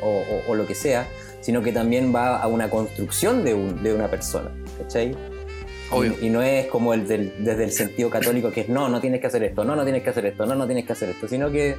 o, 0.01 0.07
o- 0.09 0.51
o 0.51 0.55
lo 0.55 0.65
que 0.65 0.73
sea, 0.75 1.05
sino 1.41 1.61
que 1.61 1.71
también 1.71 2.13
va 2.15 2.41
a 2.41 2.47
una 2.47 2.69
construcción 2.69 3.43
de, 3.43 3.53
un- 3.53 3.83
de 3.83 3.93
una 3.93 4.07
persona, 4.09 4.49
¿cachai? 4.79 5.15
Obvio. 5.91 6.15
Y, 6.21 6.27
y 6.27 6.29
no 6.29 6.41
es 6.41 6.67
como 6.67 6.93
el 6.93 7.07
del- 7.07 7.33
desde 7.43 7.63
el 7.65 7.71
sentido 7.71 8.09
católico 8.09 8.51
que 8.51 8.61
es 8.61 8.69
no, 8.69 8.89
no 8.89 8.99
tienes 9.01 9.21
que 9.21 9.27
hacer 9.27 9.43
esto, 9.43 9.63
no, 9.63 9.75
no 9.75 9.83
tienes 9.83 10.03
que 10.03 10.09
hacer 10.09 10.25
esto, 10.25 10.45
no, 10.45 10.55
no 10.55 10.65
tienes 10.65 10.85
que 10.85 10.93
hacer 10.93 11.09
esto, 11.09 11.27
sino 11.27 11.51
que, 11.51 11.77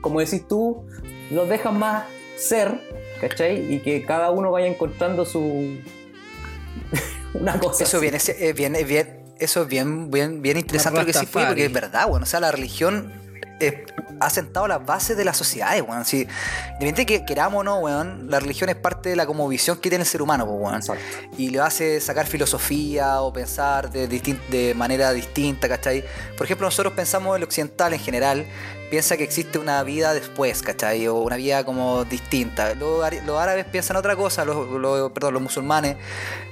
como 0.00 0.20
decís 0.20 0.46
tú, 0.48 0.84
los 1.30 1.48
dejan 1.48 1.78
más 1.78 2.04
ser, 2.36 2.80
¿cachai? 3.20 3.72
Y 3.74 3.80
que 3.80 4.04
cada 4.04 4.30
uno 4.30 4.50
vaya 4.50 4.66
encontrando 4.66 5.24
su... 5.24 5.40
una 7.34 7.58
cosa. 7.58 7.84
Eso 7.84 7.96
así. 7.98 8.04
bien, 8.04 8.14
es, 8.14 8.28
es 8.28 8.54
bien, 8.54 8.74
es 8.76 8.86
bien, 8.86 9.20
eso 9.38 9.62
es 9.62 9.68
bien, 9.68 10.10
bien, 10.10 10.42
bien 10.42 10.56
interesante 10.58 11.00
lo 11.00 11.06
que 11.06 11.12
sí 11.12 11.26
fue, 11.26 11.44
porque 11.46 11.64
es 11.66 11.72
verdad, 11.72 12.08
bueno, 12.08 12.24
o 12.24 12.26
sea, 12.26 12.40
la 12.40 12.52
religión 12.52 13.12
eh, 13.60 13.86
ha 14.20 14.28
sentado 14.30 14.66
las 14.68 14.84
bases 14.84 15.16
de 15.16 15.24
las 15.24 15.36
sociedades, 15.36 15.82
weón. 15.86 16.04
Si, 16.04 16.22
independientemente 16.22 17.06
que 17.06 17.24
queramos 17.24 17.60
o 17.60 17.64
no, 17.64 17.76
weón, 17.78 18.30
la 18.30 18.40
religión 18.40 18.68
es 18.70 18.76
parte 18.76 19.10
de 19.10 19.16
la 19.16 19.26
como 19.26 19.46
visión 19.48 19.76
que 19.78 19.88
tiene 19.88 20.02
el 20.02 20.08
ser 20.08 20.22
humano, 20.22 20.44
weón. 20.44 20.76
Exacto. 20.76 21.02
Y 21.38 21.50
le 21.50 21.60
hace 21.60 22.00
sacar 22.00 22.26
filosofía 22.26 23.20
o 23.20 23.32
pensar 23.32 23.90
de, 23.90 24.06
de 24.08 24.74
manera 24.74 25.12
distinta, 25.12 25.68
¿cachai? 25.68 26.04
Por 26.36 26.46
ejemplo, 26.46 26.66
nosotros 26.66 26.92
pensamos 26.94 27.36
el 27.36 27.42
occidental 27.44 27.92
en 27.92 28.00
general, 28.00 28.44
piensa 28.90 29.16
que 29.16 29.22
existe 29.24 29.58
una 29.58 29.82
vida 29.84 30.12
después, 30.14 30.62
¿cachai? 30.62 31.06
O 31.06 31.14
una 31.16 31.36
vida 31.36 31.64
como 31.64 32.04
distinta. 32.04 32.74
Los, 32.74 33.04
árabes 33.04 33.64
piensan 33.66 33.96
otra 33.96 34.16
cosa, 34.16 34.44
los, 34.44 34.68
los- 34.68 35.12
perdón, 35.12 35.34
los 35.34 35.42
musulmanes, 35.42 35.96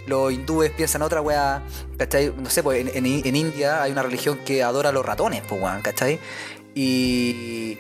los 0.07 0.33
hindúes 0.33 0.71
piensan 0.71 1.03
otra 1.03 1.21
weá, 1.21 1.63
¿cachai? 1.99 2.33
No 2.37 2.49
sé, 2.49 2.63
pues 2.63 2.81
en, 2.87 3.07
en- 3.07 3.27
en 3.27 3.37
India 3.37 3.83
hay 3.83 3.91
una 3.93 4.03
religión 4.03 4.39
que 4.45 4.63
adora 4.63 4.91
a 4.91 4.93
los 4.93 5.05
ratones, 5.05 5.43
pues, 5.49 5.61
weón, 5.61 5.83
¿cachai? 5.83 6.19
Y, 6.75 7.79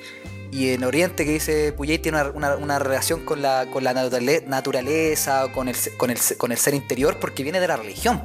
y 0.50 0.70
en 0.70 0.82
Oriente 0.84 1.24
que 1.24 1.32
dice 1.32 1.72
Puyay 1.72 1.98
tiene 1.98 2.20
una, 2.22 2.30
una- 2.30 2.56
una 2.56 2.78
relación 2.78 3.24
con 3.24 3.42
la, 3.42 3.66
con 3.72 3.84
la 3.84 3.92
naturale- 3.94 4.44
naturaleza, 4.46 5.46
con 5.52 5.68
el, 5.68 5.76
con, 5.96 6.10
el, 6.10 6.18
con 6.36 6.52
el 6.52 6.58
ser 6.58 6.74
interior, 6.74 7.18
porque 7.20 7.42
viene 7.42 7.60
de 7.60 7.68
la 7.68 7.76
religión. 7.76 8.22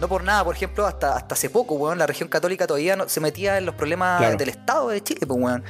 No 0.00 0.08
por 0.08 0.24
nada, 0.24 0.44
por 0.44 0.54
ejemplo, 0.56 0.86
hasta, 0.86 1.16
hasta 1.16 1.34
hace 1.34 1.50
poco, 1.50 1.74
weón, 1.76 1.98
la 1.98 2.06
región 2.06 2.28
católica 2.28 2.66
todavía 2.66 2.96
no, 2.96 3.08
se 3.08 3.20
metía 3.20 3.58
en 3.58 3.66
los 3.66 3.74
problemas 3.74 4.18
Claro. 4.18 4.36
del 4.36 4.48
Estado 4.48 4.88
de 4.88 5.02
Chile, 5.02 5.20
pues, 5.26 5.40
weón. 5.40 5.64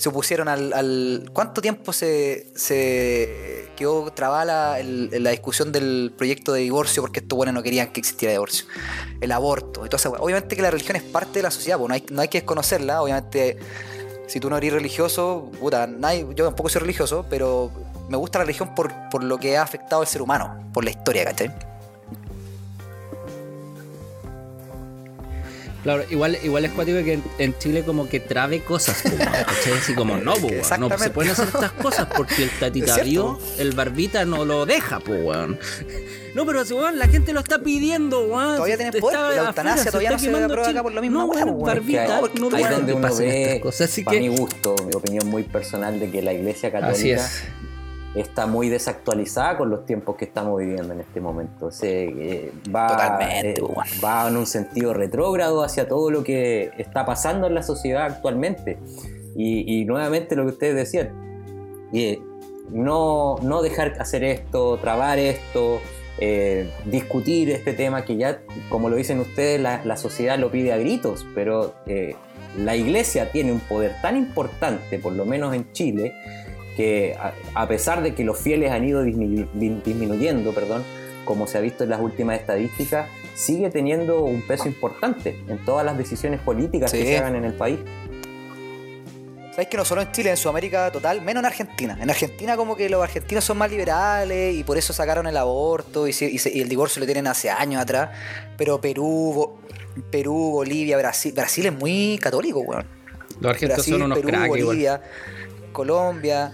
Se 0.00 0.08
opusieron 0.08 0.48
al, 0.48 0.72
al- 0.72 1.30
¿Cuánto 1.34 1.60
tiempo 1.60 1.92
se, 1.92 2.46
se 2.54 3.68
quedó 3.76 4.10
trabada 4.12 4.44
la, 4.46 4.78
la 4.82 5.30
discusión 5.30 5.72
del 5.72 6.14
proyecto 6.16 6.54
de 6.54 6.62
divorcio 6.62 7.02
porque 7.02 7.20
estos 7.20 7.36
buenos 7.36 7.54
no 7.54 7.62
querían 7.62 7.92
que 7.92 8.00
existiera 8.00 8.32
divorcio? 8.32 8.64
El 9.20 9.30
aborto, 9.30 9.82
entonces, 9.84 10.10
obviamente 10.18 10.56
que 10.56 10.62
la 10.62 10.70
religión 10.70 10.96
es 10.96 11.02
parte 11.02 11.40
de 11.40 11.42
la 11.42 11.50
sociedad, 11.50 11.78
no 11.78 11.92
hay, 11.92 12.02
no 12.10 12.22
hay 12.22 12.28
que 12.28 12.38
desconocerla, 12.38 13.02
obviamente 13.02 13.58
si 14.26 14.40
tú 14.40 14.48
no 14.48 14.56
eres 14.56 14.72
religioso, 14.72 15.50
puta, 15.60 15.86
nadie- 15.86 16.26
yo 16.34 16.46
tampoco 16.46 16.70
soy 16.70 16.80
religioso, 16.80 17.26
pero 17.28 17.70
me 18.08 18.16
gusta 18.16 18.38
la 18.38 18.44
religión 18.46 18.74
por, 18.74 18.90
por 19.10 19.22
lo 19.22 19.36
que 19.36 19.58
ha 19.58 19.62
afectado 19.62 20.00
al 20.00 20.08
ser 20.08 20.22
humano, 20.22 20.66
por 20.72 20.82
la 20.82 20.90
historia, 20.92 21.24
¿cachai? 21.26 21.52
Claro, 25.82 26.04
igual, 26.10 26.36
igual 26.42 26.64
es 26.66 26.72
cuático 26.72 26.98
que 27.02 27.14
en, 27.14 27.24
en 27.38 27.58
Chile 27.58 27.82
como 27.84 28.08
que 28.08 28.20
trabe 28.20 28.60
cosas. 28.60 29.02
Así 29.78 29.94
como, 29.94 30.16
no, 30.18 30.34
po, 30.34 30.48
weón, 30.48 30.80
no 30.90 30.98
se 30.98 31.10
pueden 31.10 31.32
hacer 31.32 31.48
estas 31.48 31.72
cosas 31.72 32.06
porque 32.14 32.44
el 32.44 32.50
tatita 32.50 32.96
Es 33.00 33.04
vio, 33.04 33.38
el 33.58 33.72
barbita 33.72 34.24
no 34.24 34.44
lo 34.44 34.66
deja, 34.66 35.00
po, 35.00 35.12
weón. 35.12 35.58
No, 36.34 36.44
pero 36.44 36.64
si, 36.64 36.74
weón, 36.74 36.98
la 36.98 37.08
gente 37.08 37.32
lo 37.32 37.40
está 37.40 37.60
pidiendo, 37.60 38.26
weón. 38.26 38.56
Todavía 38.56 38.76
tienen 38.76 39.00
poder, 39.00 39.00
pues, 39.00 39.14
la 39.14 39.28
afuera, 39.28 39.46
eutanasia 39.48 39.84
se 39.84 39.90
todavía 39.90 40.10
está 40.10 40.16
no 40.16 40.18
se 40.20 40.26
quemando 40.26 40.54
aprueba 40.54 40.70
acá 40.70 40.82
por 40.82 40.92
la 40.92 41.00
misma 41.00 41.20
No, 41.20 41.26
weón, 41.26 41.58
pues. 41.58 41.58
Que 41.58 41.64
barbita, 41.64 42.16
ahí, 42.18 42.24
no 42.38 42.56
ahí 42.56 42.64
donde 42.64 42.92
uno 42.92 43.16
ve, 43.16 43.42
estas 43.42 43.60
cosas, 43.60 43.90
así 43.90 44.04
para 44.04 44.18
que... 44.18 44.28
mi 44.28 44.36
gusto, 44.36 44.76
mi 44.86 44.94
opinión 44.94 45.26
muy 45.28 45.42
personal 45.44 45.98
de 45.98 46.10
que 46.10 46.20
la 46.20 46.34
iglesia 46.34 46.70
católica 46.70 46.98
Así 46.98 47.10
es. 47.10 47.42
Está 48.14 48.46
muy 48.46 48.68
desactualizada 48.68 49.56
con 49.56 49.70
los 49.70 49.86
tiempos 49.86 50.16
que 50.16 50.24
estamos 50.24 50.58
viviendo 50.58 50.92
en 50.92 51.00
este 51.00 51.20
momento. 51.20 51.70
Se, 51.70 52.04
eh, 52.04 52.52
va, 52.74 52.88
Totalmente, 52.88 53.60
eh, 53.60 53.64
va 54.04 54.28
en 54.28 54.36
un 54.36 54.46
sentido 54.46 54.94
retrógrado 54.94 55.62
hacia 55.62 55.88
todo 55.88 56.10
lo 56.10 56.24
que 56.24 56.72
está 56.78 57.06
pasando 57.06 57.46
en 57.46 57.54
la 57.54 57.62
sociedad 57.62 58.04
actualmente. 58.04 58.78
Y, 59.36 59.80
y 59.80 59.84
nuevamente 59.84 60.34
lo 60.34 60.44
que 60.44 60.52
ustedes 60.52 60.74
decían, 60.74 61.88
eh, 61.92 62.20
no, 62.70 63.36
no 63.42 63.62
dejar 63.62 63.96
hacer 64.00 64.24
esto, 64.24 64.78
trabar 64.78 65.18
esto, 65.18 65.80
eh, 66.18 66.70
discutir 66.84 67.50
este 67.50 67.72
tema 67.72 68.04
que 68.04 68.16
ya, 68.16 68.40
como 68.68 68.88
lo 68.88 68.96
dicen 68.96 69.20
ustedes, 69.20 69.60
la, 69.60 69.82
la 69.84 69.96
sociedad 69.96 70.38
lo 70.38 70.50
pide 70.50 70.72
a 70.72 70.76
gritos, 70.76 71.26
pero 71.34 71.74
eh, 71.86 72.14
la 72.58 72.76
iglesia 72.76 73.32
tiene 73.32 73.52
un 73.52 73.60
poder 73.60 73.94
tan 74.02 74.16
importante, 74.16 74.98
por 74.98 75.12
lo 75.12 75.24
menos 75.24 75.54
en 75.54 75.72
Chile, 75.72 76.12
que 76.76 77.16
a, 77.54 77.66
pesar 77.68 78.02
de 78.02 78.14
que 78.14 78.24
los 78.24 78.38
fieles 78.38 78.70
han 78.70 78.84
ido 78.84 79.04
disminu- 79.04 79.48
disminuyendo, 79.82 80.52
perdón, 80.52 80.82
como 81.24 81.46
se 81.46 81.58
ha 81.58 81.60
visto 81.60 81.84
en 81.84 81.90
las 81.90 82.00
últimas 82.00 82.38
estadísticas, 82.40 83.08
sigue 83.34 83.70
teniendo 83.70 84.24
un 84.24 84.42
peso 84.42 84.66
importante 84.68 85.38
en 85.48 85.58
todas 85.64 85.84
las 85.84 85.96
decisiones 85.98 86.40
políticas 86.40 86.90
que 86.92 87.04
se 87.04 87.18
hagan 87.18 87.36
en 87.36 87.44
el 87.44 87.54
país. 87.54 87.78
¿Sabes 89.52 89.68
que 89.68 89.76
no 89.76 89.84
solo 89.84 90.00
en 90.02 90.12
Chile, 90.12 90.30
en 90.30 90.36
Sudamérica 90.36 90.90
total, 90.92 91.20
menos 91.22 91.40
en 91.42 91.46
Argentina? 91.46 91.98
En 92.00 92.08
Argentina 92.08 92.56
como 92.56 92.76
que 92.76 92.88
los 92.88 93.02
argentinos 93.02 93.44
son 93.44 93.58
más 93.58 93.70
liberales 93.70 94.54
y 94.54 94.62
por 94.64 94.78
eso 94.78 94.92
sacaron 94.92 95.26
el 95.26 95.36
aborto 95.36 96.06
y, 96.06 96.12
se- 96.12 96.30
y 96.30 96.38
se- 96.38 96.50
y 96.56 96.60
el 96.60 96.68
divorcio 96.68 97.00
lo 97.00 97.06
tienen 97.06 97.26
hace 97.26 97.50
años 97.50 97.82
atrás. 97.82 98.10
Pero 98.56 98.80
Perú, 98.80 99.32
Bo- 99.34 99.58
Perú, 100.10 100.52
Bolivia, 100.52 100.96
Brasil, 100.98 101.32
Brasil 101.34 101.66
es 101.66 101.72
muy 101.72 102.16
católico, 102.22 102.60
weón. 102.60 102.86
Los 103.40 103.50
argentinos 103.50 103.76
Brasil, 103.76 103.94
son 103.94 104.02
unos 104.02 104.18
Perú, 104.18 104.28
cracks 104.28 104.56
igual. 104.56 105.00
Colombia. 105.70 106.52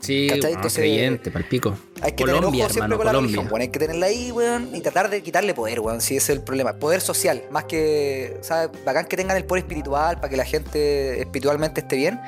Sí, 0.00 0.28
¿Cachai? 0.30 0.52
Entonces, 0.52 0.78
creyente, 0.78 1.30
palpico. 1.32 1.76
Hay 2.00 2.12
que 2.12 2.18
tener 2.24 2.36
Colombia, 2.36 2.66
ojo 2.66 2.72
siempre 2.72 2.94
hermano, 2.94 2.96
con 2.98 3.06
la 3.06 3.12
Colombia. 3.12 3.30
religión, 3.36 3.46
weón. 3.52 3.60
Hay 3.62 3.68
que 3.68 3.78
tenerla 3.80 4.06
ahí, 4.06 4.30
weón, 4.30 4.70
y 4.74 4.80
tratar 4.80 5.10
de 5.10 5.22
quitarle 5.22 5.54
poder, 5.54 5.80
weón. 5.80 6.00
Si 6.00 6.16
ese 6.16 6.32
es 6.32 6.38
el 6.38 6.44
problema. 6.44 6.74
Poder 6.74 7.00
social, 7.00 7.42
más 7.50 7.64
que, 7.64 8.36
¿sabes? 8.42 8.70
Bacán 8.84 9.06
que 9.06 9.16
tengan 9.16 9.36
el 9.36 9.44
poder 9.44 9.64
espiritual 9.64 10.16
para 10.16 10.28
que 10.28 10.36
la 10.36 10.44
gente 10.44 11.20
espiritualmente 11.20 11.80
esté 11.80 11.96
bien. 11.96 12.20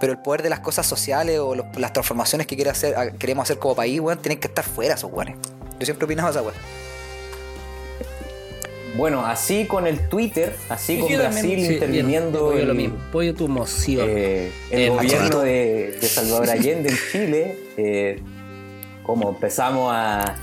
Pero 0.00 0.12
el 0.12 0.18
poder 0.20 0.42
de 0.42 0.48
las 0.48 0.60
cosas 0.60 0.86
sociales 0.86 1.38
o 1.40 1.54
los- 1.54 1.66
las 1.76 1.92
transformaciones 1.92 2.46
que 2.46 2.56
quiere 2.56 2.70
hacer, 2.70 2.94
queremos 3.18 3.42
hacer 3.42 3.58
como 3.58 3.74
país, 3.74 4.00
weón, 4.00 4.18
tienen 4.22 4.40
que 4.40 4.48
estar 4.48 4.64
fuera 4.64 4.94
esos 4.94 5.12
weones. 5.12 5.36
Yo 5.78 5.84
siempre 5.84 6.06
opinaba 6.06 6.30
esa 6.30 6.40
weón. 6.40 6.54
Bueno, 8.96 9.24
así 9.24 9.66
con 9.66 9.86
el 9.86 10.08
Twitter, 10.08 10.54
así 10.68 10.98
con 10.98 11.16
Brasil 11.16 11.60
sí, 11.64 11.72
interviniendo 11.74 12.50
bien, 12.50 12.50
apoyo 12.50 12.58
el, 12.62 12.68
lo 12.68 12.74
mismo. 12.74 12.98
Apoyo 13.08 13.34
tu 13.34 13.48
moción. 13.48 14.06
eh, 14.10 14.52
el 14.70 14.80
El 14.80 14.90
gobierno 14.90 15.40
de, 15.40 15.98
de 16.00 16.06
Salvador 16.08 16.50
Allende 16.50 16.90
en 16.90 16.98
Chile, 17.12 17.56
eh, 17.76 18.20
como 19.04 19.28
empezamos 19.30 19.92
a... 19.94 20.34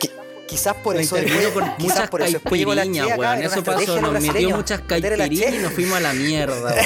Qui- 0.00 0.10
Quizás 0.46 0.74
por 0.76 0.96
eso 0.96 1.16
intervino 1.16 1.42
después- 1.48 1.52
con 1.64 1.76
quizás 1.76 1.94
muchas 1.94 2.10
por 2.10 2.22
eso 2.22 2.32
después 2.32 2.58
llegó 2.58 2.74
la 2.74 2.82
caipiriñas, 2.82 3.06
Che 3.06 3.12
acá, 3.12 3.20
weón. 3.20 3.32
era 3.38 3.46
una 3.48 3.54
Eso 3.56 3.64
pasó, 3.64 4.00
nos 4.00 4.22
metió 4.22 4.56
muchas 4.56 4.80
caipiriñas 4.80 5.54
y 5.54 5.58
nos 5.58 5.72
fuimos 5.72 5.96
a 5.96 6.00
la 6.00 6.12
mierda, 6.12 6.74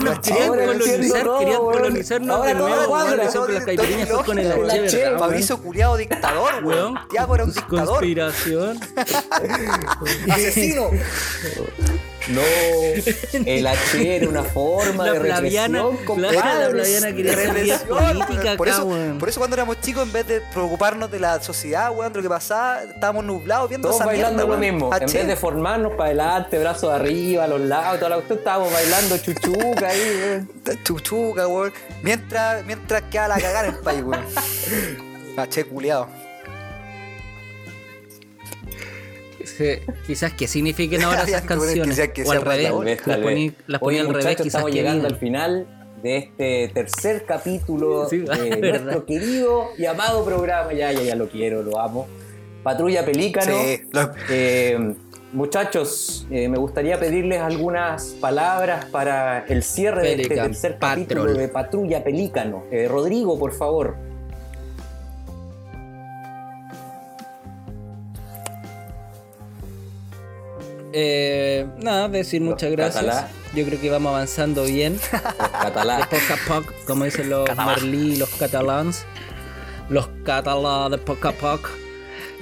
nos 0.00 0.18
querían 0.20 0.48
colonizar, 0.48 1.22
todo, 1.24 1.38
querían 1.38 1.58
colonizarnos 1.58 2.36
Ahora 2.36 2.48
de 2.48 2.54
nuevo, 2.54 2.86
cuadra, 2.86 3.10
con 3.10 3.54
las 3.54 3.64
tiene- 3.64 3.64
caipiriñas 3.64 4.08
todo 4.08 4.16
fue 4.18 4.26
con 4.26 4.36
tiene 4.38 4.54
el 4.54 4.70
H. 4.86 5.18
Fabricio 5.18 5.58
culiado 5.62 5.96
dictador, 5.96 6.64
weón. 6.64 6.94
Tiago 7.10 7.34
era 7.34 7.44
un 7.44 7.52
dictador. 7.52 7.86
Conspiración. 7.86 8.80
Asesino. 10.30 10.90
No, 12.28 12.42
el 13.46 13.66
H 13.66 14.16
era 14.16 14.28
una 14.28 14.42
forma 14.44 15.06
La 15.06 15.12
de 15.14 15.20
Flaviana, 15.20 15.82
represión, 15.82 16.16
claro, 16.16 16.72
la 16.74 16.84
compadre. 16.84 17.14
Quería 17.14 17.32
vida 17.32 17.34
Represión, 17.34 17.88
política 17.88 18.56
por, 18.56 18.68
eso, 18.68 18.88
por 19.18 19.28
eso 19.28 19.40
cuando 19.40 19.56
éramos 19.56 19.80
chicos, 19.80 20.02
en 20.02 20.12
vez 20.12 20.26
de 20.26 20.40
preocuparnos 20.52 21.10
de 21.10 21.20
la 21.20 21.42
sociedad, 21.42 21.90
weón, 21.90 22.12
de 22.12 22.18
lo 22.18 22.22
que 22.22 22.28
pasaba, 22.28 22.82
estábamos 22.82 23.24
nublados 23.24 23.68
viendo 23.68 23.88
Todos 23.88 24.00
esa 24.00 24.06
bailando 24.06 24.46
mierda, 24.46 24.54
lo 24.56 24.60
weón. 24.60 24.74
mismo. 24.74 24.90
Ah, 24.92 24.98
En 25.00 25.12
vez 25.12 25.26
de 25.26 25.36
formarnos 25.36 25.92
para 25.92 26.04
adelante, 26.06 26.58
brazos 26.58 26.90
arriba, 26.92 27.44
a 27.44 27.48
los 27.48 27.60
lados, 27.60 27.98
toda 27.98 28.10
la 28.10 28.16
cuestión, 28.16 28.38
estábamos 28.38 28.72
bailando 28.72 29.18
chuchuca 29.18 29.88
ahí, 29.88 30.00
weón. 30.22 30.84
Chuchuca, 30.84 31.48
weón. 31.48 31.72
Mientras, 32.02 32.64
mientras 32.66 33.02
queda 33.10 33.28
la 33.28 33.40
cagada 33.40 33.68
en 33.68 33.74
el 33.74 33.80
país, 33.80 34.02
weón. 34.04 34.24
Che, 35.50 35.64
culiado. 35.64 36.08
Sí, 39.56 39.64
quizás 40.06 40.32
que 40.34 40.46
signifiquen 40.46 41.02
ahora 41.02 41.22
esas 41.26 41.42
canciones. 41.42 41.98
que 42.10 42.22
o 42.24 42.32
al 42.32 42.42
revés. 42.42 42.78
Vez, 42.80 43.06
las 43.06 43.18
poní, 43.18 43.52
Oye, 43.80 44.00
al 44.00 44.06
revés, 44.08 44.24
muchachos, 44.24 44.34
quizás 44.44 44.46
estamos 44.46 44.70
que 44.70 44.76
llegando 44.76 45.06
al 45.08 45.16
final 45.16 45.66
de 46.02 46.16
este 46.18 46.68
tercer 46.74 47.24
capítulo 47.24 48.06
Sí, 48.10 48.18
de 48.18 48.48
es 48.52 48.82
nuestro 48.82 49.04
querido 49.06 49.68
y 49.78 49.86
amado 49.86 50.24
programa. 50.24 50.72
Ya, 50.72 50.92
ya, 50.92 51.02
ya 51.02 51.14
lo 51.14 51.28
quiero, 51.28 51.62
lo 51.62 51.80
amo. 51.80 52.06
Patrulla 52.62 53.04
Pelícano. 53.04 53.52
Sí, 53.62 53.80
lo- 53.92 54.10
Eh, 54.28 54.94
muchachos, 55.32 56.26
eh, 56.30 56.48
me 56.48 56.58
gustaría 56.58 56.98
pedirles 56.98 57.40
algunas 57.40 58.08
palabras 58.20 58.86
para 58.86 59.44
el 59.46 59.62
cierre 59.62 60.02
de 60.02 60.10
este 60.12 60.22
Pelican, 60.28 60.46
tercer 60.50 60.78
Patrol. 60.78 61.04
capítulo 61.06 61.34
de 61.34 61.48
Patrulla 61.48 62.04
Pelícano. 62.04 62.64
Eh, 62.70 62.88
Rodrigo, 62.88 63.38
por 63.38 63.52
favor. 63.52 63.96
Eh, 70.92 71.66
nada, 71.78 72.08
decir 72.08 72.40
muchas 72.40 72.70
gracias. 72.72 73.04
catalá. 73.04 73.28
Yo 73.54 73.64
creo 73.64 73.80
que 73.80 73.90
vamos 73.90 74.10
avanzando 74.10 74.64
bien. 74.64 74.94
Los 75.12 75.22
catalá. 75.50 76.08
poco, 76.46 76.72
como 76.86 77.04
dicen 77.04 77.30
los 77.30 77.48
Merlí, 77.56 78.16
los 78.16 78.28
catalans. 78.30 79.04
Los 79.88 80.08
catalá 80.24 80.88
de 80.90 80.98
poco 80.98 81.28
a 81.28 81.32
poco. 81.32 81.68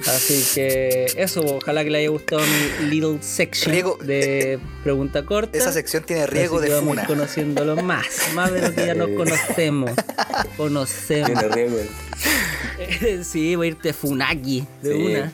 Así 0.05 0.45
que 0.53 1.07
eso, 1.17 1.41
ojalá 1.43 1.83
que 1.83 1.89
le 1.89 1.97
haya 1.99 2.09
gustado 2.09 2.41
mi 2.81 2.85
little 2.89 3.17
section 3.21 3.73
Riego- 3.73 3.97
de 3.97 4.59
pregunta 4.83 5.23
corta. 5.25 5.57
Esa 5.57 5.71
sección 5.71 6.03
tiene 6.03 6.27
riesgo 6.27 6.59
Así 6.59 6.67
de 6.67 6.75
vamos 6.75 6.89
funa. 6.89 7.07
conociéndolo 7.07 7.75
más, 7.77 8.05
más 8.35 8.51
de 8.51 8.61
lo 8.61 8.73
que 8.75 8.85
ya 8.85 8.93
nos 8.93 9.09
conocemos. 9.09 9.91
Conocemos. 10.57 11.31
Tiene 11.31 11.47
riesgo. 11.47 11.79
sí, 13.23 13.55
voy 13.55 13.67
a 13.67 13.69
irte 13.71 13.91
Funaki 13.93 14.65
de 14.83 14.91
Sí. 14.93 15.05
una. 15.15 15.33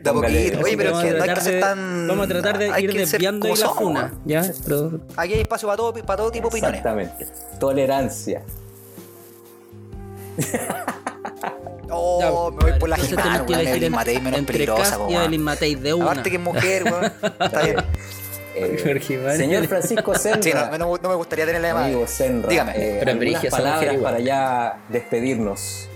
De 0.00 0.10
a 0.10 0.12
Póngale- 0.12 0.44
poquito. 0.50 0.64
Oye, 0.64 0.76
pero 0.76 0.88
es 0.90 0.94
vamos, 0.96 1.02
que 1.04 1.10
a 1.10 1.12
no 1.12 1.22
hay 1.22 1.28
que 1.28 1.34
tratar 1.34 1.44
ser 1.44 1.54
de, 1.54 1.60
tan. 1.60 2.08
vamos 2.08 2.24
a 2.24 2.28
tratar 2.28 2.58
de 2.58 2.70
hay 2.70 2.84
ir 2.84 2.92
desviando 2.94 3.40
como 3.48 3.54
la 3.54 3.60
somos, 3.66 3.76
funa. 3.78 4.00
weón. 4.00 4.20
¿ya? 4.24 4.52
Pero 4.64 5.00
Aquí 5.16 5.34
hay 5.34 5.40
espacio 5.40 5.68
para 5.68 5.76
todo, 5.76 5.92
para 5.94 6.16
todo 6.16 6.30
tipo 6.30 6.48
de 6.48 6.48
opiniones. 6.48 6.78
Exactamente. 6.78 7.26
Tolerancia. 7.58 8.42
Oh, 11.92 12.20
Ya, 12.20 12.56
me 12.56 12.70
voy 12.70 12.78
por 12.78 12.88
la 12.88 12.94
que 12.96 13.14
weón. 13.16 13.50
Evelyn 13.66 13.90
Matei 13.92 14.20
menos 14.20 14.38
entre 14.38 14.52
peligrosa, 14.58 14.96
po, 14.96 15.04
y 15.08 15.14
weón. 15.14 15.22
Evelyn 15.24 15.42
Matei 15.42 15.74
de 15.74 15.92
una. 15.92 16.04
Aparte 16.04 16.30
que 16.30 16.36
es 16.36 16.42
mujer, 16.42 16.84
weón. 16.84 17.04
Está 17.40 17.62
bien. 17.62 17.76
Eh, 18.54 19.34
señor 19.36 19.66
Francisco 19.66 20.14
Senra. 20.18 20.40
Sí, 20.42 20.52
no, 20.52 20.78
no, 20.78 20.96
no 21.02 21.08
me 21.08 21.14
gustaría 21.16 21.46
de. 21.46 21.56
Amigo 21.68 22.06
Senra, 22.06 22.48
Dígame. 22.48 22.72
eh, 22.76 22.96
Pero 23.00 23.10
algunas 23.10 23.44
palabras 23.46 23.94
igual. 23.94 24.12
para 24.12 24.20
ya 24.24 24.78
despedirnos. 24.88 25.88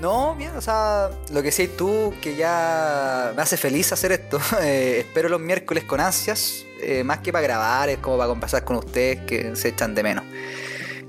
No, 0.00 0.34
bien, 0.34 0.56
o 0.56 0.62
sea, 0.62 1.10
lo 1.30 1.42
que 1.42 1.52
sé 1.52 1.68
tú, 1.68 2.14
que 2.22 2.34
ya 2.34 3.34
me 3.36 3.42
hace 3.42 3.58
feliz 3.58 3.92
hacer 3.92 4.12
esto. 4.12 4.40
Eh, 4.62 5.00
espero 5.00 5.28
los 5.28 5.40
miércoles 5.40 5.84
con 5.84 6.00
ansias, 6.00 6.64
eh, 6.82 7.02
más 7.02 7.18
que 7.18 7.32
para 7.32 7.42
grabar, 7.42 7.88
es 7.88 7.98
como 7.98 8.18
para 8.18 8.28
conversar 8.28 8.64
con 8.64 8.76
ustedes 8.76 9.20
que 9.26 9.56
se 9.56 9.68
echan 9.68 9.94
de 9.94 10.02
menos. 10.02 10.24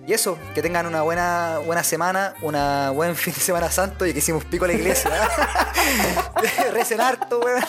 Y 0.08 0.14
eso, 0.14 0.38
que 0.56 0.62
tengan 0.62 0.88
una 0.88 1.02
buena, 1.02 1.60
buena 1.66 1.84
semana, 1.84 2.34
una 2.42 2.92
buen 2.92 3.16
fin 3.18 3.34
de 3.34 3.40
semana 3.40 3.70
santo 3.72 4.06
y 4.06 4.14
que 4.14 4.20
hicimos 4.20 4.44
pico 4.46 4.66
a 4.66 4.70
la 4.70 4.74
iglesia. 4.74 5.10
¿eh? 5.10 6.72
Recen 6.74 7.02
harto, 7.02 7.40
weón. 7.40 7.64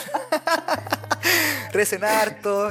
Recen 1.73 2.05
harto, 2.05 2.71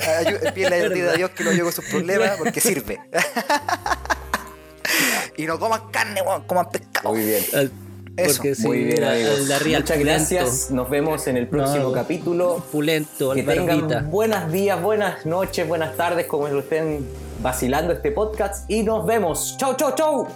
piden 0.53 0.69
la 0.69 0.75
ayuda 0.75 1.11
a 1.11 1.15
Dios 1.15 1.31
que 1.31 1.43
lo 1.43 1.51
ayude 1.51 1.63
con 1.63 1.73
sus 1.73 1.85
problemas, 1.85 2.31
porque 2.37 2.59
sirve. 2.61 2.99
y 5.37 5.45
no 5.45 5.59
coman 5.59 5.89
carne, 5.91 6.21
weón, 6.21 6.43
coman 6.43 6.69
pescado. 6.69 7.09
Muy 7.09 7.25
bien. 7.25 7.43
Eso, 8.17 8.35
Porque 8.37 8.55
sí, 8.55 8.67
Muy 8.67 8.83
bien, 8.83 9.03
al- 9.03 9.11
amigos. 9.15 9.39
Muchas 9.41 9.61
pulento. 9.63 9.93
gracias. 9.99 10.71
Nos 10.71 10.89
vemos 10.89 11.27
en 11.27 11.37
el 11.37 11.47
próximo 11.47 11.85
No. 11.85 11.91
capítulo. 11.93 12.63
Pulento, 12.71 13.31
Que 13.33 13.43
tengan 13.43 13.67
barbita. 13.87 14.01
buenos 14.03 14.51
días, 14.51 14.81
buenas 14.81 15.25
noches, 15.25 15.67
buenas 15.67 15.95
tardes, 15.95 16.25
como 16.27 16.47
lo 16.49 16.59
estén 16.59 17.05
vacilando 17.41 17.93
este 17.93 18.11
podcast. 18.11 18.69
Y 18.69 18.83
nos 18.83 19.05
vemos. 19.05 19.55
Chau, 19.57 19.75
chau, 19.75 19.95
chau. 19.95 20.27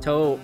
Chao. 0.00 0.38